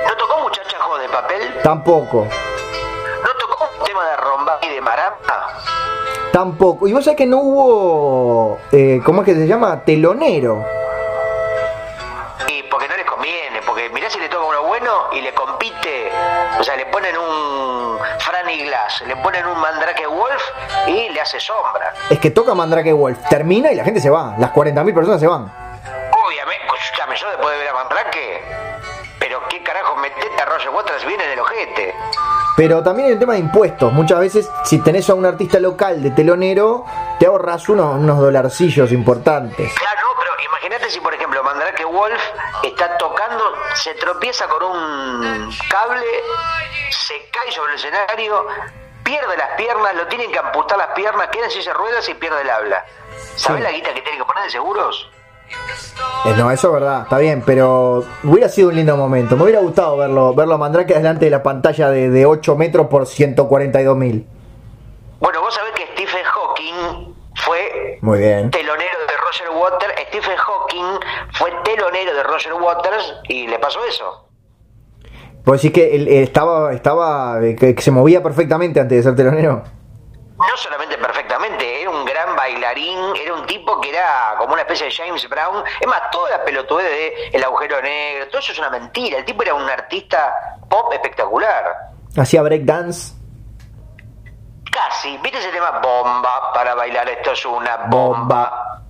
¿No 0.08 0.16
tocó 0.16 0.40
Muchachajos 0.42 1.00
de 1.02 1.08
Papel? 1.10 1.42
Tampoco. 1.62 2.24
¿No 2.24 3.30
tocó 3.38 3.68
un 3.78 3.84
tema 3.86 4.08
de 4.08 4.16
Romba 4.16 4.58
y 4.62 4.68
de 4.70 4.80
Maramba? 4.80 5.48
Tampoco. 6.32 6.88
Y 6.88 6.94
vos 6.94 7.04
sabés 7.04 7.18
que 7.18 7.26
no 7.26 7.38
hubo. 7.40 8.58
eh, 8.72 9.02
¿Cómo 9.04 9.20
es 9.20 9.26
que 9.26 9.34
se 9.34 9.46
llama? 9.46 9.84
Telonero. 9.84 10.64
Porque 13.66 13.88
mirá 13.90 14.08
si 14.10 14.18
le 14.18 14.28
toca 14.28 14.44
uno 14.44 14.62
bueno 14.64 15.08
y 15.12 15.20
le 15.20 15.32
compite, 15.34 16.10
o 16.58 16.62
sea, 16.62 16.76
le 16.76 16.86
ponen 16.86 17.16
un 17.16 17.98
Franny 18.18 18.64
Glass, 18.64 19.02
le 19.06 19.16
ponen 19.16 19.46
un 19.46 19.60
Mandrake 19.60 20.06
Wolf 20.06 20.42
y 20.86 21.08
le 21.10 21.20
hace 21.20 21.40
sombra. 21.40 21.92
Es 22.10 22.18
que 22.18 22.30
toca 22.30 22.54
Mandrake 22.54 22.92
Wolf. 22.92 23.18
Termina 23.28 23.72
y 23.72 23.76
la 23.76 23.84
gente 23.84 24.00
se 24.00 24.10
va. 24.10 24.34
Las 24.38 24.52
40.000 24.52 24.94
personas 24.94 25.20
se 25.20 25.26
van. 25.26 25.42
Obviamente, 25.42 26.64
escúchame, 26.78 27.16
yo 27.16 27.28
después 27.28 27.50
de 27.52 27.58
ver 27.58 27.68
a 27.68 27.74
Mandrake, 27.74 28.42
pero 29.18 29.40
qué 29.48 29.62
carajo 29.62 29.96
metete 29.96 30.42
a 30.42 30.44
Roger 30.44 30.70
Waters 30.70 31.04
bien 31.06 31.20
en 31.20 31.30
el 31.30 31.40
ojete. 31.40 31.94
Pero 32.56 32.82
también 32.82 33.12
un 33.12 33.18
tema 33.18 33.32
de 33.32 33.40
impuestos. 33.40 33.92
Muchas 33.92 34.20
veces, 34.20 34.48
si 34.64 34.78
tenés 34.78 35.10
a 35.10 35.14
un 35.14 35.26
artista 35.26 35.58
local 35.58 36.02
de 36.02 36.10
telonero, 36.12 36.84
te 37.18 37.26
ahorras 37.26 37.68
unos, 37.68 37.96
unos 37.96 38.20
dolarcillos 38.20 38.92
importantes. 38.92 39.72
Claro, 39.74 40.03
si, 40.90 41.00
por 41.00 41.14
ejemplo, 41.14 41.42
Mandrake 41.42 41.84
Wolf 41.84 42.20
está 42.62 42.96
tocando, 42.98 43.42
se 43.74 43.94
tropieza 43.94 44.46
con 44.46 44.62
un 44.62 45.50
cable, 45.68 46.04
se 46.90 47.14
cae 47.30 47.50
sobre 47.52 47.72
el 47.72 47.78
escenario, 47.78 48.46
pierde 49.02 49.36
las 49.36 49.50
piernas, 49.56 49.94
lo 49.94 50.06
tienen 50.06 50.30
que 50.32 50.38
amputar 50.38 50.78
las 50.78 50.88
piernas, 50.88 51.28
queda 51.28 51.44
en 51.46 51.50
silla 51.50 51.72
de 51.72 51.78
ruedas 51.78 52.08
y 52.08 52.14
pierde 52.14 52.40
el 52.42 52.50
habla. 52.50 52.84
¿Sabes 53.36 53.58
Sí. 53.58 53.62
la 53.64 53.72
guita 53.72 53.94
que 53.94 54.00
tiene 54.02 54.18
que 54.18 54.24
poner 54.24 54.44
de 54.44 54.50
seguros? 54.50 55.10
Eh, 56.24 56.34
no, 56.36 56.50
eso 56.50 56.68
es 56.68 56.74
verdad, 56.74 57.02
está 57.02 57.18
bien, 57.18 57.42
pero 57.44 58.04
hubiera 58.24 58.48
sido 58.48 58.70
un 58.70 58.76
lindo 58.76 58.96
momento. 58.96 59.36
Me 59.36 59.44
hubiera 59.44 59.60
gustado 59.60 59.96
verlo, 59.98 60.34
verlo 60.34 60.54
a 60.54 60.58
Mandrake 60.58 60.94
delante 60.94 61.26
de 61.26 61.30
la 61.30 61.42
pantalla 61.42 61.90
de, 61.90 62.08
de 62.10 62.26
8 62.26 62.56
metros 62.56 62.86
por 62.88 63.06
142 63.06 63.96
mil. 63.96 64.26
Bueno, 65.20 65.40
vos 65.42 65.54
sabés 65.54 65.72
que 65.74 65.86
Stephen 65.92 66.24
Hawking 66.24 67.14
fue 67.36 67.98
Muy 68.00 68.18
bien. 68.18 68.50
telonero 68.50 68.93
Roger 69.34 69.50
Waters, 69.50 69.94
Stephen 70.08 70.36
Hawking 70.36 71.00
fue 71.32 71.50
telonero 71.64 72.14
de 72.14 72.22
Roger 72.22 72.54
Waters 72.54 73.14
y 73.24 73.48
le 73.48 73.58
pasó 73.58 73.84
eso. 73.84 74.28
Pues 75.44 75.60
sí 75.60 75.72
que 75.72 75.96
él, 75.96 76.06
eh, 76.08 76.22
estaba, 76.22 76.72
estaba 76.72 77.42
eh, 77.42 77.56
que, 77.56 77.74
que 77.74 77.82
se 77.82 77.90
movía 77.90 78.22
perfectamente 78.22 78.78
antes 78.78 78.98
de 78.98 79.02
ser 79.02 79.16
telonero. 79.16 79.64
no 80.36 80.56
solamente 80.56 80.96
perfectamente, 80.98 81.82
era 81.82 81.90
un 81.90 82.04
gran 82.04 82.36
bailarín, 82.36 82.98
era 83.20 83.34
un 83.34 83.44
tipo 83.46 83.80
que 83.80 83.90
era 83.90 84.36
como 84.38 84.52
una 84.52 84.62
especie 84.62 84.86
de 84.86 84.92
James 84.92 85.28
Brown. 85.28 85.64
Es 85.80 85.86
más, 85.88 86.02
toda 86.12 86.30
la 86.30 86.44
pelotudez 86.44 86.88
de 86.88 87.28
El 87.32 87.42
Agujero 87.42 87.82
Negro, 87.82 88.28
todo 88.28 88.38
eso 88.38 88.52
es 88.52 88.58
una 88.58 88.70
mentira. 88.70 89.18
El 89.18 89.24
tipo 89.24 89.42
era 89.42 89.54
un 89.54 89.68
artista 89.68 90.58
pop 90.70 90.92
espectacular. 90.92 91.90
Hacía 92.16 92.40
breakdance. 92.42 93.14
Casi, 94.70 95.18
¿viste 95.18 95.38
ese 95.38 95.50
tema? 95.50 95.80
Bomba, 95.82 96.52
para 96.52 96.74
bailar 96.76 97.08
esto 97.08 97.32
es 97.32 97.44
una 97.46 97.76
bomba. 97.88 98.83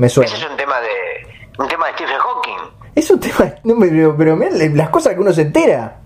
Me 0.00 0.08
suena. 0.08 0.32
Ese 0.32 0.42
es 0.42 0.50
un 0.50 0.56
tema 0.56 0.80
de 0.80 0.88
un 1.58 1.68
tema 1.68 1.86
de 1.88 1.92
Stephen 1.92 2.18
Hawking. 2.18 2.58
Es 2.94 3.10
un 3.10 3.20
tema. 3.20 3.52
no, 3.64 3.74
pero, 3.78 4.16
pero 4.16 4.34
mirá 4.34 4.50
las 4.74 4.88
cosas 4.88 5.12
que 5.12 5.20
uno 5.20 5.30
se 5.30 5.42
entera. 5.42 5.98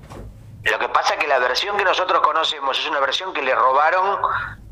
Lo 0.65 0.79
que 0.81 0.89
pasa 0.89 1.15
es 1.15 1.21
que 1.21 1.29
la 1.29 1.39
versión 1.39 1.77
que 1.77 1.85
nosotros 1.85 2.21
conocemos 2.21 2.77
es 2.77 2.89
una 2.91 2.99
versión 2.99 3.33
que 3.33 3.41
le 3.43 3.55
robaron 3.55 4.19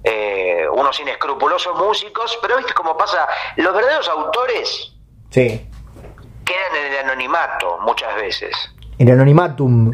eh, 0.03 0.67
unos 0.73 0.99
inescrupulosos 0.99 1.79
músicos, 1.79 2.37
pero 2.43 2.57
viste 2.57 2.73
cómo 2.75 2.97
pasa, 2.97 3.29
los 3.57 3.73
verdaderos 3.73 4.09
autores 4.09 4.93
Sí. 5.31 5.71
quedan 6.45 6.77
en 6.85 6.93
el 6.93 6.99
anonimato 7.05 7.79
muchas 7.83 8.13
veces. 8.17 8.57
El 8.99 9.09
anonimatum. 9.13 9.93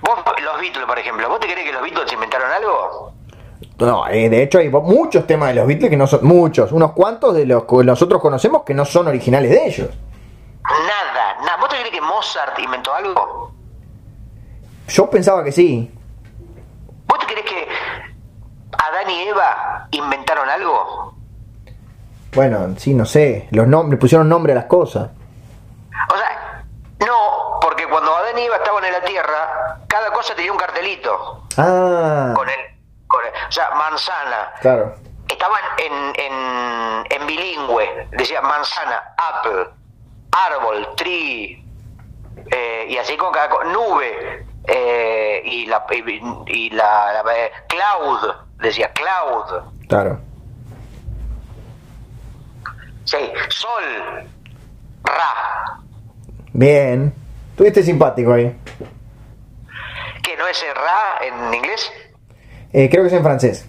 Vos, 0.00 0.18
los 0.42 0.60
Beatles, 0.60 0.86
por 0.86 0.98
ejemplo, 0.98 1.28
¿vos 1.28 1.40
te 1.40 1.46
crees 1.52 1.66
que 1.66 1.72
los 1.74 1.82
Beatles 1.82 2.10
inventaron 2.12 2.50
algo? 2.50 3.12
No, 3.78 4.06
eh, 4.08 4.28
de 4.28 4.42
hecho 4.42 4.58
hay 4.58 4.68
muchos 4.68 5.26
temas 5.26 5.48
de 5.48 5.54
los 5.56 5.66
Beatles 5.66 5.90
que 5.90 5.96
no 5.96 6.06
son. 6.06 6.20
Muchos, 6.24 6.72
unos 6.72 6.92
cuantos 6.92 7.34
de 7.34 7.46
los 7.46 7.64
que 7.64 7.76
nosotros 7.84 8.20
conocemos 8.20 8.62
que 8.62 8.74
no 8.74 8.84
son 8.84 9.08
originales 9.08 9.50
de 9.50 9.66
ellos. 9.66 9.88
Nada, 10.64 11.36
nada. 11.40 11.56
¿Vos 11.58 11.68
te 11.68 11.76
crees 11.76 11.90
que 11.90 12.00
Mozart 12.00 12.58
inventó 12.58 12.94
algo? 12.94 13.52
Yo 14.88 15.10
pensaba 15.10 15.42
que 15.44 15.52
sí. 15.52 15.90
¿Vos 17.06 17.18
te 17.18 17.26
crees 17.26 17.46
que 17.46 17.68
Adán 18.72 19.10
y 19.10 19.20
Eva 19.28 19.88
inventaron 19.90 20.48
algo? 20.48 21.14
Bueno, 22.34 22.74
sí, 22.78 22.94
no 22.94 23.04
sé. 23.04 23.48
Los 23.50 23.66
nombres, 23.66 24.00
pusieron 24.00 24.28
nombre 24.28 24.52
a 24.52 24.56
las 24.56 24.64
cosas. 24.64 25.10
O 26.12 26.16
sea, 26.16 26.64
no, 27.00 27.60
porque 27.60 27.86
cuando 27.88 28.14
Adán 28.16 28.38
y 28.38 28.42
Eva 28.42 28.56
estaban 28.56 28.84
en 28.84 28.92
la 28.92 29.02
tierra, 29.02 29.82
cada 29.86 30.10
cosa 30.12 30.34
tenía 30.34 30.52
un 30.52 30.58
cartelito 30.58 31.42
Ah, 31.58 32.32
con 32.34 32.48
el, 32.48 32.54
con 33.12 33.20
o 33.48 33.52
sea, 33.52 33.70
manzana. 33.72 34.52
claro. 34.60 34.94
Estaban 35.28 35.60
en, 35.78 35.92
en, 36.16 37.04
en 37.20 37.26
bilingüe, 37.26 38.08
decía 38.12 38.40
manzana, 38.42 39.02
apple, 39.16 39.66
árbol, 40.32 40.88
tree, 40.96 41.64
eh, 42.50 42.86
y 42.88 42.96
así 42.98 43.16
con 43.16 43.32
cada 43.32 43.48
nube, 43.64 44.44
eh, 44.68 45.42
y 45.44 45.66
la, 45.66 45.84
y, 45.90 46.22
y 46.46 46.70
la, 46.70 47.22
la- 47.22 47.36
eh, 47.36 47.50
cloud, 47.68 48.34
decía 48.58 48.92
cloud, 48.92 49.62
Claro. 49.88 50.18
sí, 53.04 53.32
sol, 53.48 54.28
ra. 55.04 55.78
Bien. 56.52 57.14
Tuviste 57.56 57.82
simpático 57.82 58.32
ahí. 58.32 58.56
es 60.50 60.74
Ra 60.74 61.18
en 61.26 61.54
inglés? 61.54 61.90
Eh, 62.72 62.88
creo 62.90 63.02
que 63.02 63.08
es 63.08 63.12
en 63.14 63.22
francés. 63.22 63.66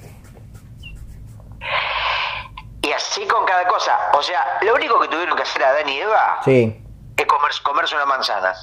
Y 2.81 2.91
así 2.91 3.25
con 3.27 3.45
cada 3.45 3.67
cosa. 3.67 3.97
O 4.13 4.21
sea, 4.21 4.39
lo 4.61 4.75
único 4.75 4.99
que 4.99 5.07
tuvieron 5.07 5.35
que 5.35 5.43
hacer 5.43 5.63
Adán 5.63 5.87
y 5.89 5.97
Eva 5.99 6.39
Sí. 6.43 6.81
es 7.17 7.25
comer, 7.25 7.51
comerse 7.63 7.95
una 7.95 8.05
manzana. 8.05 8.53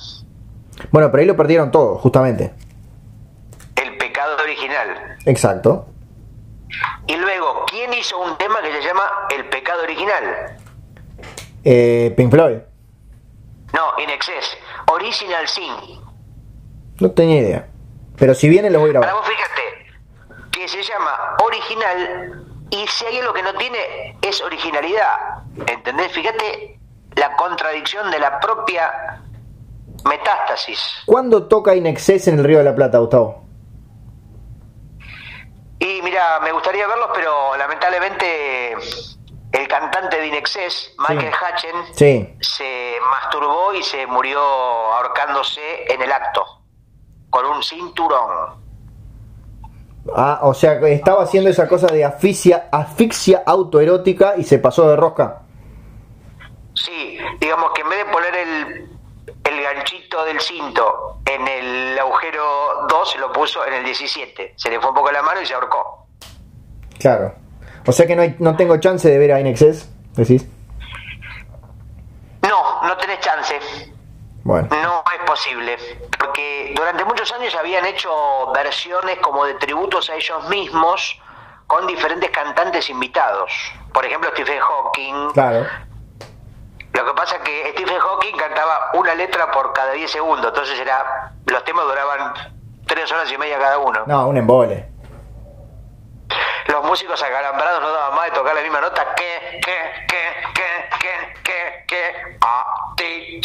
Bueno, 0.90 1.10
pero 1.10 1.20
ahí 1.20 1.26
lo 1.26 1.36
perdieron 1.36 1.70
todo, 1.70 1.96
justamente. 1.98 2.52
El 3.76 3.96
pecado 3.98 4.36
original. 4.42 5.16
Exacto. 5.26 5.86
Y 7.06 7.16
luego, 7.16 7.64
¿quién 7.68 7.92
hizo 7.94 8.18
un 8.18 8.36
tema 8.38 8.60
que 8.62 8.72
se 8.72 8.82
llama 8.82 9.02
El 9.34 9.46
pecado 9.48 9.82
original? 9.82 10.56
Eh, 11.64 12.14
Pink 12.16 12.30
Floyd. 12.30 12.58
No, 13.74 14.02
In 14.02 14.10
Excess. 14.10 14.56
Original 14.90 15.46
Sin. 15.48 15.72
No 17.00 17.10
tenía 17.10 17.40
idea. 17.40 17.66
Pero 18.16 18.34
si 18.34 18.48
viene 18.48 18.70
lo 18.70 18.80
voy 18.80 18.90
a 18.90 18.96
Ahora 18.98 19.08
grabar. 19.08 19.22
vos 19.22 19.28
fíjate 19.34 19.79
que 20.52 20.68
se 20.68 20.82
llama 20.82 21.36
original 21.44 22.44
y 22.70 22.86
si 22.86 23.04
hay 23.06 23.18
algo 23.18 23.32
que 23.32 23.42
no 23.42 23.54
tiene 23.54 24.16
es 24.22 24.40
originalidad. 24.42 25.42
¿Entendés? 25.66 26.12
Fíjate 26.12 26.78
la 27.16 27.34
contradicción 27.36 28.10
de 28.10 28.18
la 28.18 28.38
propia 28.40 29.20
metástasis. 30.04 30.80
¿Cuándo 31.06 31.46
toca 31.48 31.74
Inexcess 31.74 32.28
en 32.28 32.38
el 32.38 32.44
Río 32.44 32.58
de 32.58 32.64
la 32.64 32.74
Plata, 32.74 32.98
Gustavo? 32.98 33.44
Y 35.78 36.02
mira, 36.02 36.40
me 36.40 36.52
gustaría 36.52 36.86
verlos, 36.86 37.08
pero 37.14 37.56
lamentablemente 37.56 38.74
el 39.52 39.66
cantante 39.68 40.20
de 40.20 40.26
Inexcess, 40.28 40.94
Michael 40.98 41.32
Hatchen, 41.32 41.76
Sí. 41.94 42.36
se 42.40 42.94
masturbó 43.10 43.72
y 43.74 43.82
se 43.82 44.06
murió 44.06 44.40
ahorcándose 44.40 45.92
en 45.92 46.02
el 46.02 46.12
acto, 46.12 46.44
con 47.30 47.46
un 47.46 47.62
cinturón. 47.62 48.59
Ah, 50.14 50.40
o 50.42 50.54
sea, 50.54 50.80
que 50.80 50.92
estaba 50.92 51.22
haciendo 51.22 51.50
esa 51.50 51.68
cosa 51.68 51.86
de 51.86 52.04
asfixia, 52.04 52.68
asfixia 52.72 53.42
autoerótica 53.46 54.34
y 54.36 54.44
se 54.44 54.58
pasó 54.58 54.88
de 54.88 54.96
rosca. 54.96 55.42
Sí, 56.74 57.18
digamos 57.40 57.70
que 57.74 57.82
en 57.82 57.88
vez 57.88 57.98
de 58.06 58.12
poner 58.12 58.34
el, 58.36 58.88
el 59.44 59.62
ganchito 59.62 60.24
del 60.24 60.40
cinto 60.40 61.18
en 61.26 61.46
el 61.46 61.98
agujero 61.98 62.86
2, 62.88 63.16
lo 63.20 63.32
puso 63.32 63.64
en 63.66 63.74
el 63.74 63.84
17. 63.84 64.54
Se 64.56 64.70
le 64.70 64.80
fue 64.80 64.88
un 64.90 64.96
poco 64.96 65.12
la 65.12 65.22
mano 65.22 65.40
y 65.42 65.46
se 65.46 65.54
ahorcó. 65.54 66.06
Claro. 66.98 67.34
O 67.86 67.92
sea 67.92 68.06
que 68.06 68.16
no, 68.16 68.22
hay, 68.22 68.36
no 68.38 68.56
tengo 68.56 68.76
chance 68.78 69.08
de 69.08 69.18
ver 69.18 69.32
a 69.32 69.40
Inexcess, 69.40 69.88
decís. 70.14 70.46
No, 72.42 72.82
no 72.82 72.96
tenés 72.96 73.20
chance. 73.20 73.54
Bueno. 74.42 74.68
No 74.70 75.04
es 75.14 75.24
posible, 75.26 75.76
porque 76.18 76.72
durante 76.74 77.04
muchos 77.04 77.30
años 77.32 77.54
habían 77.54 77.84
hecho 77.84 78.10
versiones 78.52 79.18
como 79.18 79.44
de 79.44 79.54
tributos 79.54 80.08
a 80.10 80.14
ellos 80.14 80.48
mismos 80.48 81.20
con 81.66 81.86
diferentes 81.86 82.30
cantantes 82.30 82.88
invitados. 82.90 83.52
Por 83.92 84.04
ejemplo, 84.04 84.30
Stephen 84.30 84.58
Hawking. 84.58 85.30
Claro. 85.32 85.66
Lo 86.92 87.04
que 87.06 87.12
pasa 87.14 87.36
es 87.36 87.42
que 87.42 87.70
Stephen 87.72 87.98
Hawking 87.98 88.36
cantaba 88.36 88.90
una 88.94 89.14
letra 89.14 89.50
por 89.52 89.72
cada 89.72 89.92
10 89.92 90.10
segundos, 90.10 90.46
entonces 90.48 90.78
era 90.80 91.32
los 91.46 91.64
temas 91.64 91.84
duraban 91.84 92.34
3 92.86 93.12
horas 93.12 93.30
y 93.30 93.38
media 93.38 93.58
cada 93.58 93.78
uno. 93.78 94.02
No, 94.06 94.26
un 94.26 94.36
embole. 94.36 94.88
Los 96.66 96.84
músicos 96.84 97.22
acalambrados 97.22 97.80
no 97.80 97.90
daban 97.90 98.14
más 98.14 98.24
de 98.26 98.30
tocar 98.32 98.54
la 98.54 98.62
misma 98.62 98.80
nota 98.80 99.14
que, 99.14 99.60
que, 99.64 100.06
que, 100.08 100.52
que, 100.54 100.98
que, 100.98 101.42
que, 101.42 101.84
que, 101.86 102.38
ah, 102.42 102.69
ti. 103.00 103.40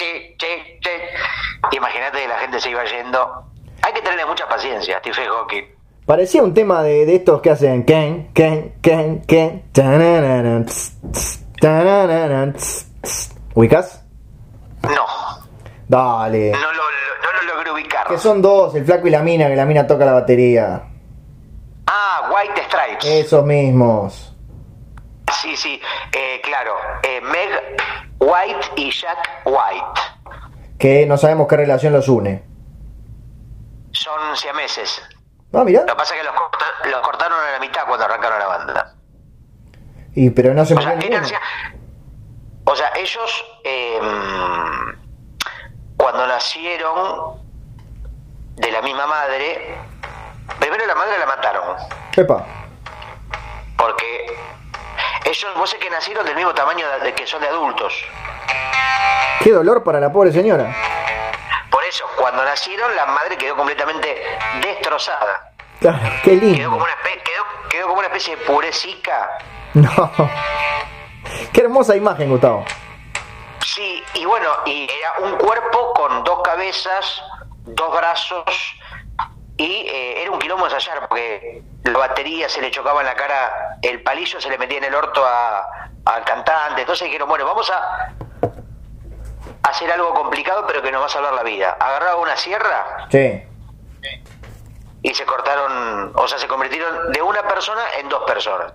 Imagínate 1.71 2.19
que 2.19 2.27
la 2.27 2.37
gente 2.39 2.59
se 2.59 2.69
iba 2.69 2.83
yendo. 2.85 3.43
Hay 3.81 3.93
que 3.93 4.01
tenerle 4.01 4.25
mucha 4.25 4.47
paciencia, 4.47 4.99
Stephen 4.99 5.27
Hawking. 5.29 5.63
Parecía 6.05 6.43
un 6.43 6.53
tema 6.53 6.83
de, 6.83 7.05
de 7.05 7.15
estos 7.15 7.41
que 7.41 7.49
hacen 7.49 7.83
Ken, 7.83 8.29
Ken, 8.33 8.75
Ken, 8.81 9.21
Ken. 9.25 9.63
tanananan, 9.71 10.65
tss, 10.65 10.97
tss, 11.11 11.45
tanananan, 11.59 12.53
tss, 12.53 12.85
tss. 13.01 13.35
¿Ubicás? 13.55 14.03
No, 14.83 15.05
Dale. 15.87 16.51
no 16.51 16.59
lo, 16.59 16.67
no 16.67 17.41
lo 17.41 17.53
logré 17.55 17.71
ubicar. 17.71 18.07
Que 18.07 18.19
son 18.19 18.41
dos, 18.41 18.75
el 18.75 18.85
flaco 18.85 19.07
y 19.07 19.09
la 19.09 19.23
mina, 19.23 19.47
que 19.47 19.55
la 19.55 19.65
mina 19.65 19.87
toca 19.87 20.05
la 20.05 20.13
batería. 20.13 20.83
Ah, 21.87 22.31
White 22.31 22.61
Stripes. 22.67 23.05
Esos 23.25 23.43
mismos. 23.45 24.34
Sí, 25.41 25.55
sí, 25.57 25.81
eh, 26.11 26.41
claro. 26.43 26.75
Eh, 27.03 27.21
Meg 27.21 27.77
White 28.19 28.67
y 28.77 28.91
Jack 28.91 29.41
White 29.45 30.01
Que 30.79 31.05
no 31.05 31.17
sabemos 31.17 31.47
qué 31.47 31.57
relación 31.57 31.93
los 31.93 32.07
une. 32.07 32.43
son 33.91 34.35
siameses. 34.35 35.01
Ah, 35.53 35.63
mira. 35.63 35.81
Lo 35.81 35.87
que 35.87 35.95
pasa 35.95 36.15
es 36.15 36.21
que 36.21 36.25
los, 36.25 36.35
corta- 36.35 36.89
los 36.89 37.01
cortaron 37.01 37.39
a 37.39 37.51
la 37.51 37.59
mitad 37.59 37.85
cuando 37.87 38.05
arrancaron 38.05 38.39
la 38.39 38.45
banda. 38.47 38.95
Y 40.13 40.29
pero 40.31 40.53
no 40.53 40.65
se 40.65 40.75
O 40.75 40.81
sea, 40.81 40.93
eran 40.93 41.23
o 42.67 42.75
sea, 42.75 42.91
ellos 42.95 43.45
eh, 43.63 43.99
cuando 45.97 46.25
nacieron 46.27 47.41
de 48.55 48.71
la 48.71 48.81
misma 48.81 49.05
madre, 49.07 49.77
primero 50.59 50.85
la 50.85 50.95
madre 50.95 51.19
la 51.19 51.25
mataron, 51.25 51.77
Epa. 52.15 52.45
porque 53.77 54.25
ellos, 55.25 55.53
vos 55.55 55.69
sé 55.69 55.77
que 55.77 55.89
nacieron 55.89 56.25
del 56.25 56.35
mismo 56.35 56.53
tamaño 56.53 56.85
de, 57.01 57.13
que 57.13 57.25
son 57.27 57.41
de 57.41 57.47
adultos. 57.47 57.93
Qué 59.41 59.51
dolor 59.51 59.83
para 59.83 59.99
la 59.99 60.11
pobre 60.11 60.31
señora. 60.31 60.73
Por 61.69 61.83
eso, 61.83 62.05
cuando 62.17 62.43
nacieron, 62.43 62.95
la 62.95 63.05
madre 63.05 63.37
quedó 63.37 63.55
completamente 63.55 64.23
destrozada. 64.61 65.51
Claro, 65.79 65.99
qué 66.23 66.31
Quedó 66.39 66.41
lindo. 66.41 66.69
como 66.71 66.83
una, 66.83 66.93
espe- 66.93 67.21
quedó, 67.23 67.43
quedó 67.69 67.87
como 67.87 67.99
una 67.99 68.07
especie 68.07 68.35
de 68.37 68.43
purecica. 68.45 69.37
No. 69.73 70.11
Qué 71.51 71.61
hermosa 71.61 71.95
imagen, 71.95 72.29
Gustavo. 72.29 72.63
Sí, 73.65 74.03
y 74.13 74.25
bueno, 74.25 74.47
y 74.65 74.83
era 74.89 75.27
un 75.27 75.37
cuerpo 75.37 75.93
con 75.93 76.23
dos 76.23 76.41
cabezas, 76.43 77.21
dos 77.65 77.97
brazos, 77.97 78.45
y 79.57 79.63
eh, 79.87 80.21
era 80.21 80.31
un 80.31 80.39
quilombo 80.39 80.65
ensayar, 80.65 81.07
porque 81.07 81.63
la 81.83 81.97
batería 81.97 82.49
se 82.49 82.61
le 82.61 82.71
chocaba 82.71 83.01
en 83.01 83.07
la 83.07 83.15
cara, 83.15 83.77
el 83.81 84.01
palillo 84.03 84.39
se 84.41 84.49
le 84.49 84.57
metía 84.57 84.77
en 84.79 84.83
el 84.85 84.95
orto 84.95 85.23
a- 85.25 85.89
al 86.05 86.23
cantante, 86.25 86.81
entonces 86.81 87.05
dijeron, 87.05 87.27
bueno, 87.29 87.45
vamos 87.45 87.71
a 87.71 88.09
hacer 89.63 89.91
algo 89.91 90.13
complicado, 90.13 90.65
pero 90.67 90.81
que 90.81 90.91
nos 90.91 91.01
va 91.01 91.05
a 91.07 91.09
salvar 91.09 91.33
la 91.33 91.43
vida. 91.43 91.75
Agarraron 91.79 92.21
una 92.21 92.35
sierra 92.37 93.07
Sí. 93.09 93.43
y 95.01 95.13
se 95.13 95.25
cortaron, 95.25 96.11
o 96.15 96.27
sea, 96.27 96.37
se 96.37 96.47
convirtieron 96.47 97.11
de 97.11 97.21
una 97.21 97.41
persona 97.47 97.81
en 97.99 98.09
dos 98.09 98.23
personas. 98.27 98.71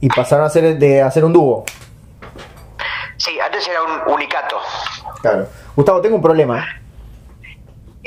Y 0.00 0.08
pasaron 0.08 0.44
a 0.44 0.46
hacer, 0.48 0.76
de 0.78 1.02
hacer 1.02 1.24
un 1.24 1.32
dúo. 1.32 1.64
Sí, 3.18 3.38
antes 3.40 3.66
era 3.66 3.82
un 3.82 4.02
unicato, 4.12 4.60
Claro. 5.20 5.48
Gustavo, 5.74 6.00
tengo 6.00 6.16
un 6.16 6.22
problema. 6.22 6.66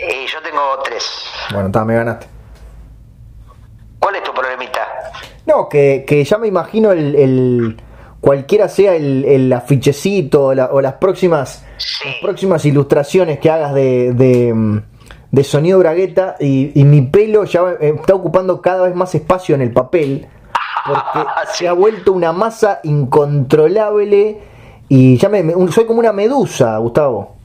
Y 0.08 0.28
yo 0.28 0.42
tengo 0.44 0.62
tres. 0.84 1.04
Bueno, 1.52 1.68
está, 1.68 1.84
me 1.86 1.96
ganaste. 1.96 2.28
¿Cuál 4.00 4.16
es 4.16 4.24
tu 4.24 4.34
problemita? 4.34 4.80
No, 5.46 5.68
que, 5.68 6.06
que 6.08 6.24
ya 6.24 6.38
me 6.38 6.48
imagino 6.48 6.92
el, 6.92 7.16
el- 7.16 7.82
cualquiera 8.22 8.68
sea 8.68 8.96
el, 8.96 9.24
el 9.26 9.52
afichecito 9.54 10.46
o, 10.48 10.54
la- 10.54 10.70
o 10.72 10.82
las 10.82 10.94
próximas 10.94 11.66
Sí. 11.78 12.08
las 12.10 12.16
próximas 12.22 12.66
ilustraciones 12.66 13.40
que 13.40 13.50
hagas 13.50 13.74
de, 13.74 14.12
de, 14.14 14.82
de 15.32 15.44
sonido 15.46 15.80
bragueta 15.80 16.36
y, 16.40 16.78
y 16.80 16.84
mi 16.84 17.02
pelo 17.04 17.46
ya 17.46 17.62
eh, 17.80 17.94
está 17.98 18.14
ocupando 18.14 18.62
cada 18.62 18.84
vez 18.88 18.96
más 18.96 19.16
espacio 19.16 19.56
en 19.56 19.62
el 19.62 19.72
papel 19.72 20.28
porque 20.86 21.20
Sí. 21.54 21.58
se 21.60 21.68
ha 21.70 21.74
vuelto 21.74 22.12
una 22.12 22.34
masa 22.34 22.80
incontrolable 22.84 24.40
y 24.90 25.18
ya 25.18 25.30
me, 25.30 25.44
soy 25.72 25.86
como 25.86 26.00
una 26.00 26.12
medusa, 26.12 26.78
Gustavo. 26.78 27.36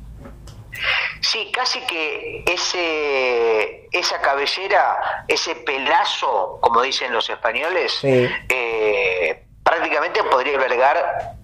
Sí, 1.25 1.51
casi 1.53 1.81
que 1.87 2.45
ese, 2.47 3.89
esa 3.93 4.21
cabellera, 4.21 5.25
ese 5.29 5.55
pelazo, 5.57 6.59
como 6.61 6.83
dicen 6.83 7.13
los 7.13 7.29
españoles, 7.31 7.93
Sí. 8.01 8.29
eh, 8.49 9.45
prácticamente 9.63 10.23
podría 10.25 10.57
albergar 10.57 11.37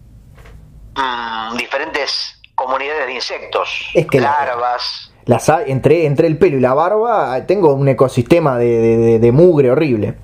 mm, 0.97 1.57
diferentes 1.57 2.41
comunidades 2.55 3.07
de 3.07 3.14
insectos, 3.14 3.91
Es 3.95 4.07
que 4.07 4.20
la- 4.20 4.31
larvas. 4.45 5.12
Las, 5.24 5.49
ha- 5.49 5.62
entre, 5.64 6.07
entre 6.07 6.26
el 6.26 6.37
pelo 6.39 6.57
y 6.59 6.61
la 6.61 6.74
barba 6.74 7.47
tengo 7.47 7.72
un 7.74 7.89
ecosistema 7.89 8.59
de, 8.59 8.66
de- 8.78 9.18
de- 9.18 9.33
mugre 9.33 9.70
horrible. 9.70 10.14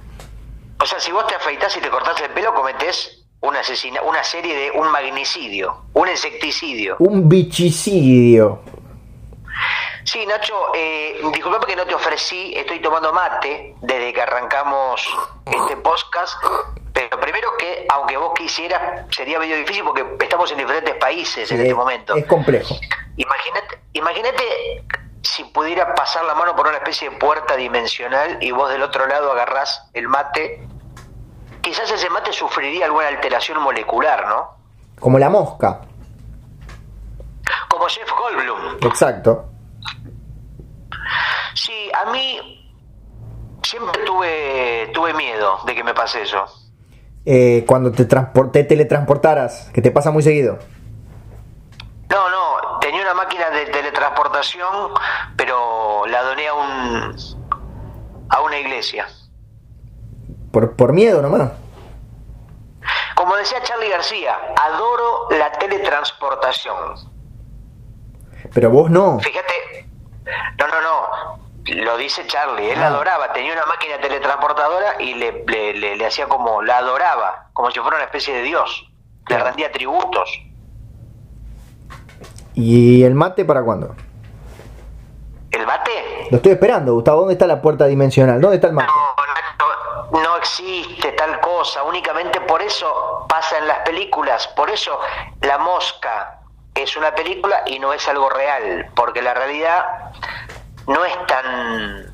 O 0.80 0.84
sea, 0.86 0.98
si 1.00 1.12
vos 1.12 1.26
te 1.26 1.34
afeitas 1.34 1.74
y 1.76 1.80
te 1.80 1.88
cortás 1.88 2.20
el 2.20 2.30
pelo, 2.30 2.52
cometés 2.54 3.24
una, 3.40 3.60
asesina 3.60 4.02
una 4.02 4.22
serie 4.24 4.54
de 4.54 4.70
un 4.72 4.90
magnicidio, 4.90 5.84
un 5.94 6.08
insecticidio. 6.08 6.96
Un 6.98 7.28
bichicidio. 7.28 8.60
Sí, 10.06 10.24
Nacho, 10.24 10.54
eh, 10.74 11.20
disculpa 11.32 11.66
que 11.66 11.74
no 11.74 11.84
te 11.84 11.92
ofrecí, 11.94 12.52
estoy 12.56 12.80
tomando 12.80 13.12
mate 13.12 13.74
desde 13.80 14.12
que 14.12 14.22
arrancamos 14.22 15.04
este 15.44 15.76
podcast, 15.78 16.34
pero 16.92 17.18
primero 17.18 17.48
que, 17.58 17.86
aunque 17.92 18.16
vos 18.16 18.32
quisieras, 18.34 19.04
sería 19.10 19.40
medio 19.40 19.56
difícil 19.56 19.82
porque 19.82 20.06
estamos 20.20 20.50
en 20.52 20.58
diferentes 20.58 20.94
países 20.94 21.50
en 21.50 21.58
Eh, 21.58 21.62
este 21.64 21.74
momento. 21.74 22.14
Es 22.14 22.24
complejo. 22.26 22.76
Imagínate, 23.16 23.80
imagínate 23.94 24.44
si 25.22 25.42
pudiera 25.44 25.92
pasar 25.96 26.24
la 26.24 26.36
mano 26.36 26.54
por 26.54 26.68
una 26.68 26.76
especie 26.76 27.10
de 27.10 27.16
puerta 27.16 27.56
dimensional 27.56 28.38
y 28.40 28.52
vos 28.52 28.70
del 28.70 28.82
otro 28.82 29.08
lado 29.08 29.32
agarrás 29.32 29.90
el 29.92 30.06
mate, 30.06 30.68
quizás 31.62 31.90
ese 31.90 32.08
mate 32.10 32.32
sufriría 32.32 32.84
alguna 32.84 33.08
alteración 33.08 33.60
molecular, 33.60 34.28
¿no? 34.28 34.54
Como 35.00 35.18
la 35.18 35.28
mosca. 35.28 35.80
Como 37.68 37.86
Jeff 37.88 38.08
Goldblum. 38.16 38.76
Exacto. 38.82 39.46
Sí, 41.54 41.90
a 41.92 42.10
mí 42.10 42.62
siempre 43.62 44.02
tuve, 44.04 44.90
tuve 44.94 45.14
miedo 45.14 45.58
de 45.66 45.74
que 45.74 45.82
me 45.84 45.94
pase 45.94 46.22
eso. 46.22 46.44
Eh, 47.24 47.64
cuando 47.66 47.90
te, 47.92 48.06
transpor- 48.08 48.52
te 48.52 48.62
teletransportaras, 48.64 49.70
que 49.72 49.82
te 49.82 49.90
pasa 49.90 50.10
muy 50.10 50.22
seguido. 50.22 50.58
No, 52.08 52.30
no, 52.30 52.78
tenía 52.80 53.02
una 53.02 53.14
máquina 53.14 53.50
de 53.50 53.66
teletransportación, 53.66 54.92
pero 55.36 56.06
la 56.06 56.22
doné 56.22 56.46
a 56.48 56.54
un 56.54 57.16
a 58.28 58.42
una 58.42 58.58
iglesia. 58.58 59.06
Por, 60.52 60.76
por 60.76 60.92
miedo 60.92 61.20
nomás. 61.20 61.50
Como 63.16 63.34
decía 63.36 63.62
Charlie 63.62 63.88
García, 63.90 64.36
adoro 64.62 65.28
la 65.30 65.50
teletransportación. 65.52 66.76
Pero 68.54 68.70
vos 68.70 68.90
no. 68.90 69.18
Fíjate, 69.18 69.88
no, 70.58 70.66
no, 70.68 70.80
no, 70.80 71.38
lo 71.84 71.96
dice 71.96 72.26
Charlie, 72.26 72.70
él 72.70 72.78
la 72.80 72.86
Ah. 72.86 72.90
adoraba, 72.90 73.32
tenía 73.32 73.52
una 73.52 73.66
máquina 73.66 73.98
teletransportadora 74.00 75.00
y 75.00 75.14
le, 75.14 75.44
le, 75.46 75.72
le- 75.74 75.96
le 75.96 76.06
hacía 76.06 76.26
como, 76.28 76.62
la 76.62 76.78
adoraba, 76.78 77.48
como 77.52 77.70
si 77.70 77.80
fuera 77.80 77.96
una 77.96 78.04
especie 78.06 78.34
de 78.34 78.42
dios, 78.42 78.88
le 79.28 79.38
rendía 79.38 79.70
tributos. 79.72 80.30
¿Y 82.54 83.02
el 83.02 83.14
mate 83.14 83.44
para 83.44 83.62
cuándo? 83.62 83.94
¿El 85.50 85.66
bate? 85.66 85.90
Lo 86.30 86.36
estoy 86.38 86.52
esperando, 86.52 86.94
Gustavo. 86.94 87.20
¿Dónde 87.20 87.34
está 87.34 87.46
la 87.46 87.60
puerta 87.60 87.86
dimensional? 87.86 88.40
¿Dónde 88.40 88.56
está 88.56 88.68
el 88.68 88.72
mate? 88.74 88.88
No, 88.88 90.12
no, 90.12 90.22
no 90.22 90.36
existe 90.36 91.12
tal 91.12 91.40
cosa, 91.40 91.82
únicamente 91.82 92.40
por 92.42 92.62
eso 92.62 93.26
pasa 93.28 93.58
en 93.58 93.66
las 93.66 93.78
películas, 93.80 94.48
por 94.48 94.70
eso 94.70 94.98
La 95.42 95.58
Mosca 95.58 96.40
es 96.82 96.96
una 96.96 97.14
película 97.14 97.62
y 97.66 97.78
no 97.78 97.92
es 97.92 98.06
algo 98.08 98.28
real, 98.28 98.90
porque 98.94 99.22
la 99.22 99.34
realidad 99.34 99.84
no 100.86 101.04
es 101.04 101.26
tan 101.26 102.12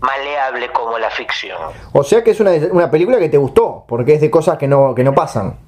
maleable 0.00 0.70
como 0.72 0.98
la 0.98 1.10
ficción. 1.10 1.58
O 1.92 2.02
sea 2.02 2.22
que 2.22 2.30
es 2.30 2.40
una, 2.40 2.52
una 2.70 2.90
película 2.90 3.18
que 3.18 3.28
te 3.28 3.38
gustó, 3.38 3.84
porque 3.88 4.14
es 4.14 4.20
de 4.20 4.30
cosas 4.30 4.58
que 4.58 4.68
no, 4.68 4.94
que 4.94 5.04
no 5.04 5.14
pasan. 5.14 5.58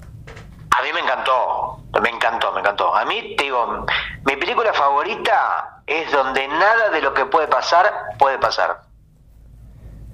A 0.77 0.83
mí 0.83 0.89
me 0.93 0.99
encantó, 0.99 1.79
me 2.01 2.09
encantó, 2.09 2.51
me 2.51 2.59
encantó. 2.59 2.95
A 2.95 3.05
mí, 3.05 3.35
te 3.35 3.45
digo, 3.45 3.85
mi 4.25 4.35
película 4.35 4.73
favorita 4.73 5.81
es 5.87 6.11
donde 6.11 6.47
nada 6.47 6.89
de 6.91 7.01
lo 7.01 7.13
que 7.13 7.25
puede 7.25 7.47
pasar 7.47 7.91
puede 8.19 8.37
pasar. 8.37 8.81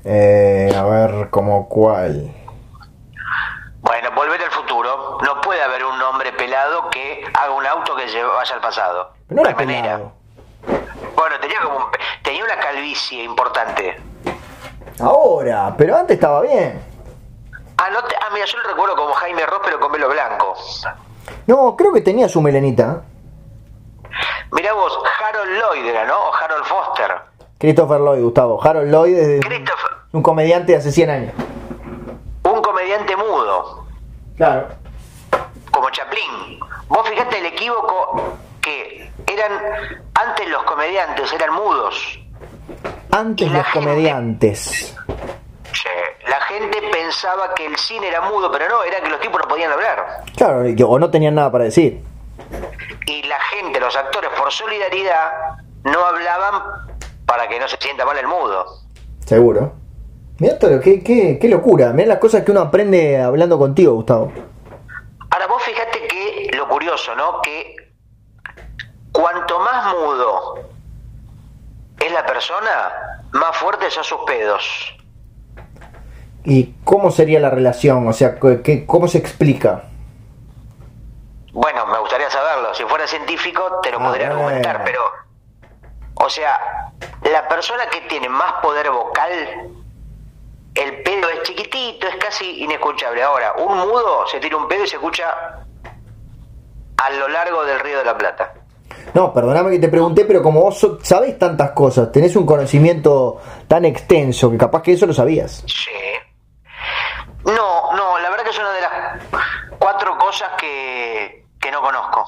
Eh, 0.05 0.74
a 0.76 0.84
ver, 0.84 1.30
como 1.30 1.68
cuál. 1.68 2.34
Bueno, 3.82 4.11
volver 4.16 4.41
al 4.41 4.51
futuro. 4.51 5.18
No 5.22 5.41
puede 5.41 5.61
haber 5.61 5.83
que 6.91 7.24
haga 7.34 7.51
un 7.54 7.66
auto 7.66 7.95
que 7.95 8.06
vaya 8.24 8.56
al 8.56 8.62
pasado. 8.62 9.10
Pero 9.28 9.41
no 9.41 9.47
era 9.49 9.58
manera. 9.58 9.99
Bueno, 11.16 11.39
tenía 11.41 11.62
como 11.62 11.78
un 11.78 11.84
tenía 12.24 12.43
una 12.43 12.58
calvicie 12.58 13.24
importante. 13.24 13.99
Ahora, 14.99 15.74
pero 15.78 15.95
antes 15.95 16.16
estaba 16.16 16.41
bien. 16.41 16.82
Ah, 17.78 17.89
no 17.91 18.04
te- 18.04 18.16
ah, 18.16 18.30
mira, 18.34 18.45
yo 18.45 18.58
lo 18.60 18.70
recuerdo 18.70 18.95
como 18.95 19.14
Jaime 19.14 19.45
Ross, 19.45 19.62
pero 19.66 19.80
con 19.80 19.91
pelo 19.91 20.08
blanco. 20.10 20.54
No, 21.47 21.76
creo 21.76 21.91
que 21.91 22.01
tenía 22.01 22.30
su 22.30 22.41
melenita. 22.41 23.01
Mirá 24.51 24.74
vos, 24.74 24.97
Harold 25.28 25.51
Lloyd 25.60 25.86
era, 25.86 26.06
¿no? 26.06 26.18
O 26.30 26.34
Harold 26.36 26.64
Foster. 26.66 27.12
Christopher 27.58 27.99
Lloyd, 27.99 28.22
Gustavo. 28.22 28.64
Harold 28.64 28.91
Lloyd 28.91 29.18
es 29.18 29.45
Christopher, 29.45 29.91
un 30.12 30.22
comediante 30.22 30.74
de 30.74 30.78
hace 30.78 30.91
100 30.91 31.10
años. 31.10 31.34
un 32.43 32.62
comediante 32.62 33.16
mudo. 33.16 33.86
Claro. 34.38 34.68
Como 35.74 35.90
Chaplin. 35.90 36.60
Vos 36.88 37.08
fijate 37.10 37.40
el 37.40 37.46
equívoco 37.48 38.38
que 38.62 39.12
eran 39.28 39.52
antes 40.14 40.48
los 40.50 40.64
comediantes 40.64 41.34
eran 41.34 41.54
mudos. 41.54 42.20
Antes 43.12 43.52
los 43.52 43.64
gente- 43.66 43.80
comediantes. 43.80 44.96
Che, 45.74 45.90
La 46.30 46.40
gente 46.42 46.78
pensaba 46.92 47.54
que 47.56 47.66
el 47.66 47.76
cine 47.78 48.08
era 48.08 48.22
mudo, 48.22 48.50
pero 48.52 48.70
no, 48.70 48.84
era 48.84 49.02
que 49.02 49.10
los 49.10 49.20
tipos 49.20 49.42
no 49.42 49.48
podían 49.48 49.72
hablar. 49.72 50.24
Claro, 50.38 50.64
o 50.88 51.00
no 51.00 51.10
tenían 51.10 51.36
nada 51.36 51.52
para 51.52 51.66
decir. 51.66 52.02
Y 53.08 53.24
la 53.24 53.40
gente, 53.40 53.80
los 53.80 53.96
actores, 53.96 54.30
por 54.38 54.52
solidaridad, 54.52 55.58
no 55.84 56.06
hablaban 56.06 56.62
para 57.26 57.48
que 57.48 57.60
no 57.60 57.68
se 57.68 57.78
sienta 57.78 58.06
mal 58.06 58.18
el 58.18 58.28
mudo. 58.28 58.66
Seguro. 59.26 59.74
Mira 60.40 60.58
todo, 60.58 60.80
qué, 60.80 61.04
qué, 61.04 61.38
qué 61.40 61.48
locura. 61.50 61.92
Mira 61.94 62.08
las 62.10 62.18
cosas 62.20 62.44
que 62.44 62.52
uno 62.52 62.62
aprende 62.62 63.22
hablando 63.22 63.58
contigo, 63.60 63.94
Gustavo. 63.94 64.32
Ahora 65.34 65.48
vos 65.48 65.64
fíjate 65.64 66.06
que 66.08 66.52
lo 66.56 66.68
curioso, 66.70 67.16
¿no? 67.16 67.42
Que 67.42 67.76
cuanto 69.12 69.60
más 69.60 69.94
mudo 69.96 70.60
es 72.00 72.12
la 72.12 72.24
persona, 72.24 73.24
más 73.32 73.58
fuertes 73.58 73.94
son 73.96 74.04
sus 74.04 74.20
pedos. 74.28 74.96
¿Y 76.44 76.76
cómo 76.84 77.10
sería 77.10 77.40
la 77.40 77.50
relación? 77.50 78.08
O 78.08 78.14
sea, 78.14 78.36
¿qué, 78.64 78.86
¿cómo 78.86 79.08
se 79.08 79.18
explica? 79.18 79.86
Bueno, 81.52 81.88
me 81.88 81.98
gustaría 82.00 82.30
saberlo. 82.30 82.74
Si 82.76 82.84
fuera 82.84 83.08
científico, 83.08 83.80
te 83.82 83.92
lo 83.92 84.00
Ah, 84.02 84.04
podría 84.10 84.28
argumentar, 84.28 84.84
pero. 84.84 85.02
O 86.16 86.30
sea, 86.30 86.92
la 87.24 87.48
persona 87.48 87.88
que 87.90 88.02
tiene 88.02 88.30
más 88.30 88.54
poder 88.62 88.92
vocal, 88.92 89.32
el 90.76 91.04
pedo 91.04 91.30
es 91.30 91.44
chiquitito, 91.44 92.08
es 92.08 92.16
casi 92.18 92.64
inescuchable. 92.64 93.22
Ahora, 93.24 93.54
un 93.54 93.78
mudo 93.78 94.26
se 94.28 94.40
tira 94.40 94.58
un 94.58 94.68
pedo 94.68 94.84
y 94.84 94.88
se 94.88 94.96
escucha 94.96 95.26
a 96.98 97.10
lo 97.12 97.28
largo 97.28 97.64
del 97.66 97.80
Río 97.80 97.98
de 98.00 98.06
la 98.06 98.18
Plata. 98.18 98.54
No, 99.14 99.34
perdóname 99.34 99.72
que 99.72 99.80
te 99.80 99.90
pregunté, 99.90 100.26
pero 100.26 100.42
como 100.42 100.62
vos 100.62 100.78
so- 100.80 101.00
sabés 101.04 101.38
tantas 101.38 101.72
cosas, 101.72 102.12
tenés 102.12 102.36
un 102.36 102.46
conocimiento 102.46 103.40
tan 103.68 103.86
extenso 103.86 104.50
que 104.50 104.58
capaz 104.58 104.82
que 104.82 104.94
eso 104.94 105.06
lo 105.06 105.14
sabías. 105.14 105.64
Sí. 105.68 105.90
No, 107.46 107.94
no, 107.94 108.20
la 108.20 108.30
verdad 108.30 108.44
que 108.46 108.50
es 108.52 108.60
una 108.60 108.72
de 108.72 108.82
las 108.82 108.92
cuatro 109.78 110.18
cosas 110.18 110.50
que, 110.58 111.46
que 111.60 111.72
no 111.72 111.82
conozco. 111.82 112.26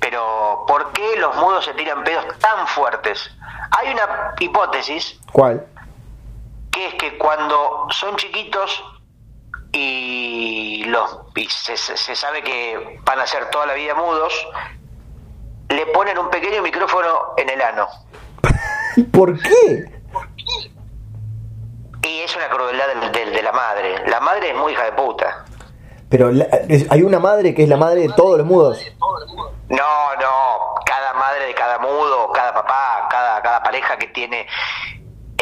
Pero, 0.00 0.64
¿por 0.66 0.92
qué 0.92 1.16
los 1.18 1.34
mudos 1.36 1.64
se 1.64 1.74
tiran 1.74 2.02
pedos 2.02 2.24
tan 2.38 2.66
fuertes? 2.66 3.30
Hay 3.78 3.92
una 3.92 4.34
hipótesis 4.40 5.20
¿Cuál? 5.32 5.64
Que 6.72 6.86
es 6.88 6.94
que 6.94 7.18
cuando 7.18 7.86
son 7.90 8.16
chiquitos 8.16 8.82
y 9.72 10.84
los 10.84 11.18
y 11.36 11.46
se, 11.48 11.76
se- 11.76 12.14
sabe 12.16 12.42
que 12.42 13.00
van 13.04 13.20
a 13.20 13.26
ser 13.26 13.48
toda 13.50 13.66
la 13.66 13.74
vida 13.74 13.94
mudos, 13.94 14.32
le 15.68 15.86
ponen 15.86 16.18
un 16.18 16.28
pequeño 16.30 16.62
micrófono 16.62 17.08
en 17.36 17.48
el 17.50 17.60
ano. 17.62 17.88
¿Por 19.12 19.38
qué? 19.40 20.00
Y 22.02 22.20
es 22.20 22.34
una 22.36 22.48
crueldad 22.48 22.86
del- 22.88 23.12
del- 23.12 23.32
de 23.32 23.42
la 23.42 23.52
madre. 23.52 24.08
La 24.08 24.20
madre 24.20 24.50
es 24.50 24.56
muy 24.56 24.72
hija 24.72 24.84
de 24.84 24.92
puta. 24.92 25.44
Pero 26.08 26.30
la- 26.32 26.46
hay 26.90 27.02
una 27.02 27.20
madre 27.20 27.54
que 27.54 27.62
es 27.62 27.68
la 27.68 27.76
madre 27.76 28.00
de 28.02 28.08
todos 28.14 28.38
los 28.38 28.46
mudos. 28.46 28.80
No, 29.68 30.14
no, 30.20 30.74
cada 30.84 31.12
madre 31.14 31.46
de 31.46 31.54
cada 31.54 31.78
mudo, 31.78 32.30
cada 32.32 32.52
papá, 32.52 33.06
cada, 33.10 33.40
cada 33.42 33.62
pareja 33.62 33.96
que 33.96 34.08
tiene... 34.08 34.46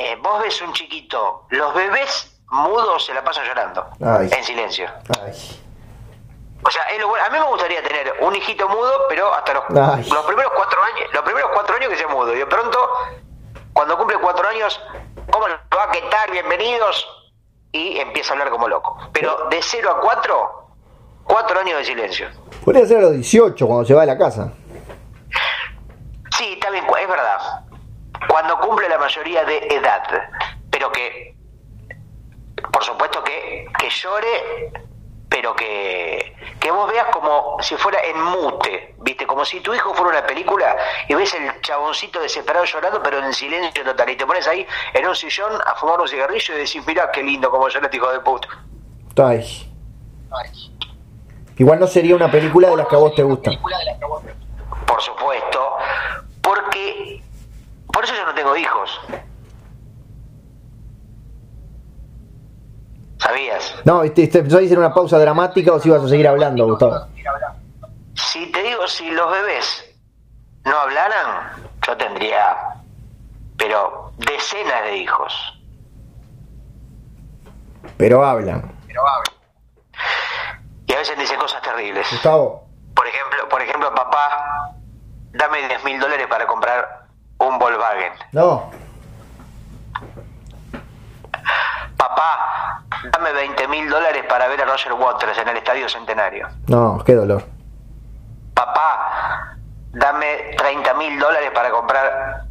Eh, 0.01 0.17
vos 0.23 0.41
ves 0.43 0.63
un 0.63 0.73
chiquito, 0.73 1.47
los 1.51 1.75
bebés 1.75 2.41
mudos 2.51 3.05
se 3.05 3.13
la 3.13 3.25
pasan 3.25 3.45
llorando, 3.47 3.85
Ay. 4.01 4.31
en 4.33 4.45
silencio. 4.45 4.89
Ay. 5.21 5.33
O 6.63 6.71
sea, 6.71 6.85
es 6.85 7.01
lo 7.01 7.09
bueno. 7.09 7.25
a 7.27 7.31
mí 7.31 7.39
me 7.39 7.45
gustaría 7.47 7.83
tener 7.83 8.15
un 8.21 8.35
hijito 8.37 8.69
mudo, 8.69 9.07
pero 9.09 9.35
hasta 9.35 9.55
los, 9.55 9.65
los 10.09 10.25
primeros 10.27 10.53
cuatro 10.55 10.79
años, 10.83 11.09
los 11.13 11.23
primeros 11.23 11.51
cuatro 11.53 11.75
años 11.77 11.89
que 11.91 11.97
sea 11.97 12.09
mudo. 12.09 12.33
Y 12.33 12.39
de 12.39 12.47
pronto, 12.47 12.79
cuando 13.73 13.97
cumple 13.99 14.19
cuatro 14.19 14.49
años, 14.49 14.81
¿cómo 15.31 15.47
va? 15.49 15.91
¿Qué 15.93 16.03
tal? 16.03 16.31
Bienvenidos. 16.31 17.07
Y 17.73 17.99
empieza 17.99 18.31
a 18.31 18.33
hablar 18.35 18.51
como 18.51 18.69
loco. 18.69 18.97
Pero 19.13 19.49
de 19.51 19.61
cero 19.63 19.97
a 19.97 20.01
cuatro, 20.01 20.69
cuatro 21.25 21.59
años 21.61 21.79
de 21.79 21.85
silencio. 21.85 22.29
Podría 22.65 22.87
ser 22.87 22.99
a 22.99 23.03
los 23.03 23.13
18 23.13 23.67
cuando 23.67 23.85
se 23.85 23.95
va 23.95 24.03
de 24.03 24.07
la 24.07 24.19
casa. 24.19 24.53
Sí, 26.37 26.53
está 26.55 26.71
bien, 26.71 26.85
es 26.87 27.09
verdad. 27.09 27.68
Cuando 28.27 28.59
cumple 28.59 28.89
la 28.89 28.99
mayoría 28.99 29.45
de 29.45 29.59
edad. 29.71 30.03
Pero 30.71 30.91
que, 30.91 31.37
por 32.73 32.83
supuesto 32.83 33.23
que, 33.23 33.67
que 33.79 33.91
llore, 33.91 34.73
pero 35.29 35.55
que, 35.55 36.35
que 36.59 36.71
vos 36.71 36.91
veas 36.91 37.07
como 37.13 37.57
si 37.61 37.77
fuera 37.77 37.99
en 38.03 38.21
mute, 38.21 38.95
¿viste? 38.99 39.27
Como 39.27 39.45
si 39.45 39.61
tu 39.61 39.75
hijo 39.75 39.95
fuera 39.95 40.19
una 40.19 40.27
película 40.27 40.77
y 41.07 41.15
ves 41.15 41.35
el 41.35 41.61
chaboncito 41.61 42.21
desesperado 42.21 42.65
llorando, 42.65 43.03
pero 43.03 43.19
en 43.19 43.33
silencio 43.33 43.85
total. 43.85 44.11
Y 44.11 44.17
te 44.17 44.27
pones 44.27 44.47
ahí 44.49 44.67
en 44.95 45.07
un 45.07 45.15
sillón 45.15 45.53
a 45.67 45.75
fumar 45.75 46.01
un 46.01 46.09
cigarrillo 46.09 46.55
y 46.55 46.59
decís, 46.59 46.87
mirá 46.87 47.11
qué 47.11 47.23
lindo 47.23 47.51
como 47.51 47.69
llora 47.69 47.87
este 47.87 47.99
hijo 47.99 48.11
de 48.11 48.21
puta. 48.21 48.49
Ay. 50.31 50.75
Igual 51.59 51.81
no 51.81 51.87
sería 51.87 52.15
una 52.15 52.31
película 52.31 52.71
de 52.71 52.77
las 52.77 52.87
que 52.87 52.95
a 52.95 52.99
vos 52.99 53.15
te 53.15 53.23
gustan. 53.23 53.55
Por 54.87 55.03
supuesto, 55.03 55.77
porque 56.41 57.23
por 57.93 58.05
eso 58.05 58.15
yo 58.15 58.25
no 58.27 58.35
tengo 58.35 58.57
hijos. 58.57 59.01
¿Sabías? 63.19 63.75
No, 63.85 64.03
este, 64.03 64.25
este, 64.25 64.43
te, 64.43 64.49
te 64.49 64.55
a 64.55 64.59
hacer 64.59 64.79
una 64.79 64.95
pausa 64.95 65.19
dramática 65.19 65.73
o 65.73 65.81
si 65.81 65.91
vas 65.91 66.03
a 66.03 66.09
seguir 66.09 66.29
hablando, 66.29 66.67
Gustavo. 66.67 67.07
Si 68.15 68.51
te 68.53 68.63
digo, 68.63 68.87
si 68.87 69.11
los 69.11 69.31
bebés 69.31 69.85
no 70.65 70.77
hablaran, 70.77 71.53
yo 71.87 71.97
tendría, 71.97 72.57
pero 73.57 74.13
decenas 74.19 74.83
de 74.85 74.97
hijos. 74.99 75.61
Pero 77.97 78.25
hablan. 78.25 78.73
Pero 78.87 79.01
hablan. 79.07 79.35
Y 80.87 80.93
a 80.93 80.99
veces 80.99 81.19
dicen 81.19 81.39
cosas 81.39 81.61
terribles. 81.63 82.07
Gustavo. 82.11 82.67
Por 82.95 83.07
ejemplo, 83.07 83.49
por 83.49 83.63
ejemplo 83.63 83.95
papá, 83.95 84.73
dame 85.33 85.67
10 85.67 85.85
mil 85.85 86.01
dólares 86.01 86.27
para 86.29 86.47
comprar 86.47 86.98
un 87.39 87.59
Volkswagen. 87.59 88.13
no. 88.33 88.71
Papá, 91.97 92.83
dame 93.13 93.33
20 93.33 93.69
mil 93.69 93.89
dólares 93.89 94.25
para 94.29 94.47
ver 94.49 94.61
a 94.63 94.65
Roger 94.67 94.93
Waters 94.93 95.37
en 95.39 95.49
el 95.49 95.57
Estadio 95.57 95.89
Centenario. 95.89 96.47
No, 96.69 97.03
qué 97.05 97.15
dolor. 97.15 97.43
Papá, 98.55 99.57
dame 99.93 100.55
30 100.57 100.95
mil 100.95 101.19
dólares 101.19 101.51
para 101.53 101.71
comprar 101.71 102.45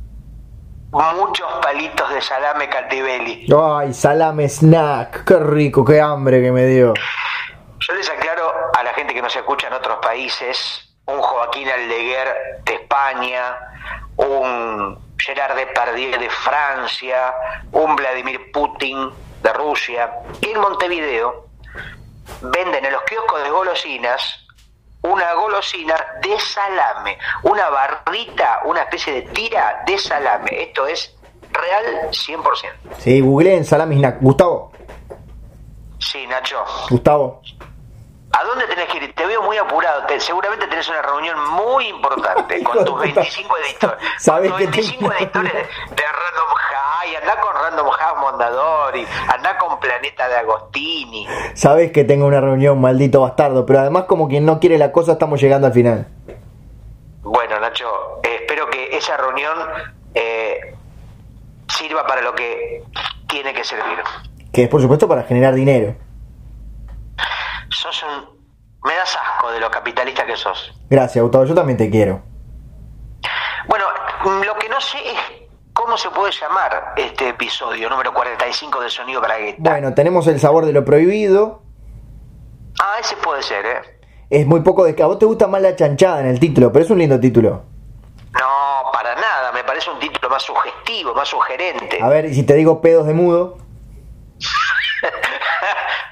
muchos 0.92 1.48
palitos 1.62 2.10
de 2.10 2.22
salame 2.22 2.68
Catibelli. 2.70 3.48
Ay, 3.58 3.94
salame 3.94 4.50
snack. 4.50 5.24
Qué 5.24 5.40
rico, 5.40 5.86
qué 5.86 6.02
hambre 6.02 6.42
que 6.42 6.52
me 6.52 6.66
dio. 6.66 6.94
Yo 7.80 7.94
les 7.94 8.10
aclaro 8.10 8.52
a 8.78 8.84
la 8.84 8.94
gente 8.94 9.14
que 9.14 9.22
nos 9.22 9.36
escucha 9.36 9.68
en 9.68 9.74
otros 9.74 9.98
países, 10.02 10.94
un 11.06 11.20
Joaquín 11.22 11.70
Aldeguer 11.70 12.62
de 12.66 12.74
España, 12.74 13.56
un 14.18 14.98
Gerard 15.18 15.56
Depardieu 15.56 16.20
de 16.20 16.30
Francia, 16.30 17.34
un 17.72 17.96
Vladimir 17.96 18.52
Putin 18.52 19.10
de 19.42 19.54
Rusia, 19.54 20.12
en 20.42 20.60
Montevideo 20.60 21.48
venden 22.42 22.86
en 22.86 22.92
los 22.92 23.02
kioscos 23.04 23.42
de 23.44 23.50
golosinas 23.50 24.44
una 25.04 25.34
golosina 25.36 25.96
de 26.22 26.38
salame, 26.40 27.18
una 27.44 27.70
barrita, 27.70 28.62
una 28.66 28.82
especie 28.82 29.14
de 29.14 29.22
tira 29.32 29.84
de 29.86 29.98
salame. 29.98 30.50
Esto 30.64 30.86
es 30.88 31.16
real 31.52 32.10
100%. 32.10 32.44
Sí, 32.98 33.22
googleen 33.22 33.64
salame 33.64 33.96
snack. 33.96 34.18
Gustavo, 34.20 34.72
Sí, 36.00 36.28
Nacho. 36.28 36.64
Gustavo. 36.90 37.42
¿A 38.40 38.44
dónde 38.44 38.66
tenés 38.68 38.88
que 38.90 38.98
ir? 38.98 39.14
Te 39.16 39.26
veo 39.26 39.42
muy 39.42 39.58
apurado. 39.58 40.06
Te- 40.06 40.20
seguramente 40.20 40.68
tenés 40.68 40.88
una 40.90 41.02
reunión 41.02 41.38
muy 41.52 41.88
importante 41.88 42.62
con 42.64 42.86
tus 42.86 42.94
puta. 42.96 43.04
25 43.22 43.58
editores. 43.58 43.98
Sabés 44.20 44.52
con 44.52 44.60
tus 44.62 44.70
que 44.70 44.82
25 44.82 45.00
tengo- 45.10 45.18
editores 45.22 45.54
de, 45.54 46.04
Random 46.04 46.56
High. 46.56 47.16
Andá 47.16 47.42
con 47.42 47.54
Random 47.56 47.90
House 47.90 48.20
Mondadori. 48.20 49.08
Andá 49.34 49.58
con 49.58 49.80
Planeta 49.80 50.28
de 50.28 50.36
Agostini. 50.38 51.28
Sabes 51.56 51.92
que 51.92 52.04
tengo 52.04 52.26
una 52.28 52.40
reunión, 52.42 52.80
maldito 52.80 53.22
bastardo, 53.22 53.66
pero 53.66 53.80
además 53.80 54.04
como 54.06 54.28
quien 54.28 54.46
no 54.46 54.60
quiere 54.60 54.78
la 54.78 54.92
cosa 54.92 55.14
estamos 55.14 55.42
llegando 55.42 55.66
al 55.68 55.74
final. 55.74 56.08
Bueno, 57.24 57.60
Nacho, 57.60 58.20
eh, 58.24 58.38
espero 58.42 58.70
que 58.70 58.96
esa 58.96 59.18
reunión 59.18 59.54
eh, 60.14 60.76
sirva 61.68 62.06
para 62.06 62.22
lo 62.22 62.34
que 62.36 62.84
tiene 63.28 63.54
que 63.54 63.64
servir. 63.64 63.98
Que 64.54 64.64
es 64.64 64.70
por 64.70 64.82
supuesto 64.82 65.08
para 65.08 65.24
generar 65.24 65.54
dinero. 65.54 65.96
Sos 67.78 68.04
un... 68.04 68.38
Me 68.84 68.96
das 68.96 69.16
asco 69.16 69.52
de 69.52 69.60
lo 69.60 69.70
capitalista 69.70 70.26
que 70.26 70.36
sos. 70.36 70.74
Gracias, 70.90 71.22
Gustavo, 71.22 71.46
yo 71.46 71.54
también 71.54 71.78
te 71.78 71.92
quiero. 71.92 72.24
Bueno, 73.68 73.86
mm, 74.26 74.46
lo 74.46 74.56
que 74.56 74.68
no 74.68 74.82
sé 74.82 74.98
es 74.98 75.20
cómo 75.74 75.96
se 75.96 76.10
puede 76.10 76.32
llamar 76.32 76.94
este 76.98 77.30
episodio 77.30 77.88
número 77.88 78.12
45 78.14 78.82
de 78.82 78.90
Sonido 78.90 79.22
Bragueta. 79.22 79.58
Bueno, 79.60 79.94
tenemos 79.94 80.26
el 80.26 80.40
sabor 80.40 80.66
de 80.66 80.74
lo 80.74 80.84
prohibido. 80.84 81.62
Ah, 82.80 82.96
ese 83.00 83.16
puede 83.18 83.44
ser, 83.44 83.64
¿eh? 83.64 83.82
Es 84.32 84.48
muy 84.48 84.62
poco 84.62 84.84
de... 84.84 85.00
A 85.04 85.06
vos 85.06 85.20
te 85.20 85.26
gusta 85.26 85.46
más 85.46 85.62
la 85.62 85.76
chanchada 85.76 86.22
en 86.22 86.28
el 86.28 86.40
título, 86.40 86.72
pero 86.72 86.84
es 86.84 86.90
un 86.90 86.98
lindo 86.98 87.20
título. 87.20 87.64
No, 88.34 88.92
para 88.92 89.14
nada, 89.14 89.52
me 89.52 89.64
parece 89.64 89.92
un 89.92 90.00
título 90.00 90.30
más 90.30 90.42
sugestivo, 90.42 91.14
más 91.14 91.28
sugerente. 91.28 92.00
A 92.02 92.10
ver, 92.10 92.26
y 92.26 92.34
si 92.34 92.42
te 92.44 92.56
digo 92.56 92.82
pedos 92.82 93.06
de 93.06 93.14
mudo. 93.14 93.60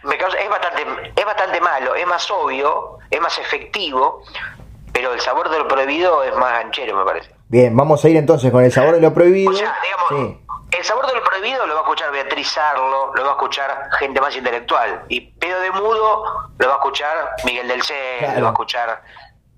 me 0.05 0.17
causa, 0.17 0.37
es, 0.39 0.49
bastante, 0.49 0.85
es 1.15 1.25
bastante 1.25 1.61
malo, 1.61 1.95
es 1.95 2.05
más 2.07 2.29
obvio, 2.31 2.97
es 3.09 3.19
más 3.21 3.37
efectivo, 3.39 4.23
pero 4.93 5.13
el 5.13 5.19
sabor 5.19 5.49
de 5.49 5.57
lo 5.59 5.67
prohibido 5.67 6.23
es 6.23 6.35
más 6.35 6.51
ganchero, 6.53 6.95
me 6.95 7.03
parece. 7.05 7.29
Bien, 7.47 7.75
vamos 7.75 8.03
a 8.03 8.09
ir 8.09 8.17
entonces 8.17 8.51
con 8.51 8.63
el 8.63 8.71
sabor 8.71 8.95
de 8.95 9.01
lo 9.01 9.13
prohibido. 9.13 9.51
O 9.51 9.53
sea, 9.55 9.75
digamos, 9.83 10.05
Sí. 10.09 10.77
el 10.77 10.83
sabor 10.83 11.05
de 11.07 11.13
lo 11.15 11.23
prohibido 11.23 11.65
lo 11.67 11.73
va 11.75 11.79
a 11.81 11.83
escuchar 11.83 12.11
Beatriz 12.11 12.57
Arlo, 12.57 13.11
lo 13.13 13.23
va 13.23 13.29
a 13.29 13.33
escuchar 13.33 13.89
gente 13.99 14.19
más 14.21 14.35
intelectual. 14.35 15.03
Y 15.09 15.21
pedo 15.33 15.59
de 15.59 15.71
mudo 15.71 16.23
lo 16.57 16.67
va 16.67 16.73
a 16.73 16.77
escuchar 16.77 17.35
Miguel 17.43 17.67
del 17.67 17.83
Cel, 17.83 18.19
Claro. 18.19 18.35
lo 18.39 18.41
va 18.43 18.49
a 18.49 18.53
escuchar, 18.53 19.03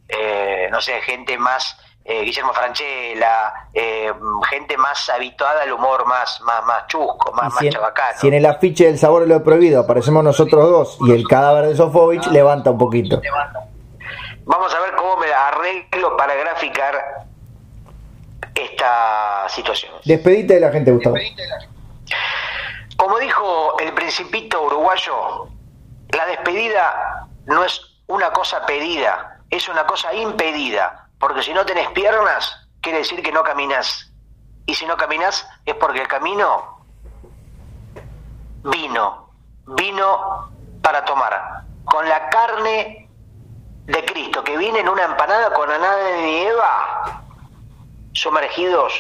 eh, 0.09 0.67
no 0.71 0.81
sé, 0.81 1.01
gente 1.01 1.37
más, 1.37 1.77
eh, 2.09 2.21
Guillermo 2.23 2.53
Franchella, 2.53 3.67
eh, 3.73 4.13
gente 4.49 4.77
más 4.77 5.09
habituada 5.09 5.63
al 5.63 5.73
humor 5.73 6.05
más, 6.07 6.39
más, 6.39 6.63
más 6.63 6.87
chusco, 6.87 7.33
más, 7.33 7.53
si, 7.57 7.69
chabacano. 7.69 8.17
si 8.17 8.29
en 8.29 8.35
el 8.35 8.45
afiche 8.45 8.85
del 8.85 8.97
sabor 8.97 9.23
de 9.23 9.27
lo 9.27 9.43
prohibido 9.43 9.81
aparecemos 9.81 10.23
nosotros 10.23 10.69
dos 10.69 10.97
y 11.01 11.11
el 11.11 11.27
cadáver 11.27 11.67
de 11.67 11.75
Sofovich 11.75 12.25
levanta 12.27 12.71
un 12.71 12.77
poquito. 12.77 13.21
Vamos 14.45 14.73
a 14.73 14.79
ver 14.79 14.95
cómo 14.95 15.17
me 15.17 15.33
arreglo 15.33 16.15
para 16.15 16.33
graficar 16.35 17.25
esta 18.55 19.49
situación. 19.49 19.91
Despedite 20.05 20.53
de 20.53 20.59
la 20.61 20.71
gente, 20.71 20.91
Gustavo. 20.91 21.17
Como 22.95 23.19
dijo 23.19 23.77
el 23.79 23.93
principito 23.93 24.63
uruguayo, 24.63 25.49
la 26.11 26.25
despedida 26.25 27.27
no 27.47 27.65
es 27.65 27.81
una 28.07 28.31
cosa 28.31 28.65
pedida, 28.65 29.41
es 29.49 29.67
una 29.67 29.85
cosa 29.85 30.13
impedida, 30.13 31.06
porque 31.19 31.41
si 31.41 31.53
no 31.53 31.65
tenés 31.65 31.89
piernas, 31.91 32.67
quiere 32.81 32.99
decir 32.99 33.21
que 33.21 33.31
no 33.31 33.43
caminas. 33.43 34.11
Y 34.65 34.73
si 34.73 34.85
no 34.85 34.97
caminas, 34.97 35.47
es 35.65 35.75
porque 35.75 36.01
el 36.01 36.07
camino 36.07 36.77
vino, 38.63 39.29
vino 39.65 40.51
para 40.81 41.03
tomar, 41.05 41.63
con 41.85 42.07
la 42.07 42.29
carne 42.29 43.09
de 43.85 44.05
Cristo, 44.05 44.43
que 44.43 44.57
viene 44.57 44.79
en 44.79 44.89
una 44.89 45.05
empanada 45.05 45.53
con 45.53 45.69
Adán 45.69 46.27
y 46.27 46.37
Eva, 46.39 47.23
sumergidos 48.11 48.93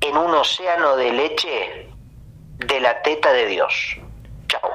en 0.00 0.16
un 0.16 0.34
océano 0.34 0.96
de 0.96 1.12
leche 1.12 1.88
de 2.58 2.80
la 2.80 3.00
teta 3.02 3.32
de 3.32 3.46
Dios. 3.46 3.96
Chao. 4.48 4.70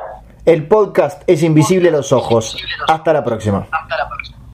El 0.46 0.68
podcast 0.68 1.24
es 1.28 1.44
invisible 1.44 1.90
a 1.90 1.92
los 1.92 2.12
ojos. 2.12 2.58
Hasta 2.88 3.14
la 3.14 3.24
próxima. 3.24 3.68
Hasta 3.72 3.98